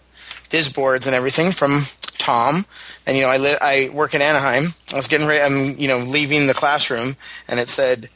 Dis 0.48 0.68
boards 0.68 1.06
and 1.06 1.14
everything 1.14 1.52
from 1.52 1.82
Tom. 2.18 2.66
And 3.06 3.16
you 3.16 3.22
know, 3.22 3.28
I 3.28 3.36
li- 3.36 3.58
I 3.60 3.90
work 3.92 4.14
in 4.14 4.22
Anaheim. 4.22 4.74
I 4.92 4.96
was 4.96 5.06
getting 5.08 5.26
ready. 5.26 5.42
I'm 5.42 5.78
you 5.78 5.88
know 5.88 5.98
leaving 5.98 6.46
the 6.46 6.54
classroom, 6.54 7.16
and 7.48 7.60
it 7.60 7.68
said, 7.68 8.08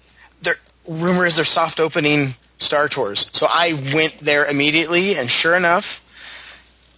"There 0.43 0.57
rumor 0.87 1.27
is 1.27 1.37
they're 1.37 1.45
soft 1.45 1.79
opening 1.81 2.35
Star 2.59 2.89
Tours." 2.89 3.31
So 3.33 3.47
I 3.49 3.75
went 3.95 4.19
there 4.19 4.47
immediately, 4.47 5.17
and 5.17 5.31
sure 5.31 5.55
enough, 5.57 6.03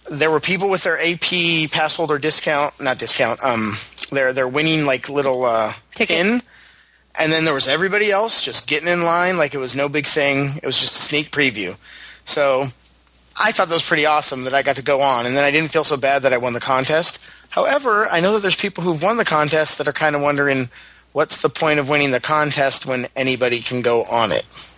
there 0.09 0.31
were 0.31 0.39
people 0.39 0.69
with 0.69 0.83
their 0.83 0.99
AP 0.99 1.67
pass 1.71 1.95
holder 1.95 2.17
discount, 2.17 2.79
not 2.81 2.97
discount. 2.97 3.43
Um, 3.43 3.75
they're 4.11 4.33
they're 4.33 4.47
winning 4.47 4.85
like 4.85 5.09
little 5.09 5.45
uh, 5.45 5.73
Ticket. 5.93 6.17
pin. 6.17 6.41
And 7.17 7.31
then 7.31 7.45
there 7.45 7.53
was 7.53 7.67
everybody 7.67 8.11
else 8.11 8.41
just 8.41 8.67
getting 8.67 8.87
in 8.87 9.03
line 9.03 9.37
like 9.37 9.53
it 9.53 9.59
was 9.59 9.75
no 9.75 9.87
big 9.87 10.05
thing. 10.05 10.57
It 10.61 10.65
was 10.65 10.79
just 10.79 10.95
a 10.97 11.01
sneak 11.01 11.31
preview. 11.31 11.77
So 12.25 12.67
I 13.39 13.51
thought 13.51 13.69
that 13.69 13.75
was 13.75 13.87
pretty 13.87 14.05
awesome 14.05 14.45
that 14.45 14.53
I 14.53 14.63
got 14.63 14.77
to 14.77 14.81
go 14.81 15.01
on. 15.01 15.25
And 15.25 15.35
then 15.35 15.43
I 15.43 15.51
didn't 15.51 15.71
feel 15.71 15.83
so 15.83 15.97
bad 15.97 16.23
that 16.23 16.33
I 16.33 16.37
won 16.37 16.53
the 16.53 16.59
contest. 16.59 17.23
However, 17.49 18.07
I 18.09 18.19
know 18.19 18.33
that 18.33 18.41
there's 18.41 18.55
people 18.55 18.83
who've 18.83 19.01
won 19.01 19.17
the 19.17 19.25
contest 19.25 19.77
that 19.77 19.87
are 19.87 19.93
kind 19.93 20.15
of 20.15 20.23
wondering 20.23 20.69
what's 21.11 21.41
the 21.41 21.49
point 21.49 21.79
of 21.79 21.87
winning 21.87 22.11
the 22.11 22.19
contest 22.19 22.85
when 22.85 23.07
anybody 23.15 23.59
can 23.59 23.81
go 23.83 24.03
on 24.05 24.31
it. 24.31 24.72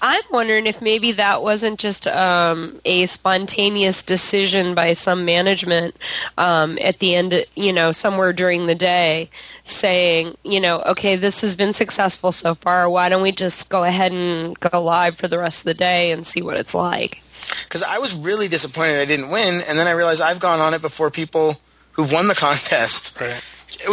I'm 0.00 0.22
wondering 0.30 0.66
if 0.66 0.80
maybe 0.80 1.12
that 1.12 1.42
wasn't 1.42 1.80
just 1.80 2.06
um, 2.06 2.80
a 2.84 3.06
spontaneous 3.06 4.02
decision 4.02 4.74
by 4.74 4.92
some 4.92 5.24
management 5.24 5.96
um, 6.36 6.78
at 6.80 7.00
the 7.00 7.16
end, 7.16 7.44
you 7.56 7.72
know, 7.72 7.90
somewhere 7.90 8.32
during 8.32 8.66
the 8.66 8.76
day, 8.76 9.28
saying, 9.64 10.36
you 10.44 10.60
know, 10.60 10.80
okay, 10.82 11.16
this 11.16 11.40
has 11.40 11.56
been 11.56 11.72
successful 11.72 12.30
so 12.30 12.54
far. 12.54 12.88
Why 12.88 13.08
don't 13.08 13.22
we 13.22 13.32
just 13.32 13.70
go 13.70 13.82
ahead 13.82 14.12
and 14.12 14.58
go 14.60 14.82
live 14.82 15.16
for 15.16 15.26
the 15.26 15.38
rest 15.38 15.60
of 15.60 15.64
the 15.64 15.74
day 15.74 16.12
and 16.12 16.24
see 16.24 16.42
what 16.42 16.56
it's 16.56 16.74
like? 16.74 17.20
Because 17.64 17.82
I 17.82 17.98
was 17.98 18.14
really 18.14 18.46
disappointed 18.46 19.00
I 19.00 19.04
didn't 19.04 19.30
win. 19.30 19.62
And 19.62 19.78
then 19.78 19.88
I 19.88 19.92
realized 19.92 20.22
I've 20.22 20.40
gone 20.40 20.60
on 20.60 20.74
it 20.74 20.82
before 20.82 21.10
people 21.10 21.60
who've 21.92 22.12
won 22.12 22.28
the 22.28 22.34
contest. 22.36 23.20
Right. 23.20 23.42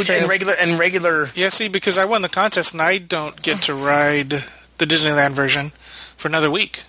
And 0.10 0.30
regular, 0.30 0.54
and 0.60 0.80
regular 0.80 1.30
Yeah, 1.36 1.50
see, 1.50 1.68
because 1.68 1.98
I 1.98 2.06
won 2.06 2.22
the 2.22 2.30
contest 2.30 2.74
and 2.74 2.82
I 2.82 2.98
don't 2.98 3.40
get 3.42 3.64
to 3.64 3.74
ride 3.74 4.46
the 4.78 4.86
Disneyland 4.86 5.32
version 5.32 5.72
for 6.26 6.30
another 6.30 6.50
week. 6.50 6.82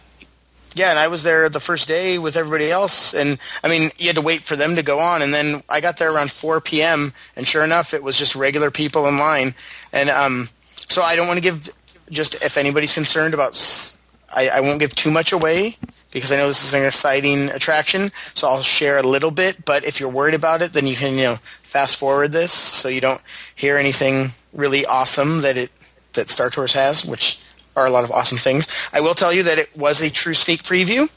Yeah, 0.75 0.89
and 0.89 0.99
I 0.99 1.09
was 1.09 1.23
there 1.23 1.51
the 1.51 1.61
first 1.61 1.87
day 1.87 2.19
with 2.19 2.39
everybody 2.39 2.71
else, 2.71 3.13
and 3.13 3.39
I 3.63 3.69
mean, 3.69 3.91
you 3.99 4.07
had 4.07 4.17
to 4.17 4.23
wait 4.23 4.41
for 4.41 4.57
them 4.57 4.77
to 4.77 4.83
go 4.83 4.99
on, 4.99 5.21
and 5.21 5.35
then 5.35 5.63
I 5.69 5.83
got 5.83 5.99
there 5.99 6.11
around 6.11 6.33
4 6.33 6.63
p.m., 6.63 7.13
and 7.37 7.47
sure 7.47 7.63
enough, 7.63 7.93
it 7.93 8.03
was 8.03 8.19
just 8.19 8.35
regular 8.35 8.71
people 8.71 9.07
in 9.07 9.19
line, 9.19 9.55
and 9.93 10.09
um, 10.09 10.49
so 10.89 11.03
I 11.03 11.17
don't 11.17 11.27
want 11.27 11.37
to 11.37 11.43
give 11.43 11.69
just 12.09 12.43
if 12.43 12.57
anybody's 12.57 12.95
concerned 12.95 13.35
about, 13.35 13.53
I 14.35 14.63
won't 14.63 14.81
give 14.81 14.95
too 14.95 15.11
much 15.11 15.33
away 15.33 15.77
because 16.13 16.33
I 16.33 16.37
know 16.37 16.49
this 16.49 16.65
is 16.65 16.73
an 16.73 16.87
exciting 16.87 17.51
attraction, 17.51 18.13
so 18.33 18.49
I'll 18.49 18.63
share 18.63 18.97
a 18.97 19.03
little 19.03 19.31
bit, 19.31 19.67
but 19.67 19.85
if 19.85 20.01
you're 20.01 20.09
worried 20.09 20.35
about 20.35 20.63
it, 20.63 20.73
then 20.73 20.87
you 20.87 20.97
can 20.97 21.17
you 21.17 21.25
know 21.25 21.37
fast 21.63 21.97
forward 21.97 22.33
this 22.33 22.53
so 22.53 22.89
you 22.89 23.03
don't 23.03 23.21
hear 23.55 23.77
anything 23.77 24.31
really 24.55 24.87
awesome 24.87 25.43
that 25.43 25.59
it 25.59 25.71
that 26.15 26.31
Star 26.31 26.49
Tours 26.49 26.73
has, 26.73 27.05
which 27.05 27.39
are 27.77 27.87
a 27.87 27.91
lot 27.91 28.03
of 28.03 28.11
awesome 28.11 28.39
things. 28.39 28.67
I 28.93 29.01
will 29.01 29.15
tell 29.15 29.33
you 29.33 29.43
that 29.45 29.59
it 29.59 29.77
was 29.77 30.01
a 30.01 30.11
true 30.11 30.35
sneak 30.35 30.63
preview 30.63 31.09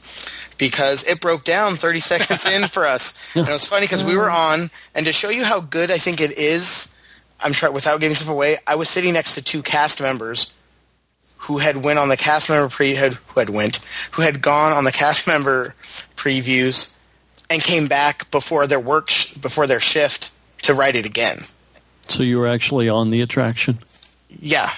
because 0.57 1.03
it 1.05 1.21
broke 1.21 1.45
down 1.45 1.75
30 1.75 1.99
seconds 2.01 2.45
in 2.45 2.67
for 2.67 2.85
us. 2.85 3.17
And 3.33 3.47
it 3.47 3.51
was 3.51 3.65
funny 3.65 3.85
because 3.85 4.03
we 4.03 4.15
were 4.15 4.29
on, 4.29 4.69
and 4.93 5.05
to 5.05 5.13
show 5.13 5.29
you 5.29 5.45
how 5.45 5.61
good 5.61 5.89
I 5.89 5.97
think 5.97 6.21
it 6.21 6.37
is, 6.37 6.93
I'm 7.39 7.53
trying 7.53 7.73
without 7.73 8.01
giving 8.01 8.15
stuff 8.15 8.29
away. 8.29 8.57
I 8.67 8.75
was 8.75 8.89
sitting 8.89 9.13
next 9.13 9.35
to 9.35 9.41
two 9.41 9.63
cast 9.63 10.01
members 10.01 10.53
who 11.43 11.59
had 11.59 11.77
went 11.77 11.97
on 11.97 12.09
the 12.09 12.17
cast 12.17 12.49
member 12.49 12.67
pre 12.69 12.95
had, 12.95 13.13
who 13.13 13.39
had 13.39 13.49
went 13.49 13.79
who 14.11 14.21
had 14.21 14.41
gone 14.41 14.73
on 14.73 14.83
the 14.83 14.91
cast 14.91 15.25
member 15.33 15.73
previews 16.15 16.95
and 17.49 17.63
came 17.63 17.87
back 17.87 18.29
before 18.29 18.67
their 18.67 18.79
work 18.79 19.09
sh- 19.09 19.33
before 19.33 19.65
their 19.65 19.79
shift 19.79 20.31
to 20.63 20.73
write 20.73 20.95
it 20.95 21.05
again. 21.05 21.37
So 22.09 22.23
you 22.23 22.39
were 22.39 22.47
actually 22.47 22.89
on 22.89 23.11
the 23.11 23.21
attraction. 23.21 23.79
Yeah. 24.41 24.69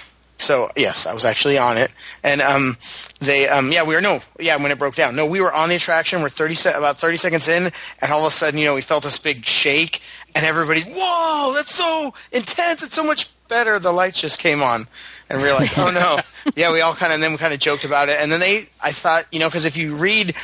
So 0.42 0.70
yes, 0.76 1.06
I 1.06 1.14
was 1.14 1.24
actually 1.24 1.56
on 1.56 1.78
it, 1.78 1.92
and 2.24 2.42
um, 2.42 2.76
they 3.20 3.48
um, 3.48 3.70
yeah 3.70 3.84
we 3.84 3.94
were 3.94 4.00
no 4.00 4.20
yeah 4.40 4.56
when 4.56 4.72
it 4.72 4.78
broke 4.78 4.96
down. 4.96 5.14
No 5.14 5.24
we 5.24 5.40
were 5.40 5.52
on 5.52 5.68
the 5.68 5.76
attraction. 5.76 6.20
We're 6.20 6.30
thirty 6.30 6.54
se- 6.54 6.74
about 6.76 6.98
thirty 6.98 7.16
seconds 7.16 7.48
in, 7.48 7.70
and 8.00 8.12
all 8.12 8.22
of 8.22 8.26
a 8.26 8.30
sudden 8.30 8.58
you 8.58 8.66
know 8.66 8.74
we 8.74 8.80
felt 8.80 9.04
this 9.04 9.18
big 9.18 9.46
shake, 9.46 10.02
and 10.34 10.44
everybody 10.44 10.82
whoa 10.82 11.54
that's 11.54 11.72
so 11.72 12.12
intense. 12.32 12.82
It's 12.82 12.94
so 12.94 13.04
much 13.04 13.30
better. 13.46 13.78
The 13.78 13.92
lights 13.92 14.20
just 14.20 14.40
came 14.40 14.62
on, 14.62 14.88
and 15.30 15.40
realized 15.40 15.74
oh 15.76 15.90
no. 15.92 16.18
Yeah 16.56 16.72
we 16.72 16.80
all 16.80 16.94
kind 16.94 17.12
of 17.12 17.20
then 17.20 17.30
we 17.30 17.38
kind 17.38 17.54
of 17.54 17.60
joked 17.60 17.84
about 17.84 18.08
it, 18.08 18.18
and 18.20 18.32
then 18.32 18.40
they 18.40 18.66
I 18.82 18.90
thought 18.90 19.26
you 19.30 19.38
know 19.38 19.48
because 19.48 19.64
if 19.64 19.76
you 19.76 19.94
read 19.94 20.34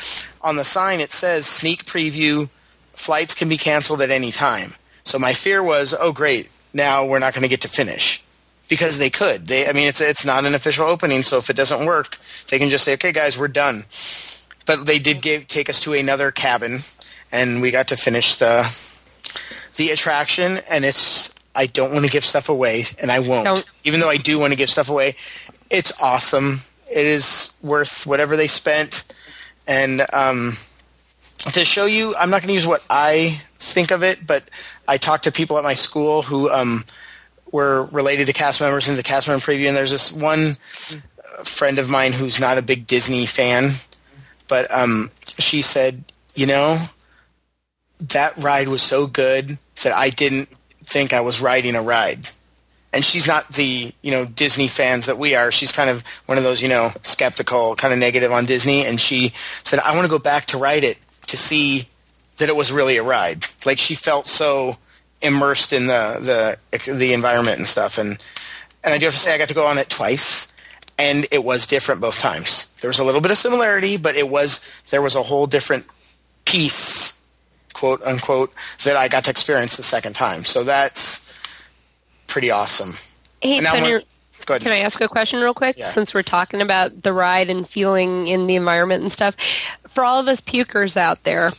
on 0.41 0.55
the 0.55 0.63
sign 0.63 1.01
it 1.01 1.11
says 1.11 1.45
sneak 1.45 1.83
preview 1.83 2.47
flights 2.93 3.35
can 3.35 3.49
be 3.49 3.57
canceled 3.57 4.01
at 4.01 4.11
any 4.11 4.31
time, 4.31 4.75
so 5.03 5.19
my 5.19 5.33
fear 5.33 5.61
was 5.61 5.93
oh 5.99 6.13
great. 6.13 6.49
Now 6.73 7.05
we're 7.05 7.19
not 7.19 7.33
going 7.33 7.41
to 7.41 7.49
get 7.49 7.61
to 7.61 7.67
finish 7.67 8.23
because 8.69 8.99
they 8.99 9.09
could. 9.09 9.47
They, 9.47 9.67
I 9.67 9.73
mean, 9.73 9.87
it's 9.87 9.99
it's 9.99 10.23
not 10.23 10.45
an 10.45 10.55
official 10.55 10.85
opening, 10.85 11.23
so 11.23 11.37
if 11.39 11.49
it 11.49 11.57
doesn't 11.57 11.85
work, 11.85 12.17
they 12.49 12.59
can 12.59 12.69
just 12.69 12.85
say, 12.85 12.93
"Okay, 12.93 13.11
guys, 13.11 13.37
we're 13.37 13.49
done." 13.49 13.83
But 14.65 14.85
they 14.85 14.99
did 14.99 15.21
give, 15.21 15.47
take 15.47 15.69
us 15.69 15.79
to 15.81 15.93
another 15.93 16.31
cabin, 16.31 16.81
and 17.31 17.61
we 17.61 17.71
got 17.71 17.87
to 17.89 17.97
finish 17.97 18.35
the 18.35 18.73
the 19.75 19.89
attraction. 19.89 20.61
And 20.69 20.85
it's 20.85 21.33
I 21.55 21.65
don't 21.65 21.91
want 21.91 22.05
to 22.05 22.11
give 22.11 22.23
stuff 22.23 22.47
away, 22.47 22.85
and 23.01 23.11
I 23.11 23.19
won't, 23.19 23.65
even 23.83 23.99
though 23.99 24.09
I 24.09 24.17
do 24.17 24.39
want 24.39 24.53
to 24.53 24.57
give 24.57 24.69
stuff 24.69 24.89
away. 24.89 25.15
It's 25.69 25.91
awesome. 26.01 26.61
It 26.91 27.05
is 27.05 27.55
worth 27.61 28.05
whatever 28.07 28.37
they 28.37 28.47
spent, 28.47 29.03
and 29.67 30.05
um, 30.13 30.53
to 31.51 31.65
show 31.65 31.85
you, 31.85 32.15
I'm 32.15 32.29
not 32.29 32.41
going 32.41 32.47
to 32.49 32.53
use 32.53 32.67
what 32.67 32.83
I 32.89 33.41
think 33.55 33.91
of 33.91 34.03
it, 34.03 34.25
but 34.25 34.43
I 34.87 34.97
talked 34.97 35.25
to 35.25 35.31
people 35.31 35.57
at 35.57 35.63
my 35.63 35.75
school 35.75 36.23
who 36.23 36.49
um, 36.49 36.85
were 37.51 37.85
related 37.85 38.27
to 38.27 38.33
cast 38.33 38.61
members 38.61 38.87
in 38.87 38.95
the 38.95 39.03
cast 39.03 39.27
member 39.27 39.43
preview, 39.43 39.67
and 39.67 39.77
there's 39.77 39.91
this 39.91 40.11
one 40.11 40.55
friend 41.43 41.79
of 41.79 41.89
mine 41.89 42.13
who's 42.13 42.39
not 42.39 42.57
a 42.57 42.61
big 42.61 42.87
Disney 42.87 43.25
fan, 43.25 43.71
but 44.47 44.71
um, 44.73 45.11
she 45.37 45.61
said, 45.61 46.03
you 46.35 46.45
know, 46.45 46.77
that 47.99 48.35
ride 48.37 48.67
was 48.67 48.81
so 48.81 49.07
good 49.07 49.57
that 49.83 49.93
I 49.93 50.09
didn't 50.09 50.49
think 50.83 51.13
I 51.13 51.21
was 51.21 51.41
riding 51.41 51.75
a 51.75 51.81
ride. 51.81 52.29
And 52.91 53.05
she's 53.05 53.27
not 53.27 53.49
the, 53.49 53.93
you 54.01 54.11
know, 54.11 54.25
Disney 54.25 54.67
fans 54.67 55.05
that 55.05 55.19
we 55.19 55.35
are. 55.35 55.51
She's 55.51 55.71
kind 55.71 55.91
of 55.91 56.03
one 56.25 56.39
of 56.39 56.43
those, 56.43 56.61
you 56.61 56.69
know, 56.69 56.89
skeptical, 57.03 57.75
kind 57.75 57.93
of 57.93 57.99
negative 57.99 58.31
on 58.31 58.45
Disney. 58.45 58.83
And 58.83 58.99
she 58.99 59.31
said, 59.63 59.79
I 59.79 59.91
want 59.91 60.05
to 60.05 60.09
go 60.09 60.17
back 60.17 60.47
to 60.47 60.57
ride 60.57 60.83
it 60.83 60.97
to 61.27 61.37
see 61.37 61.87
that 62.37 62.49
it 62.49 62.55
was 62.55 62.71
really 62.71 62.97
a 62.97 63.03
ride. 63.03 63.45
Like 63.63 63.77
she 63.77 63.93
felt 63.93 64.25
so 64.25 64.77
immersed 65.21 65.73
in 65.73 65.87
the, 65.87 66.57
the, 66.71 66.91
the 66.93 67.13
environment 67.13 67.57
and 67.57 67.67
stuff. 67.67 67.97
And, 67.97 68.17
and 68.83 68.93
I 68.93 68.97
do 68.97 69.05
have 69.05 69.13
to 69.13 69.19
say 69.19 69.33
I 69.33 69.37
got 69.37 69.49
to 69.49 69.55
go 69.55 69.67
on 69.67 69.77
it 69.77 69.89
twice 69.89 70.53
and 70.97 71.25
it 71.31 71.43
was 71.43 71.67
different 71.67 72.01
both 72.01 72.19
times. 72.19 72.73
There 72.81 72.89
was 72.89 72.99
a 72.99 73.03
little 73.03 73.21
bit 73.21 73.31
of 73.31 73.37
similarity, 73.37 73.97
but 73.97 74.15
it 74.15 74.29
was, 74.29 74.65
there 74.89 75.01
was 75.01 75.15
a 75.15 75.23
whole 75.23 75.47
different 75.47 75.87
piece 76.45 77.19
quote 77.79 78.01
unquote, 78.03 78.53
that 78.83 78.97
I 78.97 79.07
got 79.07 79.23
to 79.23 79.31
experience 79.31 79.77
the 79.77 79.83
second 79.83 80.13
time. 80.13 80.43
So 80.43 80.63
that's 80.63 81.31
pretty 82.27 82.51
awesome. 82.51 82.95
Hey, 83.41 83.61
now 83.61 83.73
Tony, 83.73 84.03
go 84.45 84.55
ahead. 84.55 84.63
can 84.63 84.73
I 84.73 84.79
ask 84.79 84.99
a 84.99 85.07
question 85.07 85.39
real 85.39 85.53
quick? 85.53 85.77
Yeah. 85.77 85.87
Since 85.87 86.13
we're 86.13 86.23
talking 86.23 86.61
about 86.61 87.03
the 87.03 87.13
ride 87.13 87.49
and 87.49 87.67
feeling 87.67 88.27
in 88.27 88.47
the 88.47 88.55
environment 88.55 89.01
and 89.01 89.11
stuff, 89.11 89.35
for 89.87 90.03
all 90.03 90.19
of 90.19 90.27
us 90.27 90.41
pukers 90.41 90.97
out 90.97 91.23
there, 91.23 91.51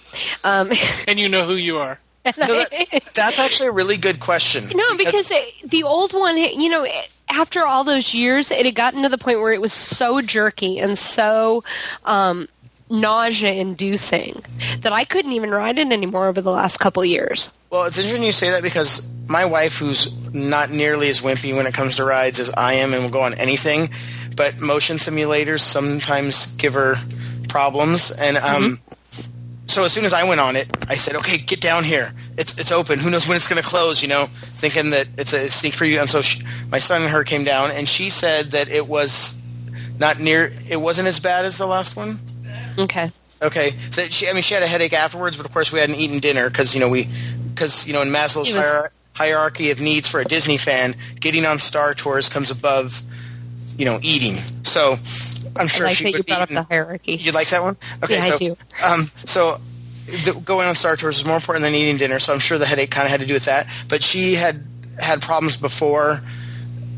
um, 0.45 0.71
And 1.09 1.19
you 1.19 1.31
know 1.31 1.47
who 1.47 1.55
you 1.55 1.79
are. 1.79 2.01
That's 3.15 3.39
actually 3.39 3.69
a 3.69 3.73
really 3.73 3.97
good 3.97 4.21
question. 4.21 4.65
No, 4.75 4.97
because 4.97 5.31
it, 5.31 5.55
the 5.71 5.83
old 5.83 6.13
one, 6.13 6.37
you 6.37 6.69
know, 6.69 6.85
it- 6.85 7.11
after 7.33 7.65
all 7.65 7.85
those 7.85 8.13
years, 8.13 8.51
it 8.51 8.67
had 8.67 8.75
gotten 8.75 9.03
to 9.03 9.09
the 9.09 9.17
point 9.19 9.39
where 9.39 9.53
it 9.53 9.61
was 9.61 9.73
so 9.73 10.21
jerky 10.21 10.81
and 10.81 10.99
so 10.99 11.63
um, 12.05 12.49
nausea-inducing 12.89 14.43
that 14.81 14.93
I 14.93 15.05
couldn't 15.05 15.33
even 15.33 15.51
ride 15.51 15.79
it 15.79 15.93
anymore 15.93 16.27
over 16.29 16.41
the 16.41 16.51
last 16.51 16.79
couple 16.79 17.03
of 17.03 17.09
years. 17.09 17.53
Well, 17.71 17.85
it's 17.85 17.99
interesting 17.99 18.25
you 18.25 18.33
say 18.33 18.51
that 18.51 18.63
because 18.65 19.09
my 19.29 19.45
wife, 19.45 19.79
who's 19.79 20.35
not 20.35 20.71
nearly 20.71 21.09
as 21.09 21.21
wimpy 21.21 21.55
when 21.57 21.67
it 21.67 21.75
comes 21.75 21.97
to 21.97 22.05
rides 22.05 22.41
as 22.41 22.51
I 22.51 22.75
am 22.75 22.93
and 22.93 23.05
will 23.05 23.11
go 23.11 23.21
on 23.21 23.35
anything, 23.35 23.91
but 24.37 24.61
motion 24.61 24.97
simulators 24.97 25.61
sometimes 25.61 26.53
give 26.57 26.75
her 26.75 26.97
problems. 27.49 28.11
And 28.11 28.37
um, 28.39 28.81
so 29.71 29.85
as 29.85 29.93
soon 29.93 30.05
as 30.05 30.13
I 30.13 30.25
went 30.29 30.41
on 30.41 30.57
it, 30.57 30.69
I 30.89 30.97
said, 30.97 31.17
okay, 31.17 31.39
get 31.39 31.61
down 31.61 31.85
here. 31.85 32.13
It's, 32.37 32.59
it's 32.59 32.73
open. 32.73 32.99
Who 32.99 33.11
knows 33.11 33.27
when 33.27 33.37
it's 33.37 33.49
going 33.49 33.63
to 33.63 33.67
close, 33.69 34.03
you 34.03 34.09
know, 34.09 34.27
thinking 34.27 34.91
that 34.91 35.09
it's 35.19 35.33
a 35.33 35.49
sneak 35.49 35.75
preview. 35.75 36.01
And 36.01 36.09
so 36.09 36.23
she, 36.23 36.43
my 36.71 36.79
son 36.79 37.03
and 37.03 37.11
her 37.11 37.25
came 37.25 37.45
down, 37.45 37.71
and 37.71 37.89
she 37.89 38.11
said 38.11 38.53
that 38.53 38.69
it 38.69 38.87
was 38.87 39.41
not 39.99 40.19
near, 40.19 40.53
it 40.69 40.81
wasn't 40.81 41.09
as 41.09 41.21
bad 41.21 41.45
as 41.45 41.59
the 41.59 41.67
last 41.67 41.97
one. 41.97 42.19
Okay. 42.79 43.11
Okay. 43.43 43.75
So 43.91 44.03
she, 44.03 44.29
I 44.29 44.33
mean, 44.33 44.43
she 44.43 44.55
had 44.55 44.63
a 44.63 44.67
headache 44.67 44.93
afterwards, 44.93 45.37
but 45.37 45.47
of 45.47 45.53
course 45.53 45.73
we 45.73 45.79
hadn't 45.79 45.97
eaten 45.97 46.19
dinner 46.19 46.49
because 46.49 46.75
you 46.75 46.81
know 46.81 46.89
we, 46.89 47.09
because 47.55 47.87
you 47.87 47.93
know 47.93 48.03
in 48.03 48.09
Maslow's 48.09 48.53
was- 48.53 48.65
hier- 48.65 48.93
hierarchy 49.15 49.71
of 49.71 49.81
needs 49.81 50.09
for 50.09 50.21
a 50.21 50.25
Disney 50.25 50.57
fan, 50.57 50.95
getting 51.21 51.45
on 51.45 51.59
Star 51.59 51.95
Tours 51.95 52.29
comes 52.29 52.51
above, 52.51 53.03
you 53.77 53.85
know, 53.85 53.99
eating. 54.03 54.35
So 54.63 54.97
I'm 55.57 55.67
I 55.67 55.69
sure 55.69 55.87
like 55.87 55.97
she 55.97 56.05
that 56.05 56.11
you 56.11 56.19
would 56.19 56.27
brought 56.27 56.43
up 56.43 56.49
the 56.49 56.63
hierarchy. 56.63 57.17
You 57.17 57.33
like 57.33 57.49
that 57.49 57.63
one? 57.63 57.77
Okay. 58.03 58.15
Yeah, 58.15 58.25
I 58.25 58.31
so, 58.31 58.39
do. 58.39 58.57
Um, 58.85 59.11
so 59.25 59.61
the, 60.07 60.41
going 60.45 60.69
on 60.69 60.75
Star 60.75 60.97
Tours 60.97 61.19
is 61.19 61.25
more 61.25 61.37
important 61.37 61.63
than 61.63 61.75
eating 61.75 61.97
dinner. 61.97 62.19
So 62.19 62.33
I'm 62.33 62.39
sure 62.39 62.59
the 62.59 62.67
headache 62.67 62.91
kind 62.91 63.05
of 63.05 63.11
had 63.11 63.21
to 63.21 63.27
do 63.27 63.35
with 63.35 63.47
that. 63.47 63.69
But 63.89 64.03
she 64.03 64.35
had 64.35 64.65
had 64.99 65.23
problems 65.23 65.57
before 65.57 66.23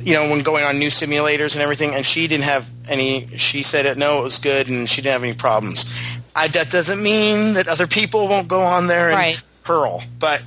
you 0.04 0.14
know, 0.14 0.30
when 0.30 0.42
going 0.42 0.64
on 0.64 0.78
new 0.78 0.88
simulators 0.88 1.54
and 1.54 1.62
everything, 1.62 1.94
and 1.94 2.04
she 2.04 2.26
didn't 2.26 2.44
have 2.44 2.68
any. 2.88 3.28
She 3.36 3.62
said 3.62 3.86
it. 3.86 3.96
No, 3.96 4.20
it 4.20 4.22
was 4.24 4.38
good, 4.38 4.68
and 4.68 4.88
she 4.88 5.02
didn't 5.02 5.12
have 5.12 5.24
any 5.24 5.34
problems. 5.34 5.88
I, 6.34 6.48
that 6.48 6.70
doesn't 6.70 7.02
mean 7.02 7.54
that 7.54 7.68
other 7.68 7.86
people 7.86 8.28
won't 8.28 8.48
go 8.48 8.60
on 8.60 8.86
there 8.86 9.10
and 9.10 9.14
Right. 9.16 9.42
hurl, 9.64 10.02
but 10.18 10.42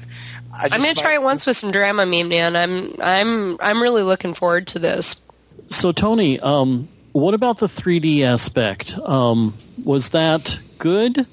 I 0.53 0.63
just 0.63 0.73
I'm 0.73 0.81
going 0.81 0.95
to 0.95 1.01
try 1.01 1.13
it 1.13 1.21
once 1.21 1.45
with 1.45 1.57
some 1.57 1.71
drama, 1.71 2.03
Dramamine, 2.03 2.29
man. 2.29 2.55
I'm 2.55 2.93
I'm 2.99 3.57
I'm 3.59 3.81
really 3.81 4.03
looking 4.03 4.33
forward 4.33 4.67
to 4.67 4.79
this. 4.79 5.21
So, 5.69 5.91
Tony, 5.91 6.39
um, 6.39 6.87
what 7.15 7.33
about 7.33 7.59
the 7.59 7.67
3D 7.67 8.23
aspect? 8.23 8.97
Um, 8.99 9.53
was 9.81 10.09
that 10.09 10.59
good? 10.77 11.25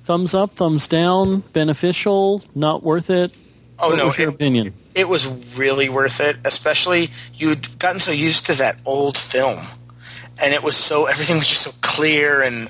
Thumbs 0.00 0.34
up, 0.34 0.50
thumbs 0.50 0.86
down, 0.86 1.40
beneficial, 1.54 2.42
not 2.54 2.82
worth 2.82 3.08
it? 3.08 3.34
Oh 3.78 3.88
what 3.88 3.96
no, 3.96 4.06
was 4.08 4.18
your 4.18 4.28
it, 4.28 4.34
opinion? 4.34 4.74
it 4.94 5.08
was 5.08 5.58
really 5.58 5.88
worth 5.88 6.20
it. 6.20 6.36
Especially 6.44 7.08
you'd 7.32 7.78
gotten 7.78 8.00
so 8.00 8.12
used 8.12 8.44
to 8.46 8.54
that 8.54 8.76
old 8.84 9.16
film, 9.16 9.58
and 10.42 10.52
it 10.52 10.62
was 10.62 10.76
so 10.76 11.06
everything 11.06 11.38
was 11.38 11.48
just 11.48 11.62
so 11.62 11.70
clear, 11.80 12.42
and 12.42 12.68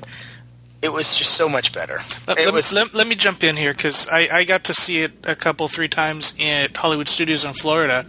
it 0.81 0.93
was 0.93 1.19
just 1.19 1.33
so 1.33 1.49
much 1.49 1.73
better. 1.73 1.99
Let, 2.29 2.39
it 2.39 2.45
let, 2.45 2.55
was 2.55 2.73
me, 2.73 2.79
let, 2.79 2.95
let 2.95 3.09
me 3.09 3.17
jump 3.17 3.43
in 3.43 3.57
here 3.57 3.75
because 3.75 4.09
I, 4.09 4.29
I 4.31 4.45
got 4.45 4.63
to 4.65 4.75
see 4.75 5.03
it 5.03 5.13
a 5.25 5.35
couple, 5.35 5.67
three 5.67 5.89
times 5.89 6.37
at 6.41 6.77
Hollywood 6.77 7.09
Studios 7.09 7.45
in 7.45 7.53
Florida, 7.53 8.07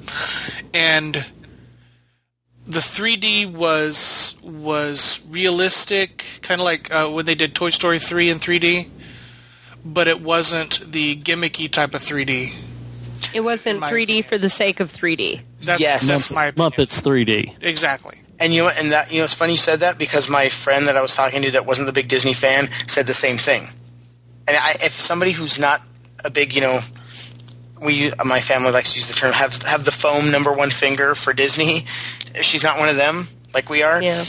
and 0.72 1.26
the 2.68 2.80
3D 2.80 3.52
was 3.52 4.25
was 4.46 5.26
realistic, 5.30 6.40
kind 6.42 6.62
of 6.62 6.66
like 6.66 6.94
uh, 6.94 7.10
when 7.10 7.26
they 7.26 7.36
did 7.36 7.56
Toy 7.56 7.72
Story 7.72 8.00
3 8.00 8.30
in 8.30 8.40
3D, 8.40 8.88
but 9.84 10.08
it 10.08 10.22
wasn't 10.22 10.92
the 10.92 11.16
gimmicky 11.16 11.70
type 11.70 11.94
of 11.96 12.02
3D. 12.02 12.54
It 13.34 13.42
wasn't 13.42 13.82
3D 13.82 14.26
for 14.26 14.38
the 14.38 14.50
sake 14.50 14.80
of 14.80 14.94
3D. 14.94 15.42
That's, 15.62 15.82
Yes. 15.82 16.08
that's 16.08 16.32
my 16.32 16.46
opinion. 16.48 16.72
Muppets 16.72 17.02
3D. 17.02 17.56
Exactly. 17.62 18.20
And 18.40 18.54
you 18.54 18.64
know, 18.64 18.70
and 18.70 18.92
that 18.92 19.12
you 19.12 19.20
know, 19.20 19.24
it's 19.24 19.34
funny 19.34 19.54
you 19.54 19.58
said 19.58 19.80
that 19.80 19.98
because 19.98 20.30
my 20.30 20.50
friend 20.50 20.88
that 20.88 20.98
I 20.98 21.02
was 21.02 21.16
talking 21.16 21.42
to 21.44 21.52
that 21.52 21.66
wasn't 21.66 21.88
the 21.88 21.94
big 21.94 22.08
Disney 22.10 22.34
fan 22.34 22.70
said 22.86 23.08
the 23.08 23.14
same 23.14 23.38
thing. 23.38 23.68
And 24.48 24.58
I, 24.58 24.72
if 24.84 25.00
somebody 25.00 25.32
who's 25.32 25.58
not 25.58 25.82
a 26.24 26.30
big, 26.30 26.54
you 26.54 26.60
know, 26.62 26.82
we 27.82 28.12
my 28.26 28.42
family 28.42 28.72
likes 28.72 28.92
to 28.92 28.98
use 29.00 29.08
the 29.08 29.14
term 29.14 29.32
have 29.34 29.62
have 29.64 29.86
the 29.86 29.92
foam 29.92 30.32
number 30.32 30.52
one 30.52 30.70
finger 30.70 31.16
for 31.16 31.32
Disney. 31.34 31.86
She's 32.42 32.62
not 32.64 32.78
one 32.78 32.90
of 32.90 32.98
them 32.98 33.28
like 33.56 33.70
we 33.72 33.82
are. 33.82 34.04
Yeah. 34.04 34.24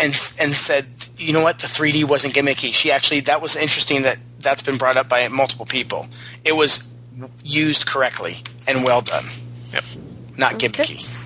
And 0.00 0.12
and 0.40 0.52
said, 0.52 0.86
you 1.16 1.32
know 1.32 1.42
what, 1.42 1.60
the 1.60 1.68
3D 1.68 2.02
wasn't 2.04 2.34
gimmicky. 2.34 2.74
She 2.74 2.90
actually 2.90 3.20
that 3.20 3.40
was 3.40 3.54
interesting 3.54 4.02
that 4.02 4.18
that's 4.40 4.62
been 4.62 4.78
brought 4.78 4.96
up 4.96 5.08
by 5.08 5.28
multiple 5.28 5.66
people. 5.66 6.08
It 6.44 6.56
was 6.56 6.92
used 7.44 7.86
correctly 7.86 8.42
and 8.68 8.84
well 8.84 9.00
done, 9.00 9.24
Yep. 9.72 9.84
not 10.36 10.52
gimmicky. 10.54 11.22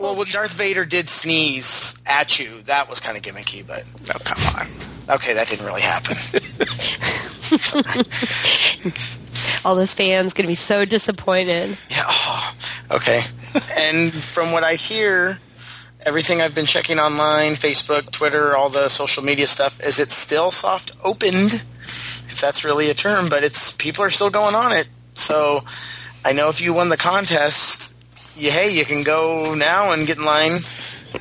Well, 0.00 0.14
when 0.16 0.28
Darth 0.30 0.52
Vader 0.54 0.84
did 0.84 1.08
sneeze 1.08 2.00
at 2.06 2.38
you, 2.38 2.62
that 2.62 2.88
was 2.88 3.00
kind 3.00 3.16
of 3.16 3.22
gimmicky, 3.22 3.66
but 3.66 3.84
Oh, 4.14 4.18
come 4.24 4.38
on. 4.56 4.66
okay, 5.16 5.34
that 5.34 5.48
didn't 5.48 5.66
really 5.66 5.82
happen. 5.82 6.16
All 9.64 9.74
those 9.74 9.92
fans 9.92 10.32
going 10.32 10.44
to 10.44 10.48
be 10.48 10.54
so 10.54 10.84
disappointed. 10.84 11.76
yeah, 11.90 12.04
oh, 12.06 12.54
okay. 12.92 13.22
and 13.76 14.12
from 14.12 14.52
what 14.52 14.62
I 14.64 14.76
hear, 14.76 15.38
everything 16.04 16.40
I've 16.40 16.54
been 16.54 16.66
checking 16.66 16.98
online, 16.98 17.54
Facebook, 17.54 18.10
Twitter, 18.10 18.56
all 18.56 18.68
the 18.68 18.88
social 18.88 19.22
media 19.22 19.46
stuff, 19.46 19.80
is 19.80 19.98
it's 19.98 20.14
still 20.14 20.50
soft 20.50 20.92
opened, 21.02 21.54
if 21.84 22.40
that's 22.40 22.64
really 22.64 22.88
a 22.90 22.94
term, 22.94 23.28
but 23.28 23.44
it's 23.44 23.72
people 23.72 24.04
are 24.04 24.10
still 24.10 24.30
going 24.30 24.54
on 24.54 24.72
it. 24.72 24.88
So 25.14 25.64
I 26.24 26.32
know 26.32 26.48
if 26.48 26.60
you 26.60 26.72
won 26.72 26.88
the 26.88 26.96
contest, 26.96 27.94
you, 28.36 28.50
hey, 28.50 28.70
you 28.76 28.84
can 28.84 29.02
go 29.02 29.54
now 29.54 29.92
and 29.92 30.06
get 30.06 30.18
in 30.18 30.24
line. 30.24 30.60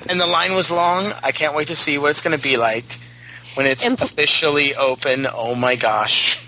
And 0.10 0.20
the 0.20 0.28
line 0.28 0.54
was 0.54 0.70
long. 0.70 1.14
I 1.24 1.32
can't 1.32 1.56
wait 1.56 1.70
to 1.70 1.76
see 1.76 1.98
what 1.98 2.12
it's 2.12 2.22
going 2.22 2.38
to 2.38 2.44
be 2.44 2.58
like 2.58 2.86
when 3.56 3.66
it's 3.66 3.86
And- 3.86 4.00
officially 4.02 4.76
open. 4.76 5.26
Oh 5.32 5.56
my 5.56 5.76
gosh. 5.76 6.47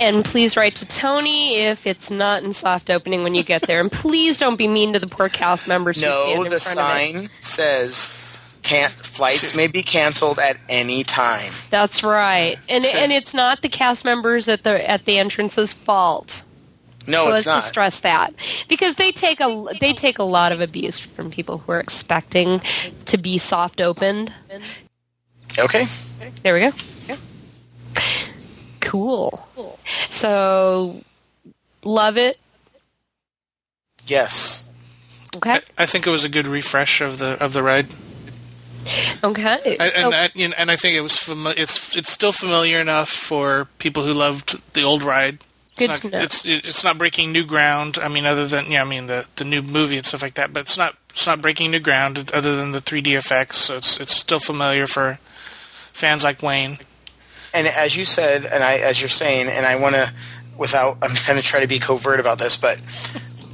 And 0.00 0.24
please 0.24 0.56
write 0.56 0.76
to 0.76 0.86
Tony 0.86 1.56
if 1.56 1.86
it's 1.86 2.10
not 2.10 2.42
in 2.44 2.52
soft 2.52 2.90
opening 2.90 3.22
when 3.22 3.34
you 3.34 3.42
get 3.42 3.62
there. 3.62 3.80
And 3.80 3.90
please 3.90 4.38
don't 4.38 4.56
be 4.56 4.68
mean 4.68 4.92
to 4.92 4.98
the 4.98 5.06
poor 5.06 5.28
cast 5.28 5.66
members 5.68 6.00
who 6.00 6.10
stand 6.12 6.38
No, 6.38 6.44
in 6.44 6.50
the 6.50 6.60
front 6.60 6.78
of 6.78 6.96
it. 6.96 7.28
sign 7.28 7.28
says 7.40 8.22
can't 8.62 8.92
flights 8.92 9.56
may 9.56 9.68
be 9.68 9.82
canceled 9.82 10.38
at 10.38 10.56
any 10.68 11.04
time. 11.04 11.52
That's 11.70 12.02
right. 12.02 12.56
And 12.68 12.84
and 12.84 13.12
it's 13.12 13.32
not 13.34 13.62
the 13.62 13.68
cast 13.68 14.04
members 14.04 14.48
at 14.48 14.64
the 14.64 14.88
at 14.90 15.04
the 15.04 15.18
entrance's 15.18 15.72
fault. 15.72 16.42
No, 17.06 17.26
so 17.26 17.28
it's 17.28 17.34
let's 17.34 17.46
not. 17.46 17.54
just 17.58 17.68
stress 17.68 18.00
that 18.00 18.34
because 18.68 18.96
they 18.96 19.12
take 19.12 19.38
a 19.40 19.66
they 19.80 19.92
take 19.92 20.18
a 20.18 20.24
lot 20.24 20.50
of 20.50 20.60
abuse 20.60 20.98
from 20.98 21.30
people 21.30 21.58
who 21.58 21.72
are 21.72 21.78
expecting 21.80 22.60
to 23.04 23.16
be 23.16 23.38
soft 23.38 23.80
opened. 23.80 24.32
okay. 25.58 25.86
There 26.42 26.54
we 26.54 26.60
go. 26.60 26.72
Cool. 28.86 29.48
So 30.10 31.02
love 31.84 32.16
it. 32.16 32.38
Yes. 34.06 34.68
Okay. 35.36 35.50
I, 35.50 35.60
I 35.78 35.86
think 35.86 36.06
it 36.06 36.10
was 36.10 36.24
a 36.24 36.28
good 36.28 36.46
refresh 36.46 37.00
of 37.00 37.18
the 37.18 37.36
of 37.42 37.52
the 37.52 37.62
ride. 37.62 37.86
Okay. 39.24 39.76
I, 39.80 39.90
So- 39.90 40.12
and, 40.12 40.14
I, 40.14 40.30
and 40.56 40.70
I 40.70 40.76
think 40.76 40.96
it 40.96 41.00
was 41.00 41.14
fami- 41.14 41.58
it's 41.58 41.96
it's 41.96 42.12
still 42.12 42.32
familiar 42.32 42.78
enough 42.78 43.08
for 43.08 43.66
people 43.78 44.04
who 44.04 44.12
loved 44.14 44.62
the 44.74 44.82
old 44.82 45.02
ride 45.02 45.44
Good 45.76 45.90
it's 45.90 46.00
to 46.00 46.06
not, 46.06 46.12
know. 46.12 46.22
It's 46.22 46.44
it's 46.46 46.84
not 46.84 46.96
breaking 46.96 47.32
new 47.32 47.44
ground. 47.44 47.98
I 48.00 48.08
mean, 48.08 48.24
other 48.24 48.46
than 48.46 48.70
yeah, 48.70 48.82
I 48.82 48.86
mean 48.86 49.08
the 49.08 49.26
the 49.36 49.44
new 49.44 49.60
movie 49.60 49.98
and 49.98 50.06
stuff 50.06 50.22
like 50.22 50.34
that. 50.34 50.52
But 50.52 50.60
it's 50.60 50.78
not 50.78 50.96
it's 51.10 51.26
not 51.26 51.42
breaking 51.42 51.70
new 51.70 51.80
ground 51.80 52.30
other 52.32 52.56
than 52.56 52.72
the 52.72 52.78
3D 52.80 53.16
effects. 53.16 53.58
So 53.58 53.76
it's 53.76 54.00
it's 54.00 54.16
still 54.16 54.38
familiar 54.38 54.86
for 54.86 55.18
fans 55.92 56.24
like 56.24 56.42
Wayne. 56.42 56.78
And 57.56 57.66
as 57.66 57.96
you 57.96 58.04
said, 58.04 58.44
and 58.44 58.62
I, 58.62 58.74
as 58.74 59.00
you're 59.00 59.08
saying, 59.08 59.48
and 59.48 59.64
I 59.64 59.80
want 59.80 59.94
to, 59.94 60.12
without, 60.58 60.98
I'm 61.00 61.14
going 61.26 61.40
to 61.40 61.42
try 61.42 61.60
to 61.60 61.66
be 61.66 61.78
covert 61.78 62.20
about 62.20 62.38
this, 62.38 62.56
but 62.56 62.78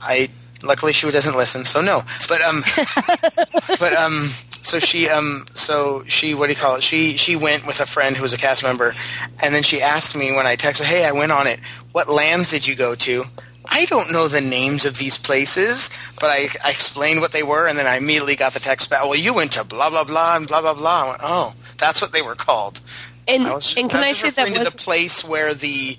I 0.00 0.30
luckily 0.62 0.92
she 0.92 1.10
doesn't 1.10 1.36
listen, 1.36 1.64
so 1.64 1.80
no. 1.82 2.02
But 2.28 2.40
um, 2.42 2.62
but 3.78 3.92
um, 3.92 4.28
so 4.62 4.78
she 4.78 5.08
um, 5.08 5.46
so 5.54 6.04
she 6.06 6.34
what 6.34 6.46
do 6.46 6.52
you 6.52 6.58
call 6.58 6.76
it? 6.76 6.82
She 6.82 7.16
she 7.16 7.36
went 7.36 7.66
with 7.66 7.80
a 7.80 7.86
friend 7.86 8.16
who 8.16 8.22
was 8.22 8.32
a 8.32 8.38
cast 8.38 8.62
member, 8.62 8.94
and 9.42 9.54
then 9.54 9.62
she 9.62 9.80
asked 9.80 10.16
me 10.16 10.32
when 10.34 10.46
I 10.46 10.56
texted, 10.56 10.84
"Hey, 10.84 11.04
I 11.04 11.12
went 11.12 11.32
on 11.32 11.46
it. 11.46 11.60
What 11.92 12.08
lands 12.08 12.50
did 12.50 12.66
you 12.66 12.74
go 12.74 12.94
to?" 12.94 13.24
I 13.64 13.84
don't 13.86 14.10
know 14.12 14.26
the 14.28 14.40
names 14.40 14.84
of 14.84 14.98
these 14.98 15.16
places, 15.16 15.88
but 16.20 16.26
I, 16.26 16.48
I 16.64 16.70
explained 16.70 17.20
what 17.20 17.32
they 17.32 17.42
were, 17.44 17.66
and 17.68 17.78
then 17.78 17.86
I 17.86 17.96
immediately 17.96 18.34
got 18.36 18.52
the 18.54 18.60
text 18.60 18.90
back. 18.90 19.04
Well, 19.04 19.14
you 19.14 19.32
went 19.32 19.52
to 19.52 19.64
blah 19.64 19.88
blah 19.88 20.04
blah 20.04 20.36
and 20.36 20.46
blah 20.48 20.60
blah 20.60 20.74
blah. 20.74 21.04
I 21.04 21.08
went, 21.10 21.20
oh, 21.22 21.54
that's 21.78 22.00
what 22.02 22.12
they 22.12 22.22
were 22.22 22.34
called. 22.34 22.80
And, 23.28 23.44
I 23.44 23.54
was, 23.54 23.74
and 23.76 23.88
can 23.88 24.02
I 24.02 24.08
I, 24.08 24.12
say 24.14 24.30
that 24.30 24.58
was 24.58 24.72
the 24.72 24.76
place 24.76 25.24
where 25.24 25.54
the 25.54 25.96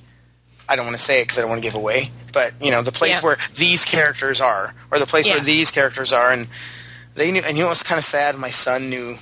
I 0.68 0.76
don't 0.76 0.86
want 0.86 0.98
to 0.98 1.04
say 1.04 1.22
it 1.22 1.24
because 1.24 1.38
I 1.40 1.42
don't 1.42 1.50
want 1.50 1.64
to 1.64 1.68
give 1.68 1.76
away, 1.76 2.12
but 2.34 2.54
you 2.62 2.70
know 2.72 2.82
the 2.82 2.92
place 2.92 3.16
Yeah. 3.16 3.22
where 3.22 3.38
these 3.56 3.86
characters 3.86 4.42
are, 4.42 4.74
or 4.92 5.00
the 5.00 5.06
place 5.06 5.28
Yeah. 5.28 5.36
where 5.36 5.44
these 5.44 5.72
characters 5.72 6.12
are, 6.14 6.32
and 6.32 6.48
they 7.16 7.32
knew. 7.32 7.42
And 7.46 7.58
you 7.58 7.64
know 7.64 7.70
what's 7.70 7.84
kind 7.84 8.00
of 8.00 8.06
sad? 8.06 8.38
My 8.38 8.50
son 8.50 8.90
knew 8.90 9.16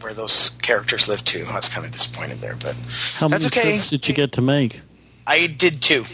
where 0.00 0.12
those 0.12 0.50
characters 0.62 1.08
lived 1.08 1.26
too. 1.26 1.44
I 1.50 1.56
was 1.56 1.68
kind 1.68 1.86
of 1.86 1.92
disappointed 1.92 2.40
there, 2.40 2.56
but 2.56 2.74
How 3.14 3.28
That's 3.28 3.44
many 3.44 3.46
okay. 3.46 3.62
trips 3.62 3.90
did 3.90 4.06
you 4.08 4.14
get 4.14 4.32
to 4.32 4.40
make? 4.40 4.80
I 5.26 5.46
did 5.46 5.80
too. 5.82 6.04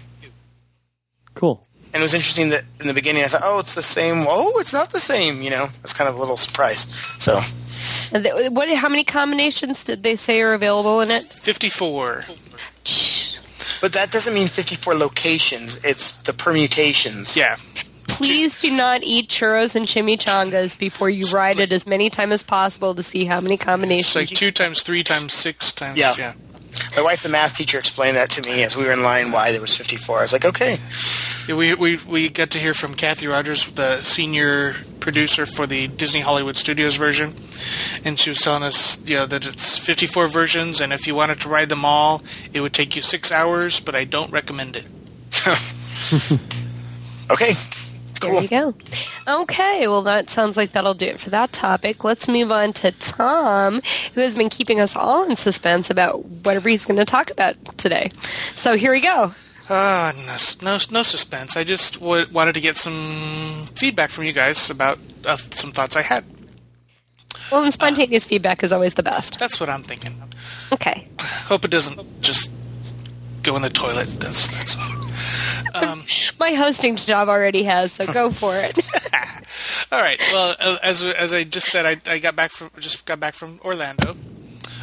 Cool. 1.34 1.66
And 1.94 2.00
it 2.00 2.04
was 2.04 2.14
interesting 2.14 2.48
that 2.50 2.64
in 2.80 2.86
the 2.86 2.94
beginning 2.94 3.22
I 3.22 3.26
thought, 3.26 3.42
oh, 3.44 3.58
it's 3.58 3.74
the 3.74 3.82
same. 3.82 4.24
Oh, 4.26 4.58
it's 4.58 4.72
not 4.72 4.90
the 4.90 5.00
same. 5.00 5.42
You 5.42 5.50
know, 5.50 5.66
it's 5.82 5.92
kind 5.92 6.08
of 6.08 6.14
a 6.16 6.18
little 6.18 6.36
surprise. 6.38 6.80
So 7.18 7.34
What? 8.50 8.68
How 8.70 8.88
many 8.88 9.04
combinations 9.04 9.84
did 9.84 10.02
they 10.02 10.16
say 10.16 10.40
are 10.40 10.54
available 10.54 11.00
in 11.00 11.10
it? 11.10 11.24
54. 11.24 12.24
But 13.80 13.92
that 13.94 14.12
doesn't 14.12 14.32
mean 14.32 14.46
54 14.48 14.94
locations. 14.94 15.82
It's 15.84 16.16
the 16.22 16.32
permutations. 16.32 17.36
Yeah. 17.36 17.56
Please 18.12 18.56
do 18.60 18.70
not 18.70 19.02
eat 19.02 19.28
churros 19.28 19.74
and 19.74 19.86
chimichangas 19.86 20.78
before 20.78 21.10
you 21.10 21.26
ride 21.26 21.58
it 21.58 21.72
as 21.72 21.86
many 21.86 22.10
times 22.10 22.32
as 22.32 22.42
possible 22.42 22.94
to 22.94 23.02
see 23.02 23.24
how 23.24 23.40
many 23.40 23.56
combinations. 23.56 24.06
It's 24.08 24.14
like 24.16 24.30
you- 24.30 24.36
two 24.36 24.50
times 24.50 24.82
three 24.82 25.02
times 25.02 25.32
six 25.32 25.72
times. 25.72 25.98
Yeah. 25.98 26.14
yeah. 26.18 26.34
My 26.96 27.02
wife, 27.02 27.22
the 27.22 27.28
math 27.28 27.56
teacher, 27.56 27.78
explained 27.78 28.16
that 28.16 28.30
to 28.30 28.42
me 28.42 28.62
as 28.64 28.76
we 28.76 28.84
were 28.84 28.92
in 28.92 29.02
line 29.02 29.30
why 29.32 29.52
there 29.52 29.60
was 29.60 29.76
54. 29.76 30.18
I 30.18 30.22
was 30.22 30.32
like, 30.32 30.44
okay. 30.44 30.78
Yeah, 31.48 31.56
we, 31.56 31.74
we 31.74 31.96
we 32.06 32.28
got 32.28 32.50
to 32.52 32.58
hear 32.58 32.72
from 32.72 32.94
Kathy 32.94 33.26
Rogers, 33.26 33.66
the 33.66 34.00
senior 34.02 34.74
producer 35.00 35.44
for 35.44 35.66
the 35.66 35.88
Disney 35.88 36.20
Hollywood 36.20 36.56
Studios 36.56 36.94
version, 36.96 37.34
and 38.04 38.18
she 38.20 38.30
was 38.30 38.38
telling 38.40 38.62
us, 38.62 39.04
you 39.06 39.16
know, 39.16 39.26
that 39.26 39.46
it's 39.46 39.76
54 39.76 40.28
versions, 40.28 40.80
and 40.80 40.92
if 40.92 41.06
you 41.06 41.14
wanted 41.16 41.40
to 41.40 41.48
ride 41.48 41.68
them 41.68 41.84
all, 41.84 42.22
it 42.52 42.60
would 42.60 42.72
take 42.72 42.94
you 42.94 43.02
six 43.02 43.32
hours, 43.32 43.80
but 43.80 43.94
I 43.96 44.04
don't 44.04 44.30
recommend 44.30 44.76
it. 44.76 44.86
Okay. 47.30 47.54
There 48.22 48.30
Cool. 48.32 48.42
you 48.42 48.48
go. 48.48 48.74
Okay, 49.42 49.86
well, 49.88 50.02
that 50.02 50.30
sounds 50.30 50.56
like 50.56 50.72
that'll 50.72 50.94
do 50.94 51.06
it 51.06 51.20
for 51.20 51.30
that 51.30 51.52
topic. 51.52 52.04
Let's 52.04 52.26
move 52.28 52.50
on 52.50 52.72
to 52.74 52.92
Tom, 52.92 53.82
who 54.14 54.20
has 54.20 54.34
been 54.34 54.48
keeping 54.48 54.80
us 54.80 54.94
all 54.96 55.24
in 55.28 55.36
suspense 55.36 55.90
about 55.90 56.24
whatever 56.24 56.68
he's 56.68 56.84
going 56.84 56.98
to 56.98 57.04
talk 57.04 57.30
about 57.30 57.56
today. 57.78 58.10
So 58.54 58.76
here 58.76 58.92
we 58.92 59.00
go. 59.00 59.34
Ah, 59.70 60.12
no, 60.26 60.36
no, 60.72 60.78
no 60.90 61.02
suspense. 61.02 61.56
I 61.56 61.64
just 61.64 61.94
w- 62.00 62.26
wanted 62.32 62.54
to 62.54 62.60
get 62.60 62.76
some 62.76 63.66
feedback 63.76 64.10
from 64.10 64.24
you 64.24 64.32
guys 64.32 64.68
about 64.70 64.98
uh, 65.24 65.36
some 65.36 65.70
thoughts 65.72 65.96
I 65.96 66.02
had. 66.02 66.24
Well, 67.50 67.62
and 67.64 67.72
spontaneous 67.72 68.24
feedback 68.24 68.62
is 68.62 68.72
always 68.72 68.94
the 68.94 69.02
best. 69.02 69.38
That's 69.38 69.60
what 69.60 69.68
I'm 69.68 69.82
thinking. 69.82 70.22
Okay. 70.72 71.06
Hope 71.20 71.64
it 71.64 71.70
doesn't 71.70 72.22
just 72.22 72.50
go 73.42 73.56
in 73.56 73.62
the 73.62 73.68
toilet. 73.70 74.08
That's 74.20 74.48
that's 74.48 74.76
all. 74.78 74.90
My 76.40 76.52
hosting 76.52 76.96
job 76.96 77.28
already 77.28 77.62
has, 77.64 77.92
so 77.92 78.12
go 78.12 78.30
for 78.30 78.54
it. 78.56 78.78
All 79.92 80.00
right. 80.00 80.18
Well, 80.32 80.56
uh, 80.58 80.76
as 80.82 81.02
as 81.02 81.32
I 81.32 81.44
just 81.44 81.68
said, 81.68 81.86
I, 81.86 82.12
I 82.12 82.18
got 82.18 82.36
back 82.36 82.50
from 82.50 82.70
just 82.78 83.04
got 83.04 83.20
back 83.20 83.34
from 83.34 83.60
Orlando. 83.64 84.16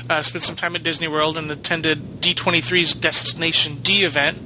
Uh, 0.10 0.21
spent 0.23 0.43
some 0.43 0.56
time 0.56 0.75
at 0.75 0.82
Disney 0.82 1.08
World 1.08 1.38
and 1.38 1.52
attended 1.52 2.21
D23's 2.21 2.95
Destination 2.95 3.75
D 3.75 4.04
event, 4.04 4.38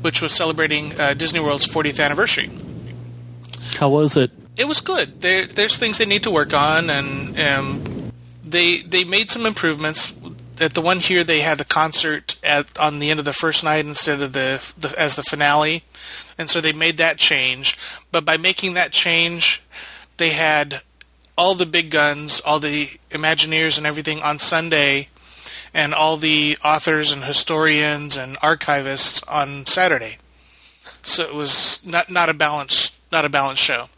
which 0.00 0.20
was 0.20 0.32
celebrating 0.32 0.98
uh, 0.98 1.14
Disney 1.14 1.38
World's 1.38 1.66
40th 1.66 2.04
anniversary. 2.04 2.50
How 3.76 3.88
was 3.88 4.16
it? 4.16 4.32
It 4.56 4.66
was 4.66 4.80
good. 4.80 5.20
There, 5.20 5.46
there's 5.46 5.78
things 5.78 5.98
they 5.98 6.06
need 6.06 6.24
to 6.24 6.30
work 6.30 6.52
on, 6.52 6.90
and 6.90 7.38
um, 7.38 8.12
they 8.44 8.78
they 8.82 9.04
made 9.04 9.30
some 9.30 9.46
improvements. 9.46 10.12
At 10.60 10.74
the 10.74 10.82
one 10.82 10.98
here, 10.98 11.24
they 11.24 11.40
had 11.40 11.58
the 11.58 11.64
concert 11.64 12.29
at 12.42 12.78
on 12.78 12.98
the 12.98 13.10
end 13.10 13.18
of 13.18 13.24
the 13.24 13.32
first 13.32 13.64
night 13.64 13.84
instead 13.84 14.20
of 14.20 14.32
the, 14.32 14.72
the 14.78 14.94
as 14.98 15.16
the 15.16 15.22
finale, 15.22 15.84
and 16.38 16.48
so 16.48 16.60
they 16.60 16.72
made 16.72 16.96
that 16.98 17.18
change. 17.18 17.78
But 18.12 18.24
by 18.24 18.36
making 18.36 18.74
that 18.74 18.92
change, 18.92 19.62
they 20.16 20.30
had 20.30 20.82
all 21.36 21.54
the 21.54 21.66
big 21.66 21.90
guns, 21.90 22.40
all 22.40 22.60
the 22.60 22.90
Imagineers 23.10 23.78
and 23.78 23.86
everything 23.86 24.20
on 24.20 24.38
Sunday, 24.38 25.08
and 25.72 25.94
all 25.94 26.16
the 26.16 26.58
authors 26.64 27.12
and 27.12 27.24
historians 27.24 28.16
and 28.16 28.36
archivists 28.38 29.22
on 29.30 29.66
Saturday. 29.66 30.18
So 31.02 31.22
it 31.22 31.34
was 31.34 31.84
not 31.84 32.10
not 32.10 32.28
a 32.28 32.34
balanced 32.34 32.94
not 33.10 33.24
a 33.24 33.30
balanced 33.30 33.62
show. 33.62 33.88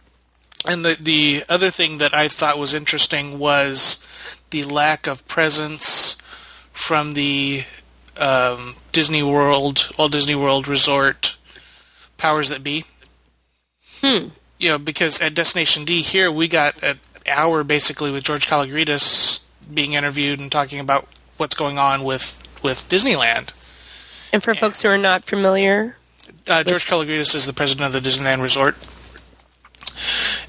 And 0.67 0.85
the 0.85 0.97
the 0.99 1.43
other 1.49 1.71
thing 1.71 1.99
that 1.99 2.15
I 2.15 2.29
thought 2.29 2.59
was 2.59 2.75
interesting 2.75 3.39
was 3.39 4.05
the 4.51 4.63
lack 4.63 5.07
of 5.07 5.27
presence 5.27 6.17
from 6.73 7.15
the 7.15 7.65
um, 8.19 8.75
Disney 8.93 9.23
World, 9.23 9.91
Walt 9.99 10.13
Disney 10.13 10.35
World 10.35 10.69
Resort 10.69 11.37
powers 12.19 12.49
that 12.51 12.63
be. 12.63 12.85
Hmm. 14.01 14.29
You 14.59 14.71
know, 14.71 14.79
because 14.79 15.21
at 15.21 15.35
Destination 15.35 15.85
D 15.85 16.03
here 16.03 16.31
we 16.31 16.49
got 16.49 16.83
an 16.83 16.99
hour 17.29 17.65
basically 17.65 18.11
with 18.13 18.25
George 18.25 18.47
Kalogridis 18.47 19.41
being 19.73 19.95
interviewed 19.95 20.41
and 20.41 20.51
talking 20.51 20.81
about 20.81 21.09
what's 21.37 21.55
going 21.55 21.79
on 21.79 22.05
with 22.05 22.39
with 22.63 22.89
Disneyland. 22.89 23.53
And 24.33 24.43
for 24.43 24.55
folks 24.55 24.83
who 24.83 24.89
are 24.89 24.99
not 24.99 25.25
familiar, 25.25 25.97
Uh, 26.47 26.65
George 26.65 26.87
Kalogridis 26.87 27.35
is 27.35 27.47
the 27.47 27.53
president 27.53 27.95
of 27.95 28.03
the 28.03 28.09
Disneyland 28.09 28.43
Resort. 28.43 28.77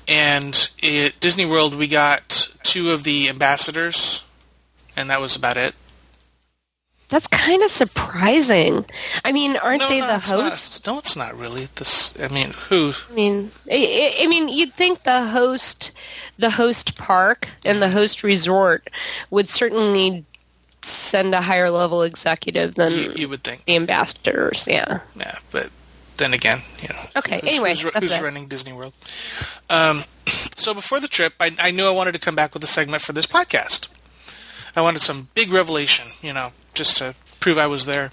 And 0.07 0.69
at 0.81 1.19
Disney 1.19 1.45
World, 1.45 1.75
we 1.75 1.87
got 1.87 2.51
two 2.63 2.91
of 2.91 3.03
the 3.03 3.29
ambassadors, 3.29 4.25
and 4.95 5.09
that 5.09 5.21
was 5.21 5.35
about 5.35 5.57
it. 5.57 5.75
That's 7.13 7.27
kind 7.27 7.61
of 7.61 7.69
surprising. 7.69 8.85
I 9.23 9.31
mean, 9.31 9.55
aren't 9.57 9.81
No, 9.81 9.87
they 9.87 9.99
no, 9.99 10.07
the 10.07 10.13
host? 10.17 10.83
Not. 10.87 10.91
No, 10.93 10.97
it's 10.97 11.15
not 11.15 11.37
really. 11.37 11.65
This. 11.75 12.19
I 12.19 12.27
mean, 12.33 12.53
who? 12.69 12.91
I 13.11 13.13
mean, 13.13 13.51
I, 13.69 14.17
I 14.21 14.25
mean, 14.25 14.49
you'd 14.49 14.73
think 14.73 15.03
the 15.03 15.27
host, 15.27 15.91
the 16.39 16.49
host 16.49 16.95
park 16.95 17.49
and 17.63 17.83
the 17.83 17.91
host 17.91 18.23
resort 18.23 18.89
would 19.29 19.47
certainly 19.47 20.25
send 20.81 21.35
a 21.35 21.41
higher 21.41 21.69
level 21.69 22.01
executive 22.01 22.73
than 22.73 22.91
You, 22.93 23.13
you 23.15 23.29
would 23.29 23.43
think. 23.43 23.63
the 23.65 23.75
ambassadors. 23.75 24.65
Yeah. 24.67 25.01
Yeah, 25.15 25.35
but 25.51 25.69
then 26.17 26.33
again, 26.33 26.57
you 26.81 26.87
know. 26.89 26.99
Okay, 27.17 27.41
who's- 27.41 27.53
anyway, 27.53 27.69
who's, 27.69 27.83
who's 27.83 28.21
running 28.23 28.47
Disney 28.47 28.73
World? 28.73 28.93
Um, 29.69 29.99
so 30.25 30.73
before 30.73 30.99
the 30.99 31.07
trip, 31.07 31.33
I, 31.39 31.55
I 31.59 31.69
knew 31.69 31.85
I 31.85 31.91
wanted 31.91 32.13
to 32.13 32.19
come 32.19 32.33
back 32.35 32.55
with 32.55 32.63
a 32.63 32.67
segment 32.67 33.03
for 33.03 33.13
this 33.13 33.27
podcast. 33.27 33.87
I 34.75 34.81
wanted 34.81 35.03
some 35.03 35.27
big 35.35 35.51
revelation, 35.53 36.07
you 36.23 36.33
know, 36.33 36.49
just 36.73 36.97
to 36.97 37.15
prove 37.39 37.57
I 37.57 37.67
was 37.67 37.85
there. 37.85 38.11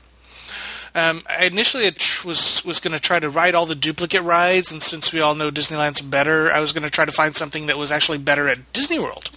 Um, 0.93 1.23
I 1.29 1.45
initially 1.45 1.91
tr- 1.93 2.27
was 2.27 2.65
was 2.65 2.81
going 2.81 2.95
to 2.95 3.01
try 3.01 3.21
to 3.21 3.31
ride 3.31 3.55
all 3.55 3.67
the 3.67 3.75
duplicate 3.77 4.23
rides, 4.23 4.73
and 4.73 4.83
since 4.83 5.13
we 5.13 5.21
all 5.21 5.35
know 5.37 5.51
Disneyland's 5.51 6.01
better, 6.01 6.51
I 6.51 6.61
was 6.61 6.73
going 6.73 6.83
to 6.83 6.91
try 6.91 7.05
to 7.05 7.13
find 7.13 7.37
something 7.37 7.67
that 7.67 7.79
was 7.79 7.93
actually 7.93 8.19
better 8.19 8.49
at 8.49 8.73
Disney 8.73 8.99
World. 8.99 9.31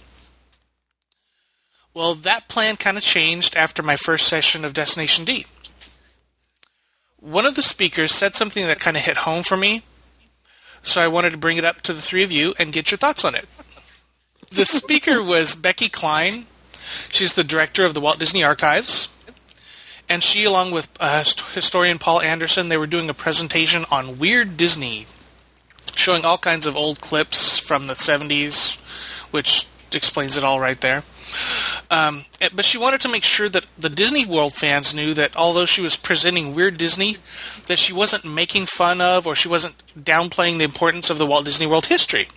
Well, 1.92 2.14
that 2.16 2.48
plan 2.48 2.74
kind 2.74 2.96
of 2.96 3.04
changed 3.04 3.54
after 3.54 3.80
my 3.80 3.94
first 3.94 4.26
session 4.26 4.64
of 4.64 4.74
Destination 4.74 5.24
D 5.24 5.46
one 7.24 7.46
of 7.46 7.54
the 7.54 7.62
speakers 7.62 8.12
said 8.12 8.34
something 8.34 8.66
that 8.66 8.78
kind 8.78 8.96
of 8.96 9.02
hit 9.02 9.18
home 9.18 9.42
for 9.42 9.56
me, 9.56 9.82
so 10.82 11.00
I 11.00 11.08
wanted 11.08 11.30
to 11.30 11.38
bring 11.38 11.56
it 11.56 11.64
up 11.64 11.80
to 11.82 11.94
the 11.94 12.02
three 12.02 12.22
of 12.22 12.30
you 12.30 12.54
and 12.58 12.72
get 12.72 12.90
your 12.90 12.98
thoughts 12.98 13.24
on 13.24 13.34
it. 13.34 13.46
The 14.50 14.66
speaker 14.66 15.22
was 15.22 15.54
Becky 15.54 15.88
Cline. 15.88 16.44
She's 17.08 17.34
the 17.34 17.42
director 17.42 17.86
of 17.86 17.94
the 17.94 18.00
Walt 18.00 18.18
Disney 18.18 18.44
Archives. 18.44 19.08
And 20.08 20.22
she, 20.22 20.44
along 20.44 20.72
with 20.72 20.88
uh, 21.00 21.24
historian 21.54 21.98
Paul 21.98 22.20
Anderson, 22.20 22.68
they 22.68 22.76
were 22.76 22.86
doing 22.86 23.08
a 23.08 23.14
presentation 23.14 23.84
on 23.90 24.18
Weird 24.18 24.56
Disney, 24.56 25.06
showing 25.94 26.24
all 26.24 26.38
kinds 26.38 26.66
of 26.66 26.76
old 26.76 27.00
clips 27.00 27.58
from 27.58 27.86
the 27.86 27.94
70s, 27.94 28.76
which 29.32 29.66
explains 29.92 30.36
it 30.36 30.44
all 30.44 30.60
right 30.60 30.80
there. 30.80 31.04
Um, 31.90 32.24
eh, 32.40 32.48
but 32.54 32.64
she 32.64 32.78
wanted 32.78 33.00
to 33.02 33.10
make 33.10 33.24
sure 33.24 33.48
that 33.48 33.66
the 33.78 33.88
Disney 33.88 34.26
World 34.26 34.52
fans 34.52 34.94
knew 34.94 35.14
that 35.14 35.36
although 35.36 35.66
she 35.66 35.80
was 35.80 35.96
presenting 35.96 36.54
Weird 36.54 36.76
Disney, 36.76 37.16
that 37.66 37.78
she 37.78 37.92
wasn't 37.92 38.24
making 38.24 38.66
fun 38.66 39.00
of 39.00 39.26
or 39.26 39.34
she 39.34 39.48
wasn't 39.48 39.76
downplaying 39.98 40.58
the 40.58 40.64
importance 40.64 41.10
of 41.10 41.18
the 41.18 41.26
Walt 41.26 41.44
Disney 41.44 41.66
World 41.66 41.86
history. 41.86 42.28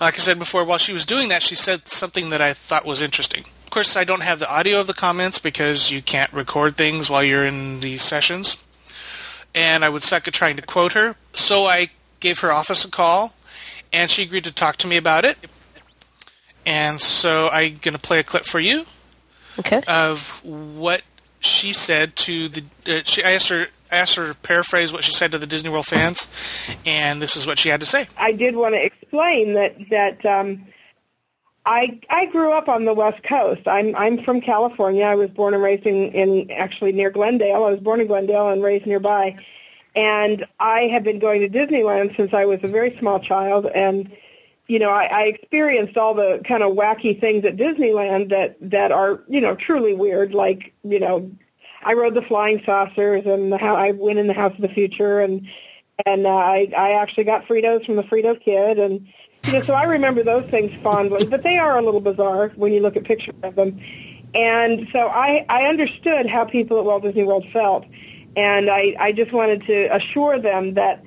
Like 0.00 0.14
I 0.14 0.18
said 0.18 0.38
before, 0.38 0.64
while 0.64 0.78
she 0.78 0.92
was 0.92 1.06
doing 1.06 1.28
that, 1.28 1.42
she 1.42 1.54
said 1.54 1.88
something 1.88 2.28
that 2.28 2.42
I 2.42 2.52
thought 2.52 2.84
was 2.84 3.00
interesting. 3.00 3.44
Of 3.76 3.80
course, 3.84 3.94
I 3.98 4.04
don't 4.04 4.22
have 4.22 4.38
the 4.38 4.50
audio 4.50 4.80
of 4.80 4.86
the 4.86 4.94
comments 4.94 5.38
because 5.38 5.90
you 5.90 6.00
can't 6.00 6.32
record 6.32 6.78
things 6.78 7.10
while 7.10 7.22
you're 7.22 7.44
in 7.44 7.80
these 7.80 8.00
sessions. 8.00 8.66
And 9.54 9.84
I 9.84 9.90
would 9.90 10.02
suck 10.02 10.26
at 10.26 10.32
trying 10.32 10.56
to 10.56 10.62
quote 10.62 10.94
her, 10.94 11.16
so 11.34 11.66
I 11.66 11.90
gave 12.18 12.38
her 12.38 12.50
office 12.50 12.86
a 12.86 12.90
call, 12.90 13.34
and 13.92 14.10
she 14.10 14.22
agreed 14.22 14.44
to 14.44 14.54
talk 14.54 14.78
to 14.78 14.86
me 14.86 14.96
about 14.96 15.26
it. 15.26 15.36
And 16.64 17.02
so 17.02 17.50
I'm 17.52 17.74
going 17.74 17.92
to 17.92 18.00
play 18.00 18.18
a 18.18 18.22
clip 18.22 18.46
for 18.46 18.60
you 18.60 18.86
Okay. 19.58 19.82
of 19.86 20.42
what 20.42 21.02
she 21.40 21.74
said 21.74 22.16
to 22.16 22.48
the. 22.48 22.62
Uh, 22.86 23.00
she, 23.04 23.22
I 23.22 23.32
asked 23.32 23.50
her. 23.50 23.66
I 23.92 23.96
asked 23.96 24.16
her 24.16 24.28
to 24.28 24.34
paraphrase 24.36 24.90
what 24.90 25.04
she 25.04 25.12
said 25.12 25.32
to 25.32 25.38
the 25.38 25.46
Disney 25.46 25.68
World 25.68 25.84
fans, 25.84 26.30
and 26.86 27.20
this 27.20 27.36
is 27.36 27.46
what 27.46 27.58
she 27.58 27.68
had 27.68 27.80
to 27.80 27.86
say. 27.86 28.08
I 28.16 28.32
did 28.32 28.56
want 28.56 28.74
to 28.74 28.82
explain 28.82 29.52
that 29.52 29.74
that 29.90 30.24
um, 30.24 30.66
I 31.66 31.98
I 32.08 32.26
grew 32.26 32.52
up 32.52 32.68
on 32.68 32.84
the 32.84 32.94
West 32.94 33.24
Coast. 33.24 33.62
I'm 33.66 33.94
I'm 33.96 34.22
from 34.22 34.40
California. 34.40 35.04
I 35.04 35.16
was 35.16 35.30
born 35.30 35.52
and 35.52 35.62
raised 35.62 35.84
in, 35.84 36.12
in 36.12 36.50
actually 36.52 36.92
near 36.92 37.10
Glendale. 37.10 37.64
I 37.64 37.70
was 37.72 37.80
born 37.80 38.00
in 38.00 38.06
Glendale 38.06 38.50
and 38.50 38.62
raised 38.62 38.86
nearby. 38.86 39.36
And 39.96 40.44
I 40.60 40.82
have 40.82 41.02
been 41.02 41.18
going 41.18 41.40
to 41.40 41.48
Disneyland 41.48 42.14
since 42.16 42.32
I 42.32 42.44
was 42.44 42.60
a 42.62 42.68
very 42.68 42.96
small 42.98 43.18
child. 43.18 43.66
And 43.66 44.10
you 44.68 44.78
know, 44.78 44.90
I, 44.90 45.08
I 45.10 45.22
experienced 45.24 45.96
all 45.96 46.14
the 46.14 46.40
kind 46.44 46.62
of 46.62 46.76
wacky 46.76 47.18
things 47.20 47.44
at 47.44 47.56
Disneyland 47.56 48.30
that 48.30 48.56
that 48.60 48.92
are 48.92 49.22
you 49.28 49.40
know 49.40 49.56
truly 49.56 49.92
weird. 49.92 50.34
Like 50.34 50.72
you 50.84 51.00
know, 51.00 51.28
I 51.82 51.94
rode 51.94 52.14
the 52.14 52.22
flying 52.22 52.62
saucers 52.62 53.26
and 53.26 53.52
the, 53.52 53.62
I 53.62 53.90
went 53.90 54.20
in 54.20 54.28
the 54.28 54.34
House 54.34 54.54
of 54.54 54.60
the 54.60 54.68
Future 54.68 55.20
and 55.20 55.48
and 56.04 56.26
uh, 56.26 56.30
I 56.30 56.70
I 56.76 56.92
actually 56.92 57.24
got 57.24 57.46
Fritos 57.46 57.86
from 57.86 57.96
the 57.96 58.04
Frito 58.04 58.40
Kid 58.40 58.78
and 58.78 59.08
you 59.46 59.52
know 59.52 59.60
so 59.60 59.74
I 59.74 59.84
remember 59.84 60.22
those 60.22 60.48
things 60.50 60.74
fondly, 60.82 61.24
but 61.24 61.42
they 61.42 61.58
are 61.58 61.78
a 61.78 61.82
little 61.82 62.00
bizarre 62.00 62.48
when 62.56 62.72
you 62.72 62.80
look 62.80 62.96
at 62.96 63.04
pictures 63.04 63.34
of 63.42 63.54
them. 63.54 63.80
And 64.34 64.88
so 64.92 65.08
I 65.08 65.46
I 65.48 65.66
understood 65.66 66.26
how 66.26 66.44
people 66.44 66.78
at 66.78 66.84
Walt 66.84 67.02
Disney 67.02 67.24
World 67.24 67.46
felt, 67.52 67.84
and 68.36 68.68
I 68.68 68.96
I 68.98 69.12
just 69.12 69.32
wanted 69.32 69.62
to 69.66 69.94
assure 69.94 70.38
them 70.38 70.74
that 70.74 71.02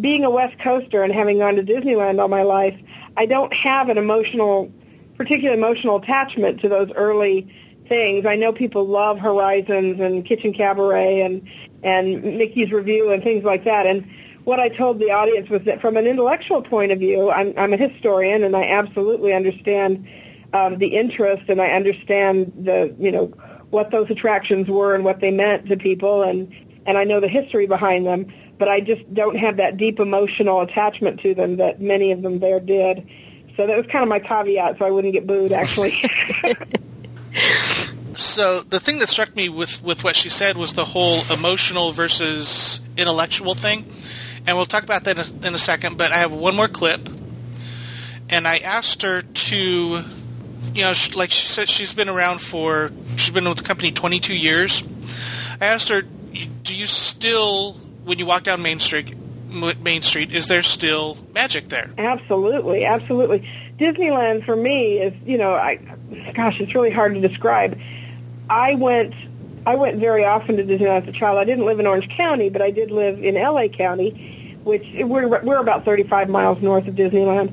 being 0.00 0.24
a 0.24 0.30
West 0.30 0.58
Coaster 0.58 1.02
and 1.02 1.12
having 1.12 1.38
gone 1.38 1.56
to 1.56 1.62
Disneyland 1.62 2.20
all 2.20 2.28
my 2.28 2.42
life, 2.42 2.78
I 3.16 3.26
don't 3.26 3.52
have 3.54 3.88
an 3.88 3.96
emotional, 3.96 4.70
particular 5.16 5.54
emotional 5.54 5.96
attachment 5.96 6.60
to 6.60 6.68
those 6.68 6.90
early 6.92 7.52
things. 7.88 8.26
I 8.26 8.36
know 8.36 8.52
people 8.52 8.86
love 8.86 9.18
Horizons 9.18 9.98
and 9.98 10.24
Kitchen 10.24 10.52
Kabaret 10.52 11.24
and 11.24 11.48
and 11.82 12.22
Mickey's 12.22 12.70
Revue 12.70 13.10
and 13.10 13.22
things 13.22 13.44
like 13.44 13.64
that. 13.64 13.86
And 13.86 14.06
what 14.48 14.58
I 14.58 14.70
told 14.70 14.98
the 14.98 15.10
audience 15.10 15.50
was 15.50 15.60
that 15.64 15.78
from 15.78 15.98
an 15.98 16.06
intellectual 16.06 16.62
point 16.62 16.90
of 16.90 16.98
view, 16.98 17.30
I'm, 17.30 17.52
I'm 17.58 17.74
a 17.74 17.76
historian 17.76 18.42
and 18.42 18.56
I 18.56 18.64
absolutely 18.64 19.34
understand 19.34 20.08
um, 20.54 20.78
the 20.78 20.96
interest 20.96 21.50
and 21.50 21.60
I 21.60 21.72
understand 21.72 22.50
the 22.56 22.94
you 22.98 23.12
know 23.12 23.26
what 23.68 23.90
those 23.90 24.08
attractions 24.08 24.66
were 24.66 24.94
and 24.94 25.04
what 25.04 25.20
they 25.20 25.30
meant 25.30 25.68
to 25.68 25.76
people 25.76 26.22
and 26.22 26.50
and 26.86 26.96
I 26.96 27.04
know 27.04 27.20
the 27.20 27.28
history 27.28 27.66
behind 27.66 28.06
them. 28.06 28.32
But 28.56 28.68
I 28.68 28.80
just 28.80 29.02
don't 29.12 29.36
have 29.36 29.58
that 29.58 29.76
deep 29.76 30.00
emotional 30.00 30.62
attachment 30.62 31.20
to 31.20 31.34
them 31.34 31.58
that 31.58 31.82
many 31.82 32.10
of 32.10 32.22
them 32.22 32.38
there 32.38 32.58
did. 32.58 33.06
So 33.54 33.66
that 33.66 33.76
was 33.76 33.86
kind 33.86 34.02
of 34.02 34.08
my 34.08 34.18
caveat, 34.18 34.78
so 34.78 34.86
I 34.86 34.90
wouldn't 34.90 35.12
get 35.12 35.26
booed. 35.26 35.52
Actually, 35.52 35.92
So 38.18 38.60
the 38.62 38.80
thing 38.80 38.98
that 38.98 39.08
struck 39.08 39.36
me 39.36 39.48
with, 39.48 39.82
with 39.82 40.02
what 40.02 40.16
she 40.16 40.28
said 40.28 40.56
was 40.56 40.72
the 40.72 40.84
whole 40.84 41.20
emotional 41.32 41.92
versus 41.92 42.80
intellectual 42.96 43.54
thing, 43.54 43.84
and 44.48 44.56
we'll 44.56 44.64
talk 44.64 44.82
about 44.82 45.04
that 45.04 45.18
in 45.18 45.44
a, 45.44 45.48
in 45.48 45.54
a 45.54 45.58
second. 45.58 45.98
But 45.98 46.10
I 46.10 46.16
have 46.16 46.32
one 46.32 46.56
more 46.56 46.68
clip, 46.68 47.06
and 48.30 48.48
I 48.48 48.56
asked 48.56 49.02
her 49.02 49.20
to, 49.20 49.56
you 50.74 50.82
know, 50.82 50.94
sh- 50.94 51.14
like 51.14 51.30
she 51.30 51.46
said, 51.46 51.68
she's 51.68 51.92
been 51.92 52.08
around 52.08 52.40
for, 52.40 52.90
she's 53.18 53.30
been 53.30 53.46
with 53.46 53.58
the 53.58 53.64
company 53.64 53.92
22 53.92 54.34
years. 54.34 54.88
I 55.60 55.66
asked 55.66 55.90
her, 55.90 56.00
do 56.00 56.74
you 56.74 56.86
still, 56.86 57.74
when 58.04 58.18
you 58.18 58.24
walk 58.24 58.44
down 58.44 58.62
Main 58.62 58.80
Street, 58.80 59.14
Main 59.82 60.00
Street, 60.00 60.32
is 60.32 60.46
there 60.46 60.62
still 60.62 61.18
magic 61.34 61.68
there? 61.68 61.90
absolutely, 61.98 62.86
absolutely. 62.86 63.46
Disneyland 63.78 64.46
for 64.46 64.56
me 64.56 64.98
is, 64.98 65.12
you 65.26 65.36
know, 65.36 65.52
I, 65.52 65.76
gosh, 66.32 66.58
it's 66.62 66.74
really 66.74 66.90
hard 66.90 67.14
to 67.14 67.20
describe. 67.20 67.78
I 68.48 68.76
went, 68.76 69.12
I 69.66 69.74
went 69.74 69.98
very 69.98 70.24
often 70.24 70.56
to 70.56 70.64
Disneyland 70.64 71.02
as 71.02 71.08
a 71.08 71.12
child. 71.12 71.36
I 71.36 71.44
didn't 71.44 71.66
live 71.66 71.80
in 71.80 71.86
Orange 71.86 72.08
County, 72.08 72.48
but 72.48 72.62
I 72.62 72.70
did 72.70 72.90
live 72.90 73.22
in 73.22 73.34
LA 73.34 73.68
County, 73.68 74.36
which 74.68 74.86
we're 74.94 75.42
we're 75.42 75.60
about 75.60 75.84
35 75.84 76.28
miles 76.28 76.62
north 76.62 76.86
of 76.86 76.94
Disneyland. 76.94 77.48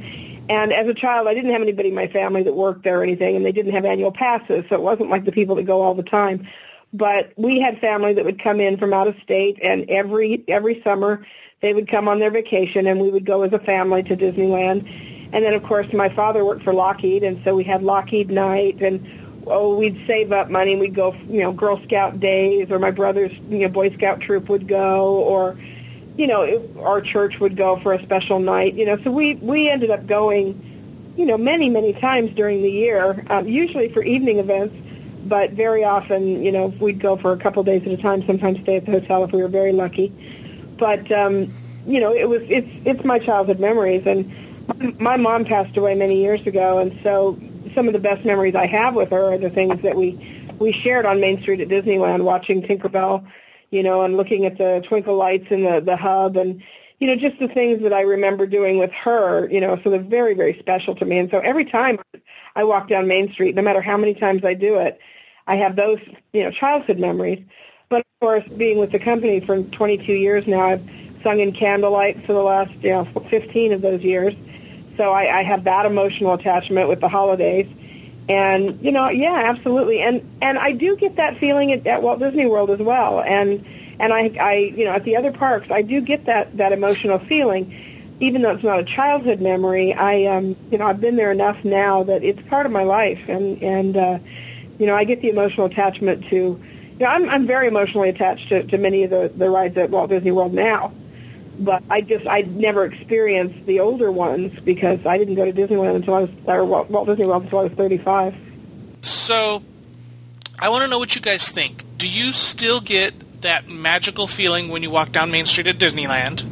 And 0.48 0.72
as 0.72 0.88
a 0.88 0.94
child, 0.94 1.28
I 1.28 1.34
didn't 1.34 1.52
have 1.52 1.62
anybody 1.62 1.90
in 1.90 1.96
my 1.96 2.08
family 2.08 2.44
that 2.44 2.54
worked 2.54 2.84
there 2.84 3.00
or 3.00 3.04
anything, 3.04 3.36
and 3.36 3.44
they 3.44 3.52
didn't 3.52 3.72
have 3.72 3.86
annual 3.86 4.12
passes, 4.12 4.66
so 4.70 4.76
it 4.76 4.82
wasn't 4.82 5.10
like 5.10 5.26
the 5.26 5.32
people 5.32 5.56
that 5.56 5.64
go 5.64 5.82
all 5.82 5.96
the 5.96 6.04
time. 6.04 6.48
But 6.94 7.34
we 7.36 7.60
had 7.60 7.80
family 7.80 8.14
that 8.14 8.26
would 8.26 8.38
come 8.38 8.60
in 8.60 8.78
from 8.78 8.94
out 8.94 9.08
of 9.08 9.16
state, 9.24 9.58
and 9.64 9.90
every 9.90 10.44
every 10.48 10.84
summer 10.84 11.26
they 11.62 11.74
would 11.74 11.88
come 11.88 12.08
on 12.08 12.20
their 12.20 12.30
vacation, 12.30 12.86
and 12.86 13.00
we 13.00 13.10
would 13.10 13.26
go 13.26 13.42
as 13.42 13.54
a 13.54 13.60
family 13.60 14.04
to 14.04 14.16
Disneyland. 14.16 14.88
And 15.34 15.44
then, 15.44 15.54
of 15.54 15.64
course, 15.64 15.92
my 15.94 16.10
father 16.10 16.46
worked 16.46 16.64
for 16.64 16.74
Lockheed, 16.74 17.24
and 17.24 17.42
so 17.44 17.56
we 17.56 17.64
had 17.64 17.82
Lockheed 17.82 18.30
night, 18.30 18.82
and 18.82 19.06
oh, 19.48 19.76
we'd 19.76 20.06
save 20.06 20.32
up 20.32 20.50
money, 20.50 20.74
and 20.74 20.82
we'd 20.82 20.94
go, 20.94 21.16
you 21.28 21.42
know, 21.42 21.52
Girl 21.52 21.82
Scout 21.84 22.20
days, 22.20 22.70
or 22.70 22.78
my 22.78 22.92
brother's, 22.92 23.32
you 23.50 23.60
know, 23.60 23.70
Boy 23.70 23.92
Scout 23.94 24.20
troop 24.20 24.48
would 24.50 24.68
go, 24.68 25.16
or 25.16 25.58
you 26.18 26.28
know, 26.28 26.44
it, 26.44 26.70
our 26.80 27.02
church 27.02 27.40
would 27.40 27.58
go 27.58 27.78
for 27.78 27.94
a 27.94 28.02
special 28.02 28.40
night, 28.40 28.76
you 28.76 28.86
know. 28.86 28.98
So 29.04 29.12
we 29.12 29.36
we 29.36 29.70
ended 29.70 29.90
up 29.90 30.08
going, 30.08 31.14
you 31.18 31.26
know, 31.26 31.38
many 31.38 31.70
many 31.70 31.94
times 31.94 32.32
during 32.36 32.62
the 32.62 32.72
year, 32.72 33.26
um, 33.30 33.48
usually 33.48 33.90
for 33.90 34.04
evening 34.04 34.40
events, 34.40 34.76
but 35.26 35.52
very 35.52 35.84
often, 35.84 36.44
you 36.44 36.52
know, 36.52 36.68
we'd 36.80 37.00
go 37.00 37.18
for 37.18 37.32
a 37.34 37.38
couple 37.38 37.64
days 37.64 37.82
at 37.84 37.90
a 37.90 37.98
time. 37.98 38.26
Sometimes 38.26 38.60
stay 38.62 38.78
at 38.78 38.86
the 38.86 38.92
hotel 38.92 39.24
if 39.24 39.32
we 39.32 39.42
were 39.42 39.50
very 39.50 39.74
lucky. 39.74 40.14
But 40.78 41.12
um, 41.12 41.54
you 41.86 42.00
know, 42.00 42.14
it 42.14 42.30
was 42.30 42.42
it's 42.48 42.70
it's 42.86 43.04
my 43.04 43.20
childhood 43.20 43.60
memories, 43.60 44.06
and 44.06 45.00
my, 45.00 45.18
mom 45.18 45.46
passed 45.46 45.78
away 45.78 45.96
many 45.96 46.22
years 46.22 46.46
ago, 46.48 46.80
and 46.80 46.98
so 47.04 47.40
some 47.74 47.88
of 47.88 47.94
the 47.94 48.00
best 48.00 48.26
memories 48.26 48.56
I 48.56 48.66
have 48.66 48.96
with 48.96 49.12
her 49.12 49.34
are 49.34 49.38
the 49.38 49.50
things 49.50 49.82
that 49.82 49.96
we 49.96 50.46
we 50.60 50.72
shared 50.72 51.06
on 51.06 51.20
Main 51.20 51.42
Street 51.42 51.60
at 51.60 51.68
Disneyland, 51.68 52.24
watching 52.24 52.62
Tinkerbell, 52.62 53.28
you 53.72 53.84
know, 53.84 54.04
and 54.04 54.18
looking 54.18 54.46
at 54.46 54.58
the 54.58 54.82
twinkle 54.86 55.16
lights 55.16 55.48
in 55.50 55.64
the 55.64 55.80
the 55.80 55.98
hub, 55.98 56.38
and 56.38 56.62
you 57.00 57.08
know, 57.08 57.16
just 57.16 57.40
the 57.40 57.48
things 57.48 57.82
that 57.84 57.94
I 57.94 58.02
remember 58.02 58.48
doing 58.48 58.78
with 58.80 58.92
her, 58.94 59.50
you 59.50 59.60
know, 59.62 59.80
so 59.84 59.90
they're 59.90 60.02
very 60.02 60.34
very 60.34 60.58
special 60.60 60.96
to 60.96 61.06
me. 61.06 61.20
And 61.20 61.30
so 61.30 61.40
every 61.40 61.66
time 61.66 62.00
I 62.56 62.64
walk 62.64 62.88
down 62.88 63.08
Main 63.08 63.32
Street, 63.32 63.56
no 63.56 63.62
matter 63.62 63.82
how 63.82 63.98
many 63.98 64.14
times 64.14 64.44
I 64.44 64.54
do 64.54 64.76
it, 64.76 65.00
I 65.48 65.56
have 65.56 65.76
those, 65.76 66.00
you 66.34 66.44
know, 66.44 66.52
childhood 66.52 67.00
memories. 67.00 67.44
But 67.90 68.00
of 68.00 68.06
course, 68.20 68.44
being 68.58 68.80
with 68.80 68.92
the 68.92 69.00
company 69.00 69.40
for 69.40 69.62
22 69.62 70.14
years 70.14 70.48
now, 70.48 70.62
I've 70.62 70.90
sung 71.24 71.40
in 71.40 71.52
candlelight 71.52 72.26
for 72.26 72.34
the 72.34 72.42
last, 72.42 72.72
you 72.82 72.90
know, 72.92 73.06
15 73.06 73.74
of 73.74 73.82
those 73.82 74.02
years. 74.02 74.34
So 74.98 75.12
I, 75.12 75.40
I 75.40 75.44
have 75.44 75.64
that 75.66 75.86
emotional 75.86 76.34
attachment 76.34 76.88
with 76.88 77.02
the 77.02 77.10
holidays. 77.10 77.68
And 78.28 78.80
you 78.82 78.92
know, 78.92 79.10
yeah, 79.10 79.44
absolutely. 79.46 80.02
And 80.02 80.28
and 80.42 80.58
I 80.58 80.72
do 80.72 80.96
get 80.96 81.18
that 81.18 81.38
feeling 81.38 81.72
at, 81.72 81.86
at 81.86 82.02
Walt 82.02 82.20
Disney 82.20 82.46
World 82.48 82.72
as 82.72 82.80
well. 82.80 83.22
And 83.22 83.64
and 84.00 84.12
I, 84.14 84.32
I, 84.40 84.74
you 84.76 84.86
know, 84.86 84.92
at 84.92 85.04
the 85.04 85.16
other 85.16 85.32
parks, 85.32 85.70
I 85.72 85.82
do 85.82 86.02
get 86.02 86.26
that 86.26 86.58
that 86.58 86.72
emotional 86.72 87.20
feeling, 87.20 87.74
even 88.20 88.42
though 88.42 88.52
it's 88.52 88.64
not 88.64 88.80
a 88.80 88.84
childhood 88.84 89.42
memory. 89.42 89.94
I, 89.94 90.26
um, 90.26 90.56
you 90.72 90.78
know, 90.78 90.88
I've 90.88 91.00
been 91.00 91.16
there 91.16 91.32
enough 91.32 91.64
now 91.64 92.04
that 92.04 92.24
it's 92.24 92.42
part 92.50 92.66
of 92.66 92.72
my 92.72 92.84
life, 92.84 93.22
and 93.28 93.62
and 93.62 93.96
uh, 93.96 94.20
you 94.80 94.88
know, 94.88 94.96
I 94.96 95.04
get 95.04 95.22
the 95.22 95.30
emotional 95.30 95.68
attachment 95.68 96.26
to. 96.26 96.36
You 96.36 97.00
know, 97.00 97.08
I'm 97.08 97.30
I'm 97.30 97.46
very 97.46 97.68
emotionally 97.68 98.10
attached 98.10 98.50
to, 98.50 98.64
to 98.64 98.78
many 98.78 99.04
of 99.04 99.12
the 99.12 99.32
the 99.36 99.50
rides 99.50 99.78
at 99.78 99.92
Walt 99.92 100.10
Disney 100.10 100.32
World 100.32 100.54
now 100.54 100.94
but 101.60 101.84
I 101.90 102.02
just 102.02 102.28
I 102.28 102.42
never 102.42 102.86
experienced 102.86 103.66
the 103.66 103.80
older 103.80 104.12
ones 104.12 104.58
because 104.62 105.06
I 105.06 105.18
didn't 105.18 105.36
go 105.36 105.46
to 105.46 105.54
Disneyland 105.54 105.96
until 105.96 106.16
I 106.16 106.20
was 106.22 106.30
or 106.46 106.66
Walt, 106.66 106.90
Walt 106.90 107.08
Disney 107.08 107.26
World 107.26 107.44
until 107.44 107.60
I 107.60 107.64
was 107.64 107.74
35. 107.74 108.36
So, 109.02 109.64
I 110.60 110.70
want 110.70 110.84
to 110.84 110.90
know 110.90 111.00
what 111.00 111.16
you 111.16 111.22
guys 111.22 111.50
think. 111.50 111.84
Do 111.98 112.10
you 112.10 112.32
still 112.32 112.82
get 112.82 113.42
that 113.42 113.68
magical 113.70 114.28
feeling 114.28 114.70
when 114.70 114.84
you 114.84 114.90
walk 114.90 115.12
down 115.12 115.32
Main 115.32 115.46
Street 115.46 115.68
at 115.68 115.78
Disneyland? 115.78 116.44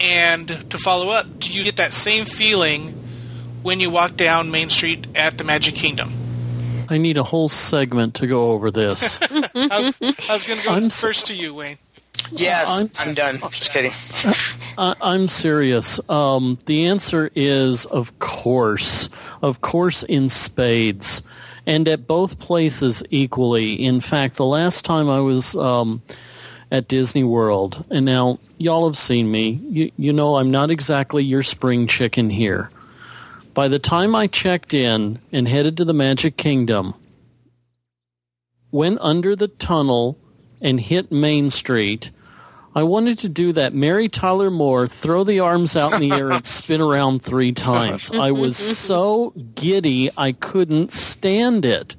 And 0.00 0.48
to 0.70 0.78
follow 0.78 1.10
up, 1.10 1.38
do 1.38 1.50
you 1.52 1.62
get 1.62 1.76
that 1.76 1.92
same 1.92 2.24
feeling 2.24 2.92
when 3.62 3.80
you 3.80 3.90
walk 3.90 4.16
down 4.16 4.50
Main 4.50 4.70
Street 4.70 5.06
at 5.14 5.36
the 5.36 5.44
Magic 5.44 5.74
Kingdom? 5.74 6.10
I 6.88 6.98
need 6.98 7.18
a 7.18 7.22
whole 7.22 7.48
segment 7.48 8.14
to 8.16 8.26
go 8.26 8.50
over 8.50 8.70
this. 8.70 9.20
I 9.54 9.80
was, 9.80 10.00
was 10.00 10.44
going 10.44 10.58
to 10.58 10.64
go 10.64 10.72
I'm 10.72 10.90
first 10.90 11.28
to 11.28 11.34
you, 11.34 11.54
Wayne. 11.54 11.78
Yes, 12.32 12.68
I'm- 12.68 12.90
I'm, 13.08 13.14
done. 13.14 13.38
Just 13.50 13.72
kidding. 13.72 13.90
I, 14.78 14.94
I'm 15.00 15.28
serious. 15.28 16.00
Um, 16.08 16.58
the 16.66 16.86
answer 16.86 17.30
is, 17.34 17.86
of 17.86 18.18
course, 18.18 19.08
of 19.42 19.60
course, 19.60 20.02
in 20.04 20.28
spades, 20.28 21.22
and 21.66 21.86
at 21.88 22.06
both 22.06 22.38
places 22.38 23.02
equally. 23.10 23.74
In 23.74 24.00
fact, 24.00 24.36
the 24.36 24.44
last 24.46 24.84
time 24.84 25.08
I 25.08 25.20
was 25.20 25.54
um, 25.56 26.02
at 26.70 26.88
Disney 26.88 27.24
World, 27.24 27.84
and 27.90 28.04
now 28.06 28.38
y'all 28.58 28.86
have 28.86 28.96
seen 28.96 29.30
me. 29.30 29.60
You, 29.68 29.92
you 29.96 30.12
know, 30.12 30.36
I'm 30.36 30.50
not 30.50 30.70
exactly 30.70 31.22
your 31.24 31.42
spring 31.42 31.86
chicken 31.86 32.30
here. 32.30 32.70
By 33.52 33.68
the 33.68 33.78
time 33.80 34.14
I 34.14 34.26
checked 34.28 34.72
in 34.72 35.18
and 35.32 35.48
headed 35.48 35.76
to 35.78 35.84
the 35.84 35.92
Magic 35.92 36.36
Kingdom, 36.36 36.94
went 38.70 38.98
under 39.00 39.34
the 39.34 39.48
tunnel 39.48 40.16
and 40.60 40.80
hit 40.80 41.10
Main 41.10 41.50
Street. 41.50 42.10
I 42.74 42.84
wanted 42.84 43.18
to 43.20 43.28
do 43.28 43.52
that 43.54 43.74
Mary 43.74 44.08
Tyler 44.08 44.50
Moore, 44.50 44.86
throw 44.86 45.24
the 45.24 45.40
arms 45.40 45.76
out 45.76 45.94
in 45.94 46.08
the 46.08 46.16
air 46.16 46.30
and 46.30 46.46
spin 46.46 46.80
around 46.80 47.22
three 47.22 47.52
times. 47.52 48.12
I 48.12 48.30
was 48.30 48.56
so 48.56 49.30
giddy 49.54 50.10
I 50.16 50.32
couldn't 50.32 50.92
stand 50.92 51.64
it. 51.64 51.96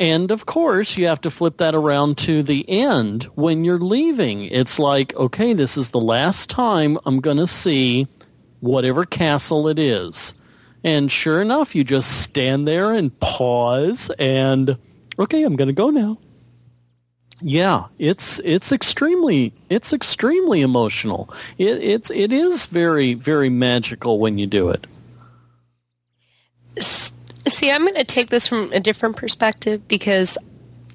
And 0.00 0.30
of 0.30 0.46
course, 0.46 0.96
you 0.96 1.06
have 1.06 1.20
to 1.20 1.30
flip 1.30 1.58
that 1.58 1.74
around 1.74 2.16
to 2.18 2.42
the 2.42 2.68
end 2.68 3.24
when 3.34 3.64
you're 3.64 3.78
leaving. 3.78 4.44
It's 4.44 4.78
like, 4.78 5.14
okay, 5.14 5.52
this 5.52 5.76
is 5.76 5.90
the 5.90 6.00
last 6.00 6.48
time 6.48 6.98
I'm 7.04 7.20
going 7.20 7.36
to 7.36 7.46
see 7.46 8.08
whatever 8.60 9.04
castle 9.04 9.68
it 9.68 9.78
is. 9.78 10.34
And 10.82 11.12
sure 11.12 11.42
enough, 11.42 11.74
you 11.74 11.84
just 11.84 12.22
stand 12.22 12.66
there 12.66 12.94
and 12.94 13.18
pause 13.20 14.10
and, 14.18 14.78
okay, 15.18 15.42
I'm 15.42 15.54
going 15.54 15.68
to 15.68 15.74
go 15.74 15.90
now. 15.90 16.18
Yeah, 17.42 17.86
it's 17.98 18.38
it's 18.44 18.70
extremely 18.70 19.52
it's 19.68 19.92
extremely 19.92 20.60
emotional. 20.60 21.32
It, 21.56 21.82
it's 21.82 22.10
it 22.10 22.32
is 22.32 22.66
very 22.66 23.14
very 23.14 23.48
magical 23.48 24.18
when 24.18 24.38
you 24.38 24.46
do 24.46 24.68
it. 24.68 24.86
See, 26.78 27.70
I'm 27.70 27.82
going 27.82 27.94
to 27.94 28.04
take 28.04 28.30
this 28.30 28.46
from 28.46 28.70
a 28.72 28.80
different 28.80 29.16
perspective 29.16 29.86
because 29.88 30.36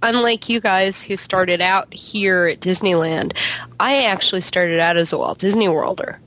unlike 0.03 0.47
you 0.47 0.59
guys 0.59 1.01
who 1.01 1.17
started 1.17 1.61
out 1.61 1.91
here 1.93 2.47
at 2.47 2.59
Disneyland, 2.59 3.35
I 3.79 4.03
actually 4.03 4.41
started 4.41 4.79
out 4.79 4.97
as 4.97 5.11
a 5.11 5.17
Walt 5.17 5.39
Disney 5.39 5.67
Worlder. 5.67 6.19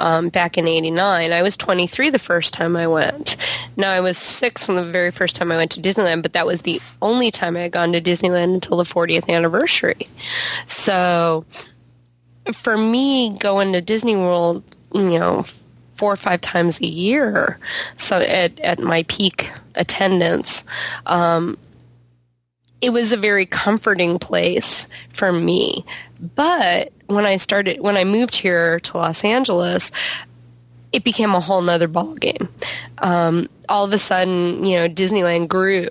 Um, 0.00 0.30
back 0.30 0.56
in 0.56 0.66
89. 0.66 1.30
I 1.30 1.42
was 1.42 1.58
23 1.58 2.08
the 2.08 2.18
first 2.18 2.54
time 2.54 2.74
I 2.74 2.86
went. 2.86 3.36
Now, 3.76 3.92
I 3.92 4.00
was 4.00 4.16
six 4.16 4.66
when 4.66 4.78
the 4.78 4.84
very 4.84 5.10
first 5.10 5.36
time 5.36 5.52
I 5.52 5.56
went 5.56 5.70
to 5.72 5.80
Disneyland, 5.80 6.22
but 6.22 6.32
that 6.32 6.46
was 6.46 6.62
the 6.62 6.80
only 7.02 7.30
time 7.30 7.54
I 7.54 7.60
had 7.60 7.72
gone 7.72 7.92
to 7.92 8.00
Disneyland 8.00 8.54
until 8.54 8.78
the 8.78 8.84
40th 8.84 9.28
anniversary. 9.28 10.08
So, 10.66 11.44
for 12.54 12.78
me, 12.78 13.36
going 13.38 13.74
to 13.74 13.82
Disney 13.82 14.16
World, 14.16 14.62
you 14.94 15.18
know, 15.18 15.44
four 15.96 16.12
or 16.12 16.16
five 16.16 16.40
times 16.40 16.80
a 16.80 16.86
year, 16.86 17.58
so 17.96 18.20
at, 18.20 18.58
at 18.60 18.78
my 18.78 19.02
peak 19.02 19.50
attendance, 19.74 20.64
um, 21.04 21.58
it 22.80 22.90
was 22.90 23.12
a 23.12 23.16
very 23.16 23.46
comforting 23.46 24.18
place 24.18 24.86
for 25.12 25.32
me. 25.32 25.84
But 26.34 26.92
when 27.06 27.26
I 27.26 27.36
started, 27.36 27.80
when 27.80 27.96
I 27.96 28.04
moved 28.04 28.34
here 28.34 28.80
to 28.80 28.96
Los 28.96 29.24
Angeles, 29.24 29.90
it 30.92 31.04
became 31.04 31.34
a 31.34 31.40
whole 31.40 31.60
nother 31.60 31.88
ballgame. 31.88 32.48
Um, 32.98 33.48
all 33.68 33.84
of 33.84 33.92
a 33.92 33.98
sudden, 33.98 34.64
you 34.64 34.76
know, 34.76 34.88
Disneyland 34.88 35.48
grew 35.48 35.88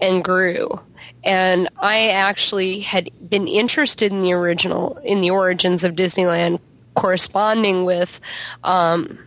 and 0.00 0.22
grew. 0.22 0.80
And 1.24 1.68
I 1.78 2.08
actually 2.10 2.80
had 2.80 3.10
been 3.28 3.46
interested 3.46 4.12
in 4.12 4.22
the 4.22 4.32
original, 4.32 4.98
in 5.04 5.20
the 5.20 5.30
origins 5.30 5.84
of 5.84 5.94
Disneyland, 5.94 6.60
corresponding 6.94 7.84
with 7.84 8.20
um, 8.64 9.18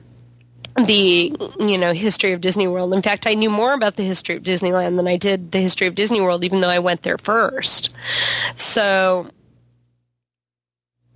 the 0.76 1.36
you 1.60 1.78
know 1.78 1.94
history 1.94 2.34
of 2.34 2.42
Disney 2.42 2.68
World. 2.68 2.94
In 2.94 3.02
fact, 3.02 3.28
I 3.28 3.34
knew 3.34 3.50
more 3.50 3.74
about 3.74 3.96
the 3.96 4.04
history 4.04 4.36
of 4.36 4.44
Disneyland 4.44 4.98
than 4.98 5.08
I 5.08 5.18
did 5.18 5.52
the 5.52 5.60
history 5.60 5.88
of 5.88 5.96
Disney 5.96 6.22
World, 6.22 6.44
even 6.44 6.62
though 6.62 6.70
I 6.70 6.80
went 6.80 7.04
there 7.04 7.18
first. 7.18 7.90
So 8.58 9.30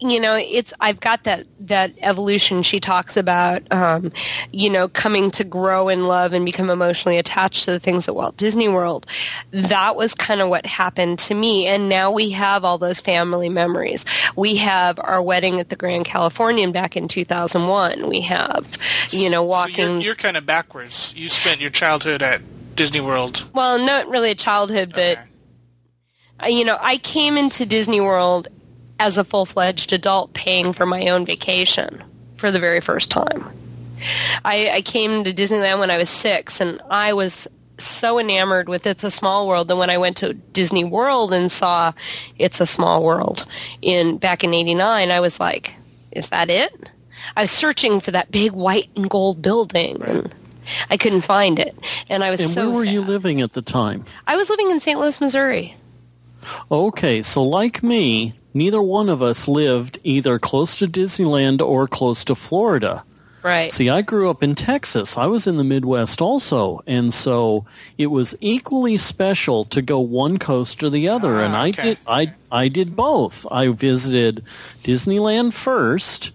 you 0.01 0.19
know 0.19 0.35
it's 0.37 0.73
i've 0.79 0.99
got 1.01 1.23
that 1.25 1.45
that 1.59 1.91
evolution 1.99 2.63
she 2.63 2.79
talks 2.79 3.17
about 3.17 3.61
um, 3.71 4.11
you 4.53 4.69
know 4.69 4.87
coming 4.87 5.29
to 5.29 5.43
grow 5.43 5.89
in 5.89 6.07
love 6.07 6.31
and 6.31 6.45
become 6.45 6.69
emotionally 6.69 7.17
attached 7.17 7.65
to 7.65 7.71
the 7.71 7.79
things 7.79 8.07
at 8.07 8.15
walt 8.15 8.37
disney 8.37 8.69
world 8.69 9.05
that 9.51 9.95
was 9.97 10.15
kind 10.15 10.39
of 10.39 10.47
what 10.47 10.65
happened 10.65 11.19
to 11.19 11.35
me 11.35 11.67
and 11.67 11.89
now 11.89 12.09
we 12.09 12.29
have 12.29 12.63
all 12.63 12.77
those 12.77 13.01
family 13.01 13.49
memories 13.49 14.05
we 14.37 14.55
have 14.55 14.97
our 14.99 15.21
wedding 15.21 15.59
at 15.59 15.67
the 15.69 15.75
grand 15.75 16.05
californian 16.05 16.71
back 16.71 16.95
in 16.95 17.07
2001 17.07 18.07
we 18.07 18.21
have 18.21 18.65
you 19.09 19.29
know 19.29 19.41
So 19.41 19.43
walking 19.43 19.93
you're, 19.95 20.01
you're 20.01 20.15
kind 20.15 20.37
of 20.37 20.45
backwards. 20.45 21.13
You 21.17 21.27
spent 21.27 21.59
your 21.59 21.71
childhood 21.71 22.21
at 22.21 22.41
Disney 22.75 23.01
World. 23.01 23.49
well 23.53 23.77
not 23.77 24.07
really 24.07 24.31
a 24.31 24.35
childhood 24.35 24.91
but 24.95 25.17
Okay. 26.41 26.51
you 26.57 26.63
know, 26.63 26.77
I 26.79 26.95
came 26.99 27.35
into 27.37 27.65
Disney 27.65 27.99
World 27.99 28.47
as 28.99 29.17
a 29.17 29.23
full-fledged 29.23 29.93
adult 29.93 30.33
paying 30.33 30.73
for 30.73 30.85
my 30.85 31.07
own 31.07 31.25
vacation 31.25 32.03
for 32.37 32.51
the 32.51 32.59
very 32.59 32.81
first 32.81 33.09
time. 33.09 33.49
I, 34.45 34.69
I 34.75 34.81
came 34.81 35.23
to 35.23 35.33
Disneyland 35.33 35.79
when 35.79 35.91
I 35.91 35.97
was 35.97 36.09
six, 36.09 36.61
and 36.61 36.81
I 36.89 37.13
was 37.13 37.47
so 37.77 38.19
enamored 38.19 38.69
with 38.69 38.85
It's 38.85 39.03
a 39.03 39.09
Small 39.09 39.47
World 39.47 39.67
that 39.69 39.77
when 39.77 39.89
I 39.89 39.97
went 39.97 40.17
to 40.17 40.33
Disney 40.33 40.83
World 40.83 41.33
and 41.33 41.51
saw 41.51 41.93
It's 42.37 42.61
a 42.61 42.65
Small 42.65 43.03
World 43.03 43.45
in 43.81 44.17
back 44.17 44.43
in 44.43 44.53
'89, 44.53 45.11
I 45.11 45.19
was 45.19 45.39
like, 45.39 45.75
"Is 46.11 46.29
that 46.29 46.49
it?" 46.49 46.89
I 47.35 47.41
was 47.41 47.51
searching 47.51 47.99
for 47.99 48.11
that 48.11 48.31
big 48.31 48.51
white 48.51 48.89
and 48.95 49.09
gold 49.09 49.41
building, 49.41 50.01
and 50.05 50.33
I 50.89 50.97
couldn't 50.97 51.21
find 51.21 51.59
it, 51.59 51.77
and 52.09 52.23
I 52.23 52.31
was 52.31 52.41
And 52.41 52.49
so 52.49 52.69
where 52.69 52.79
were 52.79 52.85
you 52.85 53.01
living 53.01 53.41
at 53.41 53.53
the 53.53 53.61
time? 53.61 54.05
I 54.27 54.35
was 54.35 54.49
living 54.49 54.71
in 54.71 54.79
St. 54.79 54.99
Louis, 54.99 55.19
Missouri. 55.19 55.75
Okay, 56.71 57.21
so 57.21 57.43
like 57.43 57.83
me, 57.83 58.33
neither 58.53 58.81
one 58.81 59.09
of 59.09 59.21
us 59.21 59.47
lived 59.47 59.99
either 60.03 60.39
close 60.39 60.77
to 60.79 60.87
Disneyland 60.87 61.61
or 61.61 61.87
close 61.87 62.23
to 62.25 62.35
Florida. 62.35 63.03
Right. 63.41 63.71
See, 63.71 63.89
I 63.89 64.01
grew 64.01 64.29
up 64.29 64.43
in 64.43 64.53
Texas. 64.53 65.17
I 65.17 65.25
was 65.27 65.47
in 65.47 65.55
the 65.55 65.63
Midwest 65.63 66.21
also, 66.21 66.81
and 66.85 67.13
so 67.13 67.65
it 67.97 68.07
was 68.07 68.35
equally 68.41 68.97
special 68.97 69.63
to 69.65 69.81
go 69.81 70.01
one 70.01 70.37
coast 70.39 70.83
or 70.83 70.89
the 70.89 71.07
other. 71.07 71.39
and 71.39 71.55
Ah, 71.55 71.61
I 71.61 71.69
okay. 71.69 71.81
did, 71.83 71.97
I, 72.05 72.33
I 72.51 72.67
did 72.67 72.97
both. 72.97 73.47
I 73.49 73.69
visited 73.69 74.43
Disneyland 74.83 75.53
first, 75.53 76.31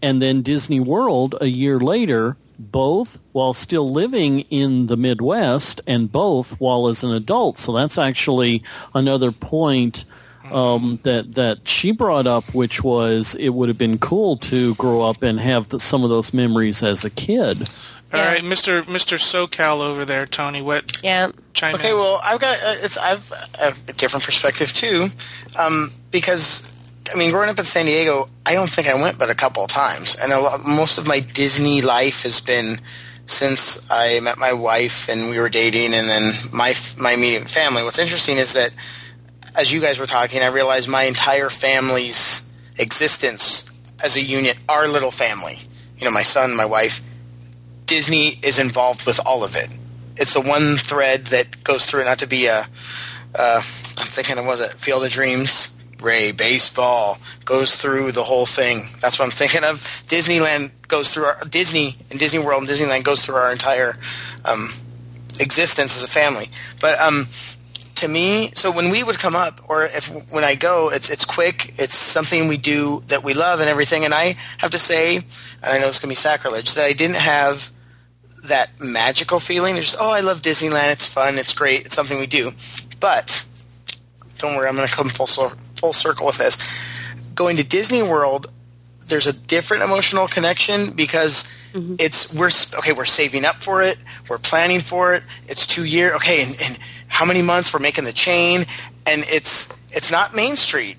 and 0.00 0.22
then 0.22 0.42
Disney 0.42 0.78
World 0.80 1.34
a 1.40 1.46
year 1.46 1.80
later. 1.80 2.36
Both 2.62 3.18
while 3.32 3.54
still 3.54 3.90
living 3.90 4.40
in 4.50 4.86
the 4.86 4.96
Midwest, 4.98 5.80
and 5.86 6.12
both 6.12 6.60
while 6.60 6.88
as 6.88 7.02
an 7.02 7.10
adult. 7.10 7.56
So 7.56 7.72
that's 7.72 7.96
actually 7.96 8.62
another 8.94 9.32
point 9.32 10.04
um, 10.52 10.98
that 11.02 11.34
that 11.34 11.66
she 11.68 11.92
brought 11.92 12.26
up, 12.26 12.54
which 12.54 12.82
was 12.82 13.34
it 13.36 13.50
would 13.50 13.68
have 13.68 13.78
been 13.78 13.98
cool 13.98 14.36
to 14.38 14.74
grow 14.76 15.02
up 15.02 15.22
and 15.22 15.40
have 15.40 15.68
the, 15.68 15.80
some 15.80 16.02
of 16.04 16.10
those 16.10 16.32
memories 16.34 16.82
as 16.82 17.04
a 17.04 17.10
kid. 17.10 17.68
All 18.12 18.18
Yeah. 18.18 18.26
right, 18.32 18.42
Mr. 18.42 18.82
Mr. 18.84 19.18
SoCal 19.18 19.80
over 19.80 20.04
there, 20.04 20.26
Tony. 20.26 20.62
What 20.62 20.98
Yeah. 21.02 21.30
chime 21.54 21.74
Okay, 21.76 21.90
in. 21.90 21.96
well, 21.96 22.20
I've 22.24 22.40
got 22.40 22.56
uh, 22.58 22.74
it's 22.82 22.96
I've 22.98 23.32
a 23.60 23.92
different 23.92 24.24
perspective 24.24 24.72
too, 24.72 25.08
um, 25.58 25.92
because 26.10 26.66
I 27.12 27.16
mean, 27.16 27.30
growing 27.30 27.48
up 27.50 27.58
in 27.58 27.64
San 27.64 27.86
Diego, 27.86 28.28
I 28.46 28.54
don't 28.54 28.70
think 28.70 28.88
I 28.88 28.94
went 28.94 29.18
but 29.18 29.30
a 29.30 29.34
couple 29.34 29.62
of 29.64 29.70
times, 29.70 30.14
and 30.16 30.32
a 30.32 30.40
lot, 30.40 30.64
most 30.66 30.98
of 30.98 31.06
my 31.06 31.20
Disney 31.20 31.82
life 31.82 32.22
has 32.24 32.40
been 32.40 32.80
since 33.26 33.86
I 33.90 34.18
met 34.20 34.38
my 34.38 34.52
wife 34.52 35.08
and 35.08 35.30
we 35.30 35.38
were 35.38 35.48
dating, 35.48 35.94
and 35.94 36.08
then 36.08 36.32
my 36.52 36.74
my 36.96 37.12
immediate 37.12 37.48
family. 37.48 37.84
What's 37.84 37.98
interesting 38.00 38.38
is 38.38 38.54
that 38.54 38.72
as 39.56 39.72
you 39.72 39.80
guys 39.80 39.98
were 39.98 40.06
talking, 40.06 40.42
I 40.42 40.48
realized 40.48 40.88
my 40.88 41.04
entire 41.04 41.50
family's 41.50 42.48
existence 42.76 43.70
as 44.02 44.16
a 44.16 44.22
unit, 44.22 44.56
our 44.68 44.88
little 44.88 45.10
family, 45.10 45.58
you 45.98 46.04
know, 46.04 46.10
my 46.10 46.22
son, 46.22 46.56
my 46.56 46.64
wife, 46.64 47.02
Disney 47.86 48.38
is 48.42 48.58
involved 48.58 49.06
with 49.06 49.20
all 49.26 49.44
of 49.44 49.56
it. 49.56 49.68
It's 50.16 50.34
the 50.34 50.40
one 50.40 50.76
thread 50.76 51.26
that 51.26 51.64
goes 51.64 51.86
through 51.86 52.02
it. 52.02 52.04
Not 52.04 52.20
to 52.20 52.26
be 52.26 52.46
a, 52.46 52.66
uh, 53.34 53.56
I'm 53.56 53.62
thinking 53.62 54.38
of 54.38 54.46
was 54.46 54.60
it 54.60 54.72
Field 54.72 55.04
of 55.04 55.10
Dreams? 55.10 55.76
Ray 56.00 56.32
baseball 56.32 57.18
goes 57.44 57.76
through 57.76 58.12
the 58.12 58.24
whole 58.24 58.46
thing. 58.46 58.88
That's 59.00 59.18
what 59.18 59.26
I'm 59.26 59.30
thinking 59.30 59.64
of. 59.64 59.82
Disneyland 60.08 60.70
goes 60.88 61.12
through 61.12 61.24
our 61.24 61.44
Disney 61.44 61.96
and 62.10 62.18
Disney 62.18 62.38
World 62.38 62.62
and 62.62 62.70
Disneyland 62.70 63.04
goes 63.04 63.22
through 63.22 63.36
our 63.36 63.52
entire 63.52 63.94
um, 64.44 64.70
existence 65.38 65.96
as 65.96 66.04
a 66.04 66.08
family. 66.08 66.48
But 66.80 66.98
um, 67.00 67.28
to 68.00 68.08
me, 68.08 68.52
so 68.54 68.70
when 68.70 68.90
we 68.90 69.02
would 69.02 69.18
come 69.18 69.34
up, 69.36 69.60
or 69.68 69.84
if 69.84 70.08
when 70.30 70.44
I 70.44 70.54
go, 70.54 70.90
it's 70.90 71.08
it's 71.08 71.24
quick. 71.24 71.74
It's 71.78 71.94
something 71.94 72.48
we 72.48 72.56
do 72.56 73.02
that 73.06 73.24
we 73.24 73.32
love 73.32 73.60
and 73.60 73.68
everything. 73.68 74.04
And 74.04 74.12
I 74.12 74.36
have 74.58 74.72
to 74.72 74.78
say, 74.78 75.16
and 75.16 75.26
I 75.62 75.78
know 75.78 75.88
it's 75.88 75.98
gonna 75.98 76.10
be 76.10 76.16
sacrilege, 76.16 76.74
that 76.74 76.84
I 76.84 76.92
didn't 76.92 77.16
have 77.16 77.70
that 78.44 78.80
magical 78.80 79.40
feeling. 79.40 79.76
It's 79.76 79.92
just, 79.92 79.98
oh, 80.00 80.10
I 80.10 80.20
love 80.20 80.42
Disneyland. 80.42 80.92
It's 80.92 81.06
fun. 81.06 81.38
It's 81.38 81.54
great. 81.54 81.86
It's 81.86 81.94
something 81.94 82.18
we 82.18 82.26
do. 82.26 82.52
But 82.98 83.44
don't 84.38 84.56
worry, 84.56 84.68
I'm 84.68 84.76
going 84.76 84.88
to 84.88 84.94
come 84.94 85.08
full, 85.08 85.26
full 85.26 85.92
circle 85.92 86.26
with 86.26 86.38
this. 86.38 86.58
Going 87.34 87.56
to 87.56 87.64
Disney 87.64 88.02
World, 88.02 88.50
there's 89.06 89.26
a 89.26 89.32
different 89.32 89.82
emotional 89.82 90.26
connection 90.26 90.92
because 90.92 91.48
mm-hmm. 91.72 91.96
it's 91.98 92.34
we're 92.34 92.50
okay. 92.78 92.92
We're 92.92 93.04
saving 93.04 93.44
up 93.44 93.56
for 93.56 93.82
it. 93.82 93.98
We're 94.28 94.38
planning 94.38 94.80
for 94.80 95.14
it. 95.14 95.22
It's 95.48 95.66
two 95.66 95.84
year. 95.84 96.14
Okay, 96.16 96.42
and, 96.42 96.56
and 96.60 96.78
how 97.10 97.26
many 97.26 97.42
months 97.42 97.74
we're 97.74 97.80
making 97.80 98.04
the 98.04 98.12
chain? 98.12 98.64
And 99.04 99.24
it's 99.28 99.68
it's 99.92 100.10
not 100.10 100.34
Main 100.34 100.56
Street. 100.56 100.96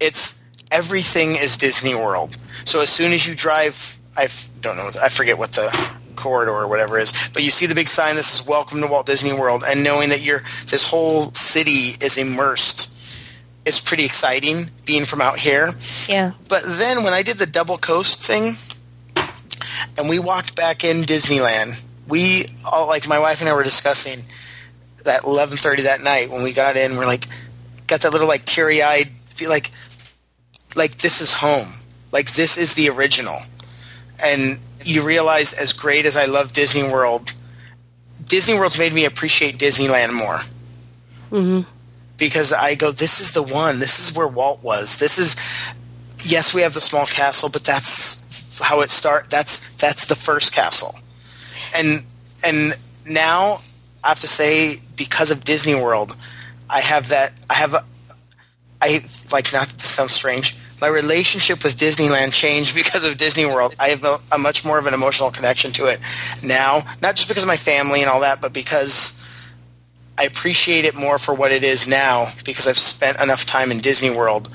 It's 0.00 0.42
everything 0.72 1.36
is 1.36 1.56
Disney 1.56 1.94
World. 1.94 2.36
So 2.64 2.80
as 2.80 2.90
soon 2.90 3.12
as 3.12 3.26
you 3.28 3.34
drive, 3.34 3.98
I 4.16 4.28
don't 4.60 4.76
know. 4.76 4.90
I 5.00 5.08
forget 5.10 5.38
what 5.38 5.52
the 5.52 5.70
corridor 6.16 6.52
or 6.52 6.66
whatever 6.66 6.98
is, 6.98 7.12
but 7.32 7.42
you 7.42 7.50
see 7.50 7.66
the 7.66 7.74
big 7.74 7.88
sign. 7.88 8.16
This 8.16 8.34
is 8.40 8.46
Welcome 8.46 8.80
to 8.80 8.86
Walt 8.86 9.06
Disney 9.06 9.32
World, 9.32 9.62
and 9.66 9.84
knowing 9.84 10.08
that 10.08 10.20
you're 10.22 10.42
this 10.66 10.84
whole 10.84 11.32
city 11.34 11.94
is 12.04 12.16
immersed 12.18 12.92
is 13.66 13.78
pretty 13.78 14.04
exciting. 14.06 14.70
Being 14.86 15.04
from 15.04 15.20
out 15.20 15.38
here, 15.38 15.74
Yeah. 16.08 16.32
but 16.48 16.62
then 16.66 17.04
when 17.04 17.12
I 17.12 17.22
did 17.22 17.36
the 17.38 17.46
double 17.46 17.76
coast 17.78 18.22
thing, 18.22 18.56
and 19.98 20.08
we 20.08 20.18
walked 20.18 20.54
back 20.54 20.82
in 20.84 21.02
Disneyland, 21.04 21.80
we 22.08 22.52
all 22.64 22.86
like 22.86 23.06
my 23.06 23.18
wife 23.18 23.40
and 23.40 23.48
I 23.48 23.54
were 23.54 23.62
discussing 23.64 24.24
that 25.04 25.22
11:30 25.22 25.82
that 25.82 26.02
night 26.02 26.30
when 26.30 26.42
we 26.42 26.52
got 26.52 26.76
in. 26.76 26.96
We're 26.96 27.06
like, 27.06 27.24
got 27.86 28.00
that 28.02 28.12
little 28.12 28.28
like 28.28 28.44
teary 28.44 28.82
eyed 28.82 29.08
feel 29.26 29.50
like, 29.50 29.70
like 30.74 30.98
this 30.98 31.20
is 31.20 31.32
home. 31.32 31.68
Like 32.12 32.32
this 32.32 32.58
is 32.58 32.74
the 32.74 32.90
original, 32.90 33.38
and 34.22 34.58
you 34.84 35.02
realize 35.02 35.52
as 35.52 35.72
great 35.72 36.04
as 36.06 36.16
I 36.16 36.24
love 36.24 36.52
Disney 36.52 36.82
World, 36.82 37.32
Disney 38.24 38.54
World's 38.54 38.78
made 38.78 38.92
me 38.92 39.04
appreciate 39.04 39.58
Disneyland 39.58 40.12
more 40.12 40.40
mm-hmm. 41.30 41.70
because 42.16 42.52
I 42.52 42.74
go, 42.74 42.90
this 42.90 43.20
is 43.20 43.32
the 43.32 43.42
one. 43.42 43.78
This 43.80 43.98
is 43.98 44.14
where 44.14 44.28
Walt 44.28 44.62
was. 44.62 44.98
This 44.98 45.18
is, 45.18 45.36
yes, 46.24 46.52
we 46.52 46.62
have 46.62 46.74
the 46.74 46.80
small 46.80 47.06
castle, 47.06 47.48
but 47.48 47.64
that's 47.64 48.58
how 48.60 48.80
it 48.80 48.90
start. 48.90 49.30
That's 49.30 49.70
that's 49.74 50.06
the 50.06 50.16
first 50.16 50.52
castle, 50.52 50.98
and 51.74 52.04
and 52.44 52.74
now 53.06 53.60
I 54.02 54.08
have 54.08 54.20
to 54.20 54.28
say 54.28 54.80
because 54.96 55.30
of 55.30 55.44
Disney 55.44 55.74
World, 55.74 56.16
I 56.68 56.80
have 56.80 57.08
that. 57.10 57.32
I 57.48 57.54
have, 57.54 57.74
a, 57.74 57.84
I 58.80 59.04
like 59.32 59.52
not 59.52 59.68
that 59.68 59.78
this 59.78 59.90
sounds 59.90 60.12
strange. 60.12 60.56
My 60.80 60.86
relationship 60.88 61.62
with 61.62 61.76
Disneyland 61.76 62.32
changed 62.32 62.74
because 62.82 63.04
of 63.04 63.18
Disney 63.18 63.44
World. 63.44 63.74
I 63.78 63.88
have 63.88 64.04
a, 64.04 64.18
a 64.32 64.38
much 64.38 64.64
more 64.64 64.78
of 64.78 64.86
an 64.86 64.94
emotional 64.94 65.30
connection 65.30 65.72
to 65.72 65.86
it 65.86 66.00
now, 66.42 66.84
not 67.02 67.16
just 67.16 67.28
because 67.28 67.42
of 67.42 67.48
my 67.48 67.56
family 67.58 68.00
and 68.00 68.08
all 68.10 68.20
that, 68.20 68.40
but 68.40 68.52
because 68.54 69.20
I 70.16 70.24
appreciate 70.24 70.84
it 70.86 70.94
more 70.94 71.18
for 71.18 71.34
what 71.34 71.52
it 71.52 71.64
is 71.64 71.86
now 71.86 72.32
because 72.44 72.66
I've 72.66 72.78
spent 72.78 73.20
enough 73.20 73.44
time 73.46 73.70
in 73.70 73.80
Disney 73.80 74.10
World 74.10 74.48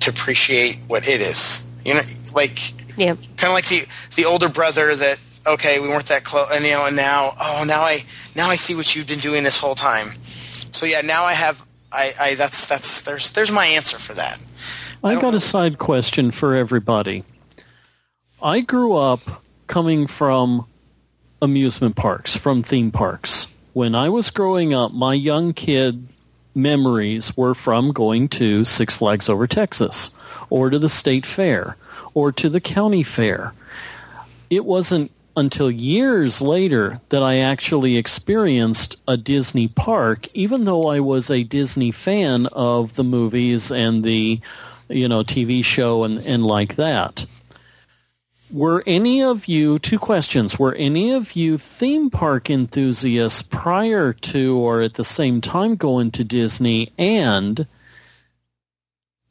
to 0.00 0.10
appreciate 0.10 0.78
what 0.88 1.06
it 1.06 1.20
is. 1.20 1.64
You 1.84 1.94
know, 1.94 2.02
like 2.34 2.58
Yeah. 2.98 3.14
kind 3.36 3.44
of 3.44 3.52
like 3.52 3.66
the 3.68 3.86
the 4.16 4.24
older 4.24 4.48
brother 4.48 4.94
that 4.96 5.18
okay, 5.50 5.80
we 5.80 5.88
weren't 5.88 6.06
that 6.06 6.24
close, 6.24 6.48
and 6.52 6.64
you 6.64 6.72
know, 6.72 6.86
and 6.86 6.96
now 6.96 7.34
oh, 7.40 7.64
now 7.66 7.82
I 7.82 8.04
now 8.34 8.48
I 8.48 8.56
see 8.56 8.74
what 8.74 8.94
you've 8.94 9.06
been 9.06 9.20
doing 9.20 9.44
this 9.44 9.58
whole 9.58 9.74
time. 9.74 10.08
So 10.72 10.86
yeah, 10.86 11.00
now 11.00 11.24
I 11.24 11.34
have 11.34 11.64
I, 11.92 12.14
I 12.18 12.34
that's 12.34 12.66
that's 12.66 13.02
there's 13.02 13.32
there's 13.32 13.50
my 13.50 13.66
answer 13.66 13.98
for 13.98 14.14
that. 14.14 14.40
I 15.02 15.12
don't 15.12 15.22
got 15.22 15.30
know. 15.30 15.38
a 15.38 15.40
side 15.40 15.78
question 15.78 16.30
for 16.30 16.54
everybody. 16.54 17.24
I 18.42 18.60
grew 18.60 18.96
up 18.96 19.20
coming 19.66 20.06
from 20.06 20.66
amusement 21.42 21.96
parks, 21.96 22.36
from 22.36 22.62
theme 22.62 22.90
parks. 22.90 23.48
When 23.72 23.94
I 23.94 24.08
was 24.08 24.30
growing 24.30 24.74
up, 24.74 24.92
my 24.92 25.14
young 25.14 25.52
kid 25.52 26.08
memories 26.54 27.36
were 27.36 27.54
from 27.54 27.92
going 27.92 28.28
to 28.28 28.64
Six 28.64 28.96
Flags 28.96 29.28
Over 29.28 29.46
Texas 29.46 30.10
or 30.48 30.70
to 30.70 30.78
the 30.78 30.88
state 30.88 31.24
fair 31.24 31.76
or 32.14 32.32
to 32.32 32.48
the 32.48 32.60
county 32.60 33.02
fair. 33.02 33.54
It 34.48 34.64
wasn't 34.64 35.12
until 35.36 35.70
years 35.70 36.40
later 36.40 37.00
that 37.08 37.22
I 37.22 37.38
actually 37.38 37.96
experienced 37.96 39.00
a 39.06 39.16
Disney 39.16 39.68
park, 39.68 40.28
even 40.34 40.64
though 40.64 40.88
I 40.88 41.00
was 41.00 41.30
a 41.30 41.44
Disney 41.44 41.90
fan 41.92 42.46
of 42.46 42.94
the 42.96 43.04
movies 43.04 43.70
and 43.70 44.04
the, 44.04 44.40
you 44.88 45.08
know, 45.08 45.22
TV 45.22 45.64
show 45.64 46.04
and, 46.04 46.18
and 46.26 46.44
like 46.44 46.76
that. 46.76 47.26
Were 48.50 48.82
any 48.84 49.22
of 49.22 49.46
you, 49.46 49.78
two 49.78 49.98
questions, 49.98 50.58
were 50.58 50.74
any 50.74 51.12
of 51.12 51.36
you 51.36 51.56
theme 51.56 52.10
park 52.10 52.50
enthusiasts 52.50 53.42
prior 53.42 54.12
to 54.12 54.56
or 54.58 54.80
at 54.80 54.94
the 54.94 55.04
same 55.04 55.40
time 55.40 55.76
going 55.76 56.10
to 56.12 56.24
Disney 56.24 56.92
and 56.98 57.68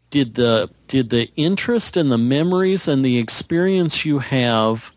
did 0.09 0.35
the 0.35 0.69
did 0.87 1.09
the 1.09 1.31
interest 1.35 1.95
and 1.95 2.11
the 2.11 2.17
memories 2.17 2.87
and 2.87 3.03
the 3.03 3.17
experience 3.17 4.05
you 4.05 4.19
have 4.19 4.91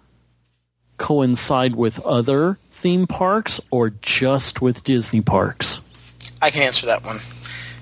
coincide 1.03 1.75
with 1.75 1.99
other 2.07 2.59
theme 2.71 3.07
parks 3.07 3.61
or 3.71 3.91
just 3.91 4.63
with 4.63 4.85
Disney 4.85 5.21
parks? 5.21 5.81
I 6.41 6.51
can 6.51 6.63
answer 6.63 6.87
that 6.87 7.05
one 7.05 7.19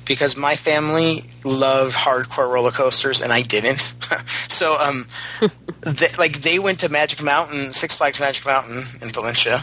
because 0.07 0.37
my 0.37 0.57
family 0.57 1.23
loved 1.45 1.95
hardcore 1.95 2.51
roller 2.51 2.73
coasters 2.73 3.23
and 3.23 3.33
I 3.33 3.43
didn't. 3.43 3.81
so, 4.49 4.77
um, 4.81 5.07
they, 5.83 6.09
like 6.19 6.41
they 6.41 6.59
went 6.59 6.81
to 6.81 6.89
Magic 6.89 7.23
Mountain, 7.23 7.73
Six 7.73 7.97
Flags 7.97 8.19
Magic 8.19 8.45
Mountain 8.45 8.85
in 9.01 9.11
Valencia, 9.11 9.63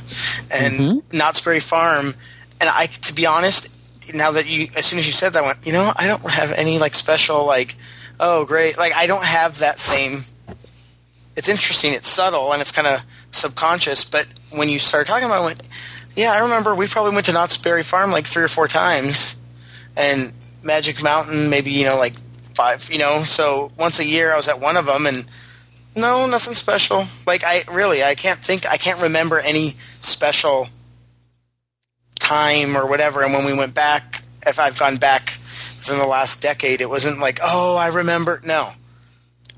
and 0.50 1.04
Knott's 1.12 1.42
Berry 1.42 1.60
Farm. 1.60 2.16
And 2.62 2.70
I, 2.70 2.86
to 2.86 3.14
be 3.14 3.26
honest, 3.26 3.68
now 4.14 4.32
that 4.32 4.48
you, 4.48 4.70
as 4.76 4.86
soon 4.86 5.00
as 5.00 5.08
you 5.08 5.14
said 5.14 5.34
that, 5.34 5.44
I 5.44 5.48
went, 5.48 5.66
you 5.66 5.74
know, 5.74 5.92
I 5.96 6.08
don't 6.08 6.24
have 6.30 6.52
any 6.54 6.80
like 6.80 6.96
special 6.96 7.46
like, 7.46 7.76
oh 8.20 8.46
great, 8.46 8.78
like 8.78 8.94
I 8.94 9.08
don't 9.08 9.26
have 9.26 9.60
that 9.60 9.80
same. 9.80 10.24
It's 11.36 11.50
interesting. 11.50 11.94
It's 11.94 12.08
subtle 12.08 12.54
and 12.54 12.62
it's 12.62 12.72
kind 12.72 12.88
of 12.88 13.02
subconscious. 13.38 14.04
But 14.04 14.28
when 14.52 14.70
you 14.70 14.80
start 14.80 15.08
talking 15.08 15.26
about, 15.26 15.40
it, 15.40 15.42
I 15.42 15.46
went, 15.46 15.62
yeah, 16.16 16.32
I 16.34 16.40
remember 16.40 16.76
we 16.76 16.88
probably 16.88 17.14
went 17.14 17.26
to 17.28 17.34
Knott's 17.34 17.58
Berry 17.58 17.84
Farm 17.84 18.12
like 18.12 18.26
three 18.26 18.44
or 18.44 18.48
four 18.48 18.68
times, 18.68 19.36
and 19.96 20.34
Magic 20.64 21.02
Mountain 21.02 21.50
maybe 21.50 21.72
you 21.72 21.86
know 21.86 21.98
like 21.98 22.16
five. 22.54 22.90
You 22.92 23.00
know, 23.00 23.24
so 23.24 23.72
once 23.78 24.00
a 24.00 24.06
year 24.06 24.34
I 24.34 24.38
was 24.38 24.48
at 24.48 24.60
one 24.60 24.78
of 24.78 24.86
them, 24.86 25.06
and 25.06 25.26
no, 25.96 26.28
nothing 26.28 26.54
special. 26.54 27.06
Like 27.26 27.44
I 27.44 27.64
really, 27.72 28.04
I 28.04 28.16
can't 28.16 28.40
think, 28.40 28.66
I 28.66 28.78
can't 28.78 29.02
remember 29.02 29.40
any 29.40 29.72
special 30.02 30.70
time 32.20 32.76
or 32.76 32.88
whatever. 32.88 33.24
And 33.24 33.34
when 33.34 33.46
we 33.46 33.54
went 33.54 33.74
back, 33.74 34.24
if 34.46 34.60
I've 34.60 34.78
gone 34.78 34.98
back 34.98 35.38
within 35.78 35.98
the 35.98 36.08
last 36.08 36.42
decade, 36.42 36.82
it 36.82 36.90
wasn't 36.90 37.20
like, 37.20 37.40
oh, 37.42 37.76
I 37.76 37.88
remember. 37.88 38.42
No, 38.44 38.72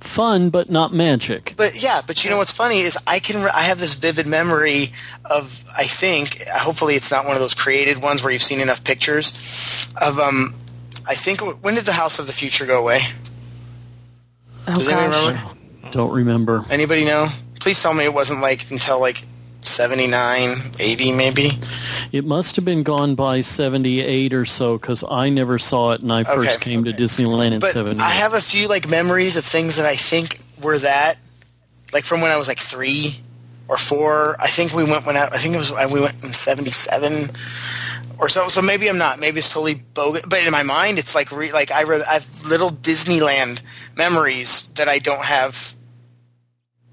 Fun, 0.01 0.49
but 0.49 0.69
not 0.69 0.93
magic. 0.93 1.53
but 1.57 1.81
yeah, 1.81 2.01
but 2.05 2.23
you 2.23 2.29
know 2.29 2.37
what's 2.37 2.53
funny 2.53 2.79
is 2.81 2.97
I 3.05 3.19
can 3.19 3.37
I 3.37 3.61
have 3.63 3.79
this 3.79 3.95
vivid 3.95 4.25
memory 4.27 4.93
of 5.25 5.63
I 5.77 5.83
think 5.83 6.41
hopefully 6.47 6.95
it's 6.95 7.11
not 7.11 7.25
one 7.25 7.35
of 7.35 7.41
those 7.41 7.53
created 7.53 8.01
ones 8.01 8.23
where 8.23 8.31
you've 8.31 8.41
seen 8.43 8.61
enough 8.61 8.83
pictures 8.83 9.87
of 10.01 10.17
um 10.19 10.55
I 11.07 11.15
think 11.15 11.41
when 11.63 11.75
did 11.75 11.85
the 11.85 11.93
House 11.93 12.17
of 12.19 12.27
the 12.27 12.33
Future 12.33 12.65
go 12.65 12.79
away? 12.79 12.99
Oh 14.67 14.75
Does 14.75 14.87
anyone 14.87 15.11
gosh. 15.11 15.27
remember? 15.27 15.91
Don't 15.91 16.11
remember. 16.13 16.65
Anybody 16.69 17.03
know? 17.05 17.27
Please 17.59 17.81
tell 17.81 17.93
me 17.93 18.05
it 18.05 18.13
wasn't 18.13 18.41
like 18.41 18.69
until 18.71 18.99
like 18.99 19.23
79, 19.61 20.57
80 20.79 21.11
maybe. 21.11 21.49
It 22.11 22.25
must 22.25 22.55
have 22.55 22.65
been 22.65 22.83
gone 22.83 23.15
by 23.15 23.41
78 23.41 24.33
or 24.33 24.45
so 24.45 24.77
because 24.77 25.03
I 25.09 25.29
never 25.29 25.59
saw 25.59 25.91
it 25.91 26.01
and 26.01 26.11
I 26.11 26.23
first 26.23 26.57
Okay. 26.57 26.71
came 26.71 26.83
to 26.85 26.93
Disneyland 26.93 27.51
in 27.53 27.59
But 27.59 27.73
78. 27.73 28.01
I 28.03 28.09
have 28.09 28.33
a 28.33 28.41
few 28.41 28.67
like 28.67 28.87
memories 28.87 29.35
of 29.37 29.45
things 29.45 29.75
that 29.75 29.85
I 29.85 29.95
think 29.95 30.39
were 30.61 30.79
that, 30.79 31.15
like 31.93 32.03
from 32.05 32.21
when 32.21 32.31
I 32.31 32.37
was 32.37 32.47
like 32.47 32.59
three 32.59 33.21
or 33.67 33.77
four. 33.77 34.35
I 34.39 34.47
think 34.47 34.73
we 34.73 34.83
went 34.83 35.05
when 35.05 35.15
I, 35.17 35.25
I 35.25 35.37
think 35.37 35.53
it 35.55 35.59
was 35.59 35.71
uh, 35.71 35.87
we 35.91 35.99
went 36.01 36.23
in 36.23 36.33
'77 36.33 37.29
or 38.17 38.27
so. 38.29 38.47
So 38.47 38.61
maybe 38.61 38.89
I'm 38.89 38.97
not. 38.97 39.19
Maybe 39.19 39.37
it's 39.39 39.49
totally 39.49 39.75
bogus. 39.75 40.23
But 40.25 40.43
in 40.43 40.51
my 40.51 40.63
mind, 40.63 40.97
it's 40.99 41.13
like 41.13 41.31
re, 41.31 41.51
like 41.51 41.71
I, 41.71 41.81
re, 41.81 42.01
I 42.01 42.13
have 42.15 42.45
little 42.45 42.69
Disneyland 42.71 43.61
memories 43.95 44.69
that 44.75 44.87
I 44.89 44.99
don't 44.99 45.23
have. 45.25 45.75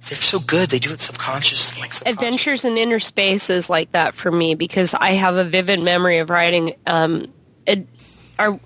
They're 0.08 0.18
so 0.18 0.38
good. 0.38 0.70
They 0.70 0.78
do 0.78 0.92
it 0.92 1.00
subconscious, 1.00 1.78
like 1.80 1.92
subconscious. 1.92 2.18
Adventures 2.18 2.64
in 2.64 2.78
Inner 2.78 3.00
Space 3.00 3.50
is 3.50 3.68
like 3.68 3.90
that 3.92 4.14
for 4.14 4.30
me 4.30 4.54
because 4.54 4.94
I 4.94 5.10
have 5.10 5.34
a 5.36 5.44
vivid 5.44 5.80
memory 5.82 6.18
of 6.18 6.30
writing. 6.30 6.74
Um, 6.86 7.32
it, 7.66 7.86
our, 8.38 8.60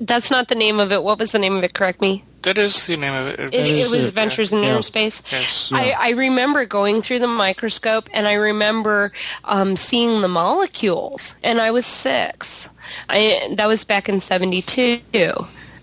that's 0.00 0.30
not 0.30 0.48
the 0.48 0.54
name 0.54 0.78
of 0.78 0.92
it. 0.92 1.02
What 1.02 1.18
was 1.18 1.32
the 1.32 1.38
name 1.40 1.56
of 1.56 1.64
it? 1.64 1.74
Correct 1.74 2.00
me. 2.00 2.24
That 2.42 2.58
is 2.58 2.86
the 2.86 2.96
name 2.96 3.14
of 3.14 3.28
it. 3.28 3.40
It, 3.40 3.54
is 3.54 3.70
it 3.70 3.96
was 3.96 4.06
it. 4.06 4.08
Adventures 4.08 4.52
in 4.52 4.62
Yeah. 4.62 4.70
Inner 4.70 4.82
Space. 4.82 5.22
Yes. 5.30 5.70
I, 5.72 5.94
I 5.98 6.10
remember 6.10 6.64
going 6.64 7.00
through 7.02 7.20
the 7.20 7.28
microscope 7.28 8.08
and 8.12 8.26
I 8.26 8.34
remember 8.34 9.12
um, 9.44 9.76
seeing 9.76 10.22
the 10.22 10.28
molecules, 10.28 11.36
and 11.42 11.60
I 11.60 11.70
was 11.70 11.86
six. 11.86 12.68
I, 13.08 13.54
that 13.56 13.66
was 13.66 13.84
back 13.84 14.08
in 14.08 14.20
72. 14.20 15.00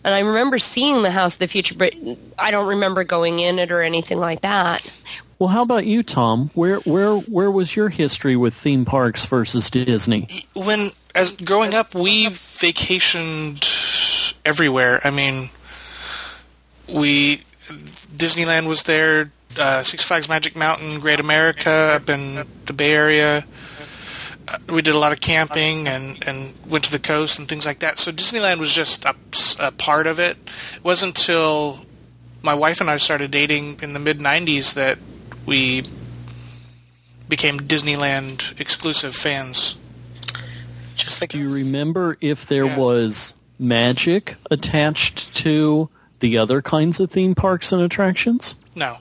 And 0.10 0.16
I 0.16 0.22
remember 0.22 0.58
seeing 0.58 1.04
the 1.04 1.12
House 1.12 1.36
of 1.36 1.40
the 1.40 1.48
Future, 1.48 1.76
but 1.76 1.94
I 2.36 2.50
don't 2.50 2.66
remember 2.66 3.04
going 3.04 3.38
in 3.38 3.60
it 3.60 3.72
or 3.72 3.84
anything 3.84 4.18
like 4.18 4.42
that. 4.42 4.92
well, 5.38 5.50
how 5.50 5.62
about 5.62 5.86
you, 5.86 6.02
Tom? 6.02 6.50
Where 6.56 6.78
where 6.78 7.14
where 7.14 7.52
was 7.52 7.76
your 7.76 7.90
history 7.90 8.36
with 8.36 8.56
theme 8.56 8.86
parks 8.86 9.28
versus 9.28 9.70
Disney? 9.70 10.28
when 10.56 10.90
as 11.14 11.34
growing 11.34 11.76
up, 11.76 11.94
we 11.94 12.26
vacationed 12.26 13.64
everywhere. 14.44 15.00
I 15.04 15.12
mean, 15.12 15.52
we 16.88 17.44
Disneyland 17.68 18.66
was 18.66 18.82
there, 18.82 19.32
uh, 19.60 19.84
Six 19.84 20.02
Flags 20.02 20.28
Magic 20.28 20.56
Mountain, 20.56 21.02
Great 21.02 21.20
America 21.20 21.70
up 21.70 22.10
in 22.10 22.48
the 22.66 22.74
Bay 22.74 22.94
Area. 22.94 23.46
We 24.68 24.82
did 24.82 24.96
a 24.96 25.00
lot 25.00 25.12
of 25.12 25.20
camping 25.22 25.88
and, 25.88 26.18
and 26.28 26.54
went 26.68 26.84
to 26.86 26.92
the 26.92 27.00
coast 27.00 27.38
and 27.40 27.48
things 27.48 27.66
like 27.66 27.80
that. 27.80 28.00
So 28.00 28.12
Disneyland 28.12 28.60
was 28.60 28.74
just 28.74 29.06
a, 29.06 29.16
a 29.60 29.72
part 29.72 30.08
of 30.08 30.20
it. 30.20 30.38
It 30.76 30.84
wasn't 30.84 31.18
until 31.18 31.86
my 32.42 32.54
wife 32.54 32.80
and 32.82 32.90
I 32.90 32.98
started 32.98 33.32
dating 33.32 33.80
in 33.82 33.94
the 33.94 34.00
mid 34.00 34.20
'90s 34.20 34.74
that 34.76 34.98
we 35.46 35.84
became 37.28 37.60
Disneyland 37.60 38.60
exclusive 38.60 39.16
fans. 39.16 39.76
just 40.96 41.22
like 41.22 41.30
Do 41.32 41.40
you 41.40 41.50
remember 41.50 42.18
if 42.22 42.46
there 42.48 42.66
Yeah. 42.66 42.78
was 42.78 43.34
magic 43.60 44.36
attached 44.50 45.34
to 45.36 45.90
the 46.22 46.38
other 46.38 46.62
kinds 46.62 47.00
of 47.00 47.12
theme 47.12 47.36
parks 47.36 47.72
and 47.72 47.82
attractions? 47.82 48.56
No, 48.76 48.98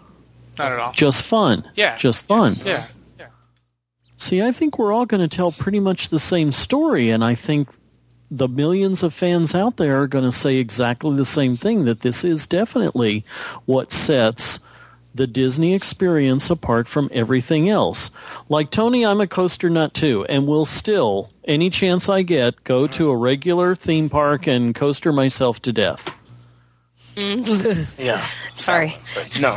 not 0.58 0.72
at 0.72 0.78
all. 0.78 0.92
Just 0.92 1.22
fun. 1.24 1.68
Yeah. 1.74 1.96
Just 1.96 2.26
fun. 2.26 2.56
Yeah. 2.64 2.86
See, 4.20 4.42
I 4.42 4.50
think 4.50 4.78
we're 4.78 4.92
all 4.92 5.06
going 5.06 5.26
to 5.26 5.34
tell 5.34 5.52
pretty 5.52 5.78
much 5.78 6.08
the 6.08 6.18
same 6.18 6.50
story, 6.50 7.08
and 7.08 7.24
I 7.24 7.36
think 7.36 7.70
the 8.30 8.48
millions 8.48 9.02
of 9.02 9.14
fans 9.14 9.54
out 9.54 9.76
there 9.76 10.02
are 10.02 10.08
going 10.08 10.24
to 10.24 10.32
say 10.32 10.56
exactly 10.56 11.16
the 11.16 11.24
same 11.24 11.56
thing, 11.56 11.84
that 11.84 12.00
this 12.00 12.24
is 12.24 12.46
definitely 12.46 13.24
what 13.64 13.92
sets 13.92 14.58
the 15.14 15.26
Disney 15.26 15.72
experience 15.72 16.50
apart 16.50 16.88
from 16.88 17.08
everything 17.12 17.68
else. 17.68 18.10
Like 18.48 18.70
Tony, 18.70 19.06
I'm 19.06 19.20
a 19.20 19.26
coaster 19.26 19.70
nut 19.70 19.94
too, 19.94 20.26
and 20.28 20.46
will 20.46 20.64
still, 20.64 21.30
any 21.44 21.70
chance 21.70 22.08
I 22.08 22.22
get, 22.22 22.64
go 22.64 22.86
to 22.88 23.10
a 23.10 23.16
regular 23.16 23.74
theme 23.74 24.10
park 24.10 24.46
and 24.46 24.74
coaster 24.74 25.12
myself 25.12 25.62
to 25.62 25.72
death. 25.72 26.12
Mm-hmm. 27.18 28.02
yeah. 28.02 28.24
Sorry. 28.54 28.96
But 29.14 29.40
no. 29.40 29.56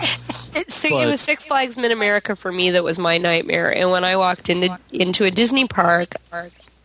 It, 0.54 0.72
si- 0.72 0.90
But- 0.90 1.08
it 1.08 1.10
was 1.10 1.22
Six 1.22 1.46
Flags 1.46 1.78
Mid 1.78 1.92
America 1.92 2.36
for 2.36 2.52
me 2.52 2.72
that 2.72 2.84
was 2.84 2.98
my 3.00 3.18
nightmare. 3.18 3.74
And 3.74 3.92
when 3.92 4.04
I 4.04 4.16
walked 4.18 4.50
into 4.50 4.78
into 4.92 5.24
a 5.26 5.32
Disney 5.32 5.68
park, 5.68 6.16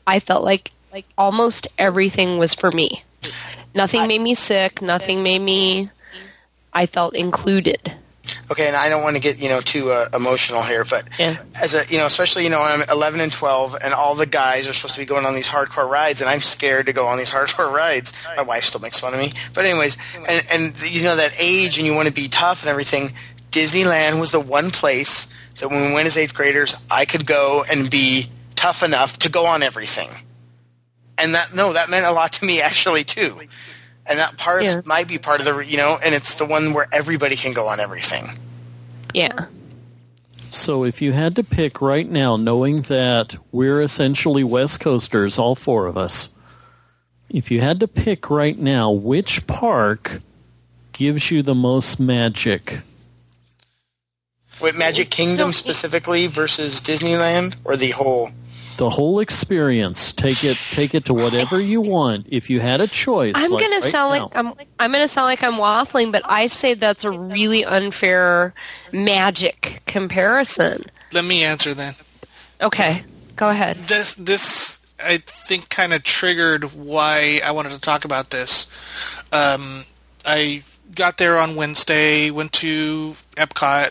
I 0.06 0.20
felt 0.20 0.44
like 0.44 0.70
like 0.92 1.06
almost 1.18 1.66
everything 1.78 2.38
was 2.38 2.54
for 2.54 2.70
me. 2.70 3.02
Nothing 3.74 4.06
made 4.06 4.20
me 4.20 4.34
sick. 4.34 4.80
Nothing 4.80 5.22
made 5.22 5.40
me. 5.40 5.90
I 6.72 6.86
felt 6.86 7.14
included. 7.14 7.92
Okay, 8.48 8.68
and 8.68 8.76
I 8.76 8.88
don't 8.88 9.02
want 9.02 9.16
to 9.16 9.20
get 9.20 9.38
you 9.38 9.48
know 9.48 9.60
too 9.60 9.90
uh, 9.90 10.08
emotional 10.14 10.62
here, 10.62 10.84
but 10.84 11.08
Yeah. 11.18 11.36
as 11.60 11.74
a 11.74 11.84
you 11.88 11.98
know, 11.98 12.06
especially 12.06 12.44
you 12.44 12.50
know 12.50 12.62
I'm 12.62 12.82
11 12.88 13.20
and 13.20 13.32
12, 13.32 13.76
and 13.82 13.92
all 13.92 14.14
the 14.14 14.26
guys 14.26 14.68
are 14.68 14.72
supposed 14.72 14.94
to 14.94 15.00
be 15.00 15.04
going 15.06 15.26
on 15.26 15.34
these 15.34 15.48
hardcore 15.48 15.88
rides, 15.88 16.20
and 16.20 16.30
I'm 16.30 16.40
scared 16.40 16.86
to 16.86 16.92
go 16.92 17.06
on 17.06 17.18
these 17.18 17.32
hardcore 17.36 17.72
rides. 17.72 18.12
My 18.36 18.42
wife 18.42 18.64
still 18.64 18.80
makes 18.80 19.00
fun 19.00 19.14
of 19.14 19.18
me, 19.20 19.32
but 19.52 19.64
anyways, 19.64 19.98
and 20.28 20.46
and 20.52 20.82
you 20.90 21.02
know 21.02 21.16
that 21.16 21.32
age, 21.40 21.76
and 21.78 21.86
you 21.86 21.94
want 21.94 22.06
to 22.08 22.14
be 22.14 22.28
tough 22.28 22.62
and 22.62 22.70
everything. 22.70 23.12
Disneyland 23.50 24.20
was 24.20 24.32
the 24.32 24.40
one 24.40 24.70
place 24.70 25.26
that 25.60 25.68
when 25.70 25.86
we 25.86 25.92
went 25.92 26.06
as 26.06 26.16
eighth 26.18 26.34
graders, 26.34 26.84
I 26.90 27.06
could 27.06 27.24
go 27.26 27.64
and 27.70 27.90
be 27.90 28.28
tough 28.54 28.82
enough 28.82 29.18
to 29.20 29.28
go 29.30 29.46
on 29.46 29.62
everything, 29.62 30.10
and 31.18 31.34
that 31.34 31.54
no, 31.54 31.72
that 31.72 31.90
meant 31.90 32.06
a 32.06 32.12
lot 32.12 32.32
to 32.34 32.44
me 32.44 32.60
actually 32.70 33.02
too. 33.02 33.40
And 34.08 34.18
that 34.18 34.36
part 34.36 34.64
Yeah. 34.64 34.82
might 34.84 35.08
be 35.08 35.18
part 35.18 35.40
of 35.40 35.46
the, 35.46 35.58
you 35.58 35.76
know, 35.76 35.98
and 36.02 36.14
it's 36.14 36.34
the 36.34 36.44
one 36.44 36.72
where 36.72 36.86
everybody 36.92 37.36
can 37.36 37.52
go 37.52 37.66
on 37.68 37.80
everything. 37.80 38.38
Yeah. 39.12 39.46
So 40.50 40.84
if 40.84 41.02
you 41.02 41.12
had 41.12 41.34
to 41.36 41.42
pick 41.42 41.80
right 41.80 42.08
now, 42.08 42.36
knowing 42.36 42.82
that 42.82 43.36
we're 43.50 43.82
essentially 43.82 44.44
West 44.44 44.78
Coasters, 44.80 45.38
all 45.38 45.54
four 45.54 45.86
of 45.86 45.98
us, 45.98 46.30
if 47.28 47.50
you 47.50 47.60
had 47.60 47.80
to 47.80 47.88
pick 47.88 48.30
right 48.30 48.56
now, 48.56 48.90
which 48.90 49.46
park 49.46 50.20
gives 50.92 51.30
you 51.30 51.42
the 51.42 51.54
most 51.54 51.98
magic? 51.98 52.80
Wait, 54.60 54.74
Magic 54.74 55.10
Kingdom 55.10 55.52
specifically 55.52 56.26
versus 56.26 56.80
Disneyland, 56.80 57.56
or 57.64 57.76
the 57.76 57.90
whole? 57.90 58.30
The 58.76 58.90
whole 58.90 59.20
experience. 59.20 60.12
Take 60.12 60.44
it 60.44 60.56
take 60.56 60.94
it 60.94 61.06
to 61.06 61.14
whatever 61.14 61.60
you 61.60 61.80
want. 61.80 62.26
If 62.28 62.50
you 62.50 62.60
had 62.60 62.80
a 62.80 62.86
choice. 62.86 63.34
I'm 63.36 63.50
like 63.50 63.62
gonna 63.62 63.76
right 63.76 63.82
sound 63.84 64.14
now. 64.14 64.22
like 64.24 64.36
I'm. 64.36 64.66
I'm 64.78 64.92
gonna 64.92 65.08
sound 65.08 65.26
like 65.26 65.42
I'm 65.42 65.54
waffling, 65.54 66.12
but 66.12 66.22
I 66.24 66.46
say 66.46 66.74
that's 66.74 67.04
a 67.04 67.10
really 67.10 67.64
unfair 67.64 68.54
magic 68.92 69.82
comparison. 69.86 70.84
Let 71.12 71.24
me 71.24 71.42
answer 71.42 71.74
then. 71.74 71.94
Okay, 72.60 73.02
go 73.36 73.48
ahead. 73.48 73.76
This 73.76 74.14
this 74.14 74.80
I 75.02 75.18
think 75.18 75.68
kind 75.68 75.92
of 75.92 76.02
triggered 76.02 76.64
why 76.74 77.40
I 77.44 77.50
wanted 77.52 77.72
to 77.72 77.80
talk 77.80 78.04
about 78.04 78.30
this. 78.30 78.66
Um, 79.32 79.84
I 80.24 80.62
got 80.94 81.18
there 81.18 81.38
on 81.38 81.56
Wednesday, 81.56 82.30
went 82.30 82.52
to 82.54 83.14
Epcot 83.36 83.90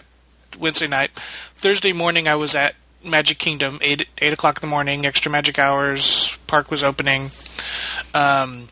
Wednesday 0.59 0.87
night. 0.87 1.11
Thursday 1.11 1.93
morning, 1.93 2.27
I 2.27 2.35
was 2.35 2.55
at 2.55 2.75
Magic 3.05 3.37
Kingdom, 3.37 3.79
eight 3.81 4.07
eight 4.19 4.33
o'clock 4.33 4.57
in 4.57 4.67
the 4.67 4.71
morning. 4.71 5.05
Extra 5.05 5.31
magic 5.31 5.59
hours. 5.59 6.37
Park 6.47 6.71
was 6.71 6.83
opening. 6.83 7.31
Um, 8.13 8.67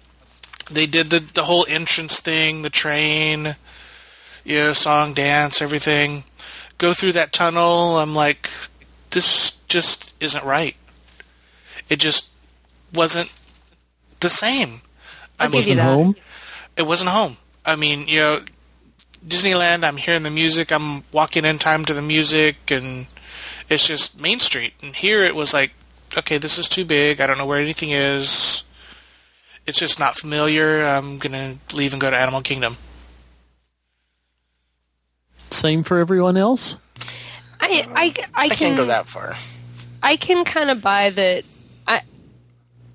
they 0.72 0.86
did 0.86 1.10
the 1.10 1.20
the 1.20 1.44
whole 1.44 1.66
entrance 1.70 2.20
thing, 2.20 2.62
the 2.62 2.70
train, 2.70 3.56
you 4.44 4.58
know, 4.58 4.74
song, 4.74 5.14
dance, 5.14 5.62
everything. 5.62 6.24
Go 6.78 6.94
through 6.94 7.14
that 7.14 7.32
tunnel. 7.32 7.98
I'm 7.98 8.16
like, 8.16 8.50
this 9.12 9.52
just 9.68 10.14
isn't 10.20 10.44
right. 10.44 10.76
It 11.90 12.00
just 12.00 12.30
wasn't 12.94 13.32
the 14.20 14.30
same. 14.30 14.82
I'll 15.40 15.50
give 15.50 15.68
you 15.68 15.76
Wasn't 15.76 15.80
home. 15.80 16.16
It 16.78 16.84
wasn't 16.84 17.10
home. 17.10 17.38
I 17.66 17.76
mean, 17.76 18.08
you 18.08 18.20
know, 18.20 18.42
Disneyland. 19.26 19.84
I'm 19.84 19.98
hearing 19.98 20.24
the 20.24 20.30
music. 20.30 20.72
I'm 20.72 21.04
walking 21.12 21.46
in 21.46 21.58
time 21.58 21.86
to 21.86 21.94
the 21.94 22.02
music, 22.02 22.72
and 22.72 23.08
it's 23.70 23.88
just 23.88 24.22
Main 24.22 24.39
Street. 24.39 24.74
And 24.82 24.95
here 24.95 25.24
it 25.24 25.36
was 25.36 25.53
like, 25.53 25.74
okay, 26.18 26.38
this 26.38 26.57
is 26.57 26.68
too 26.68 26.86
big. 26.86 27.22
I 27.22 27.28
don't 27.28 27.38
know 27.38 27.45
where 27.45 27.59
anything 27.59 27.91
is. 27.91 28.64
It's 29.66 29.80
just 29.80 29.99
not 29.99 30.16
familiar. 30.16 30.84
I'm 30.86 31.18
gonna 31.18 31.57
leave 31.74 31.93
and 31.93 32.01
go 32.01 32.09
to 32.09 32.18
Animal 32.18 32.41
Kingdom. 32.41 32.78
Same 35.51 35.84
for 35.84 35.99
everyone 35.99 36.36
else? 36.36 36.78
I 37.61 37.88
I, 37.95 37.95
I 37.95 38.14
I 38.34 38.49
can 38.49 38.57
can't 38.57 38.78
go 38.78 38.86
that 38.86 39.07
far. 39.07 39.36
I 40.01 40.18
can 40.18 40.43
kind 40.43 40.70
of 40.70 40.82
buy 40.82 41.11
that. 41.11 41.45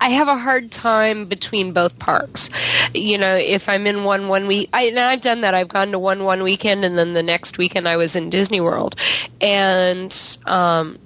I 0.01 0.09
have 0.09 0.27
a 0.27 0.37
hard 0.37 0.71
time 0.71 1.25
between 1.25 1.73
both 1.73 1.99
parks. 1.99 2.49
You 2.93 3.17
know, 3.17 3.35
if 3.35 3.67
I'm 3.67 3.85
in 3.85 4.03
one 4.03 4.27
one 4.27 4.47
week, 4.47 4.69
I, 4.73 4.83
and 4.83 4.99
I've 4.99 5.21
done 5.21 5.41
that. 5.41 5.53
I've 5.53 5.67
gone 5.67 5.91
to 5.91 5.99
one 5.99 6.23
one 6.23 6.43
weekend, 6.43 6.85
and 6.85 6.97
then 6.97 7.13
the 7.13 7.23
next 7.23 7.57
weekend 7.57 7.87
I 7.87 7.97
was 7.97 8.15
in 8.15 8.29
Disney 8.29 8.61
World, 8.61 8.95
and 9.41 10.15
um, 10.45 10.97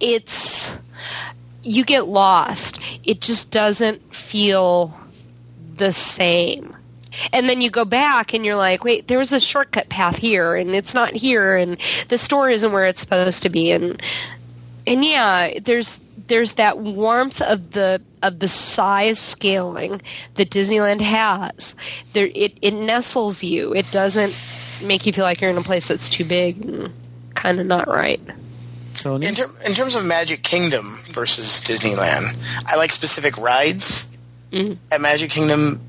it's 0.00 0.72
you 1.62 1.84
get 1.84 2.08
lost. 2.08 2.78
It 3.04 3.20
just 3.20 3.50
doesn't 3.50 4.14
feel 4.14 4.98
the 5.76 5.92
same. 5.92 6.76
And 7.32 7.48
then 7.48 7.60
you 7.60 7.70
go 7.70 7.84
back 7.84 8.32
and 8.34 8.46
you're 8.46 8.56
like, 8.56 8.84
wait, 8.84 9.08
there 9.08 9.18
was 9.18 9.32
a 9.32 9.40
shortcut 9.40 9.88
path 9.88 10.16
here 10.16 10.54
and 10.54 10.70
it's 10.70 10.94
not 10.94 11.14
here 11.14 11.56
and 11.56 11.76
the 12.08 12.18
store 12.18 12.48
isn't 12.48 12.72
where 12.72 12.86
it's 12.86 13.00
supposed 13.00 13.42
to 13.42 13.48
be 13.48 13.72
and 13.72 14.00
and 14.86 15.04
yeah, 15.04 15.58
there's 15.60 16.00
there's 16.30 16.54
that 16.54 16.78
warmth 16.78 17.42
of 17.42 17.72
the 17.72 18.00
of 18.22 18.38
the 18.38 18.48
size 18.48 19.18
scaling 19.18 20.00
that 20.36 20.48
Disneyland 20.48 21.00
has. 21.00 21.74
There, 22.12 22.30
it 22.34 22.56
it 22.62 22.72
nestles 22.72 23.42
you. 23.42 23.74
It 23.74 23.90
doesn't 23.90 24.32
make 24.82 25.04
you 25.04 25.12
feel 25.12 25.24
like 25.24 25.40
you're 25.40 25.50
in 25.50 25.58
a 25.58 25.62
place 25.62 25.88
that's 25.88 26.08
too 26.08 26.24
big 26.24 26.64
and 26.64 26.92
kind 27.34 27.60
of 27.60 27.66
not 27.66 27.88
right. 27.88 28.20
Tony? 28.94 29.26
In, 29.26 29.34
ter- 29.34 29.50
in 29.66 29.72
terms 29.72 29.94
of 29.94 30.04
Magic 30.04 30.42
Kingdom 30.42 30.98
versus 31.06 31.60
Disneyland, 31.62 32.36
I 32.64 32.76
like 32.76 32.92
specific 32.92 33.36
rides 33.36 34.08
at 34.90 35.00
Magic 35.00 35.30
Kingdom. 35.30 35.80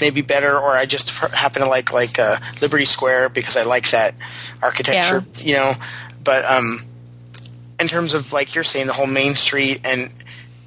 Maybe 0.00 0.22
better, 0.22 0.56
or 0.56 0.70
I 0.70 0.86
just 0.86 1.10
happen 1.10 1.62
to 1.62 1.68
like 1.68 1.92
like 1.92 2.18
uh, 2.18 2.38
Liberty 2.62 2.86
Square 2.86 3.30
because 3.30 3.56
I 3.56 3.64
like 3.64 3.90
that 3.90 4.14
architecture, 4.62 5.24
you 5.44 5.54
know. 5.54 5.74
But 6.24 6.44
um, 6.46 6.86
in 7.80 7.88
terms 7.88 8.14
of 8.14 8.32
like 8.32 8.54
you're 8.54 8.64
saying, 8.64 8.86
the 8.86 8.92
whole 8.92 9.06
Main 9.06 9.34
Street 9.34 9.80
and 9.84 10.12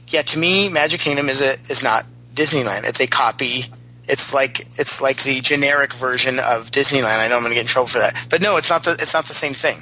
yeah, 0.07 0.21
to 0.23 0.37
me, 0.39 0.69
Magic 0.69 0.99
Kingdom 1.01 1.29
is 1.29 1.41
a 1.41 1.53
is 1.69 1.81
not 1.83 2.05
Disneyland. 2.33 2.87
It's 2.87 2.99
a 2.99 3.07
copy. 3.07 3.65
It's 4.05 4.33
like 4.33 4.67
it's 4.77 5.01
like 5.01 5.23
the 5.23 5.39
generic 5.41 5.93
version 5.93 6.39
of 6.39 6.71
Disneyland. 6.71 7.19
I 7.19 7.27
know 7.27 7.35
I'm 7.37 7.41
going 7.41 7.51
to 7.51 7.55
get 7.55 7.61
in 7.61 7.67
trouble 7.67 7.87
for 7.87 7.99
that, 7.99 8.15
but 8.29 8.41
no, 8.41 8.57
it's 8.57 8.69
not 8.69 8.83
the 8.83 8.91
it's 8.91 9.13
not 9.13 9.25
the 9.25 9.33
same 9.33 9.53
thing. 9.53 9.77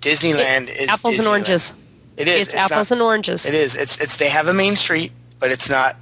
Disneyland 0.00 0.68
is 0.68 0.88
apples 0.88 1.18
and 1.18 1.26
Disneyland. 1.26 1.30
oranges. 1.30 1.72
It 2.16 2.28
is. 2.28 2.48
It's, 2.48 2.54
apples 2.54 2.90
not- 2.90 2.96
and 2.96 3.02
oranges. 3.02 3.46
It 3.46 3.54
is. 3.54 3.76
It's 3.76 4.00
it's 4.00 4.16
they 4.16 4.28
have 4.30 4.48
a 4.48 4.54
main 4.54 4.76
street, 4.76 5.12
but 5.38 5.50
it's 5.50 5.68
not 5.68 5.96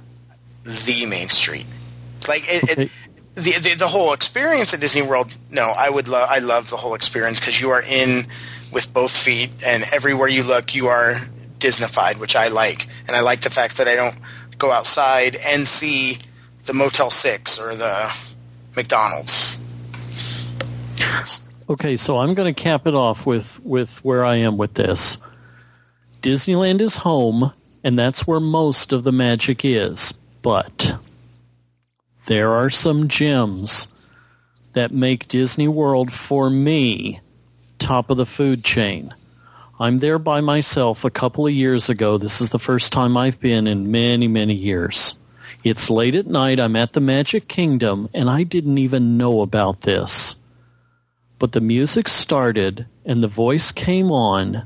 the 0.63 1.05
main 1.05 1.29
street. 1.29 1.65
Like 2.27 2.43
it, 2.47 2.63
Okay. 2.63 2.83
it 2.83 2.91
the, 3.35 3.51
the 3.59 3.75
the 3.75 3.87
whole 3.87 4.13
experience 4.13 4.73
at 4.73 4.79
Disney 4.79 5.01
World. 5.03 5.35
No, 5.51 5.73
I 5.77 5.89
would 5.89 6.07
love. 6.07 6.27
I 6.31 6.39
love 6.39 6.69
the 6.69 6.77
whole 6.77 6.95
experience 6.95 7.39
because 7.39 7.59
you 7.61 7.69
are 7.69 7.81
in 7.83 8.27
with 8.71 8.93
both 8.93 9.11
feet, 9.11 9.49
and 9.65 9.83
everywhere 9.93 10.27
you 10.27 10.43
look, 10.43 10.75
you 10.75 10.87
are 10.87 11.21
Disneyfied, 11.59 12.19
which 12.19 12.35
I 12.35 12.49
like. 12.49 12.87
And 13.07 13.15
I 13.15 13.21
like 13.21 13.41
the 13.41 13.49
fact 13.49 13.77
that 13.77 13.87
I 13.87 13.95
don't 13.95 14.17
go 14.57 14.71
outside 14.71 15.35
and 15.35 15.67
see 15.67 16.19
the 16.65 16.73
Motel 16.73 17.09
Six 17.09 17.59
or 17.59 17.75
the 17.75 18.13
McDonald's. 18.75 19.59
Okay, 21.69 21.97
so 21.97 22.17
I'm 22.17 22.33
going 22.33 22.53
to 22.53 22.61
cap 22.61 22.87
it 22.87 22.93
off 22.93 23.25
with, 23.25 23.59
with 23.63 24.03
where 24.03 24.23
I 24.23 24.35
am 24.35 24.57
with 24.57 24.75
this. 24.75 25.17
Disneyland 26.21 26.81
is 26.81 26.97
home, 26.97 27.53
and 27.83 27.97
that's 27.97 28.25
where 28.25 28.39
most 28.39 28.93
of 28.93 29.03
the 29.03 29.11
magic 29.11 29.65
is. 29.65 30.13
But 30.41 30.95
there 32.25 32.51
are 32.51 32.69
some 32.69 33.07
gems 33.07 33.87
that 34.73 34.91
make 34.91 35.27
Disney 35.27 35.67
World, 35.67 36.13
for 36.13 36.49
me, 36.49 37.19
top 37.79 38.09
of 38.09 38.17
the 38.17 38.25
food 38.25 38.63
chain. 38.63 39.13
I'm 39.79 39.99
there 39.99 40.19
by 40.19 40.41
myself 40.41 41.03
a 41.03 41.09
couple 41.09 41.45
of 41.45 41.53
years 41.53 41.89
ago. 41.89 42.17
This 42.17 42.41
is 42.41 42.49
the 42.49 42.59
first 42.59 42.91
time 42.91 43.15
I've 43.15 43.39
been 43.39 43.67
in 43.67 43.91
many, 43.91 44.27
many 44.27 44.53
years. 44.53 45.17
It's 45.63 45.89
late 45.89 46.15
at 46.15 46.27
night. 46.27 46.59
I'm 46.59 46.75
at 46.75 46.93
the 46.93 47.01
Magic 47.01 47.47
Kingdom, 47.47 48.09
and 48.13 48.29
I 48.29 48.43
didn't 48.43 48.77
even 48.77 49.17
know 49.17 49.41
about 49.41 49.81
this 49.81 50.35
but 51.39 51.51
the 51.51 51.61
music 51.61 52.07
started 52.07 52.87
and 53.05 53.23
the 53.23 53.27
voice 53.27 53.71
came 53.71 54.11
on 54.11 54.63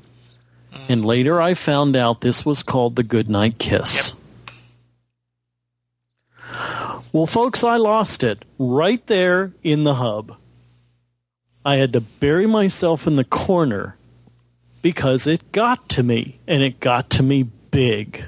and 0.87 1.05
later 1.05 1.41
I 1.41 1.53
found 1.53 1.95
out 1.95 2.21
this 2.21 2.45
was 2.45 2.63
called 2.63 2.95
the 2.95 3.03
Goodnight 3.03 3.59
Kiss. 3.59 4.15
Well, 7.13 7.25
folks, 7.25 7.63
I 7.63 7.75
lost 7.75 8.23
it 8.23 8.45
right 8.57 9.05
there 9.07 9.51
in 9.63 9.83
the 9.83 9.95
hub. 9.95 10.37
I 11.63 11.75
had 11.75 11.93
to 11.93 12.01
bury 12.01 12.47
myself 12.47 13.05
in 13.05 13.15
the 13.15 13.23
corner 13.23 13.97
because 14.81 15.27
it 15.27 15.51
got 15.51 15.89
to 15.89 16.03
me 16.03 16.39
and 16.47 16.63
it 16.63 16.79
got 16.79 17.09
to 17.11 17.23
me 17.23 17.43
big. 17.43 18.25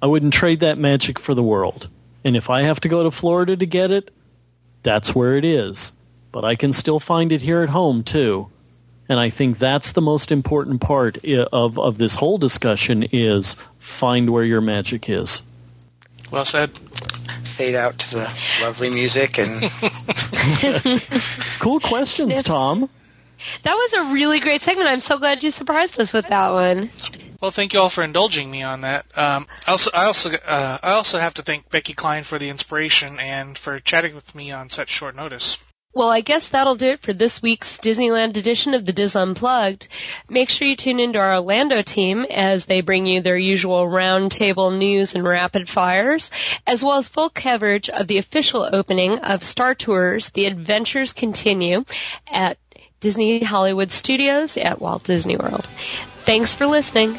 I 0.00 0.06
wouldn't 0.06 0.32
trade 0.32 0.60
that 0.60 0.78
magic 0.78 1.18
for 1.18 1.34
the 1.34 1.42
world. 1.42 1.88
And 2.24 2.36
if 2.36 2.50
I 2.50 2.62
have 2.62 2.80
to 2.80 2.88
go 2.88 3.02
to 3.02 3.10
Florida 3.10 3.56
to 3.56 3.66
get 3.66 3.90
it, 3.90 4.12
that's 4.82 5.14
where 5.14 5.36
it 5.36 5.44
is. 5.44 5.92
But 6.30 6.44
I 6.44 6.54
can 6.54 6.72
still 6.72 7.00
find 7.00 7.32
it 7.32 7.42
here 7.42 7.62
at 7.62 7.70
home 7.70 8.04
too. 8.04 8.48
And 9.08 9.18
I 9.18 9.30
think 9.30 9.58
that's 9.58 9.92
the 9.92 10.02
most 10.02 10.30
important 10.30 10.82
part 10.82 11.24
of, 11.24 11.78
of 11.78 11.98
this 11.98 12.16
whole 12.16 12.36
discussion 12.36 13.04
is 13.10 13.56
find 13.78 14.30
where 14.30 14.44
your 14.44 14.60
magic 14.60 15.08
is. 15.08 15.44
Well 16.30 16.44
said. 16.44 16.78
Fade 17.42 17.74
out 17.74 17.98
to 17.98 18.14
the 18.16 18.32
lovely 18.62 18.90
music 18.90 19.38
and 19.38 19.62
Cool 21.60 21.80
questions, 21.80 22.32
Sniff. 22.32 22.44
Tom. 22.44 22.88
That 23.62 23.74
was 23.74 23.92
a 23.94 24.12
really 24.12 24.40
great 24.40 24.62
segment. 24.62 24.88
I'm 24.88 25.00
so 25.00 25.18
glad 25.18 25.42
you 25.42 25.50
surprised 25.50 26.00
us 26.00 26.12
with 26.12 26.28
that 26.28 26.50
one. 26.50 26.88
Well, 27.40 27.52
thank 27.52 27.72
you 27.72 27.80
all 27.80 27.88
for 27.88 28.02
indulging 28.02 28.50
me 28.50 28.64
on 28.64 28.80
that. 28.80 29.06
Um, 29.16 29.46
I 29.66 29.70
also, 29.70 29.90
I 29.94 30.04
also, 30.06 30.30
uh, 30.32 30.78
I 30.82 30.92
also 30.92 31.18
have 31.18 31.34
to 31.34 31.42
thank 31.42 31.70
Becky 31.70 31.92
Cline 31.92 32.24
for 32.24 32.38
the 32.38 32.48
inspiration 32.48 33.20
and 33.20 33.56
for 33.56 33.78
chatting 33.78 34.14
with 34.14 34.34
me 34.34 34.50
on 34.50 34.70
such 34.70 34.88
short 34.88 35.14
notice. 35.14 35.58
Well, 35.94 36.10
I 36.10 36.20
guess 36.20 36.48
that'll 36.48 36.76
do 36.76 36.90
it 36.90 37.00
for 37.00 37.14
this 37.14 37.40
week's 37.40 37.78
Disneyland 37.78 38.36
edition 38.36 38.74
of 38.74 38.84
the 38.84 38.92
Dis 38.92 39.16
Unplugged. 39.16 39.88
Make 40.28 40.50
sure 40.50 40.68
you 40.68 40.76
tune 40.76 41.00
into 41.00 41.18
our 41.18 41.36
Orlando 41.36 41.80
team 41.80 42.26
as 42.28 42.66
they 42.66 42.82
bring 42.82 43.06
you 43.06 43.20
their 43.20 43.38
usual 43.38 43.86
roundtable 43.86 44.76
news 44.76 45.14
and 45.14 45.24
rapid 45.24 45.68
fires, 45.68 46.30
as 46.66 46.84
well 46.84 46.98
as 46.98 47.08
full 47.08 47.30
coverage 47.30 47.88
of 47.88 48.06
the 48.06 48.18
official 48.18 48.68
opening 48.70 49.20
of 49.20 49.42
Star 49.42 49.74
Tours, 49.74 50.28
The 50.28 50.44
Adventures 50.44 51.14
Continue 51.14 51.84
at 52.30 52.58
Disney 53.00 53.42
Hollywood 53.42 53.90
Studios 53.90 54.56
at 54.58 54.80
Walt 54.80 55.04
Disney 55.04 55.36
World. 55.36 55.66
Thanks 56.24 56.54
for 56.54 56.66
listening. 56.66 57.16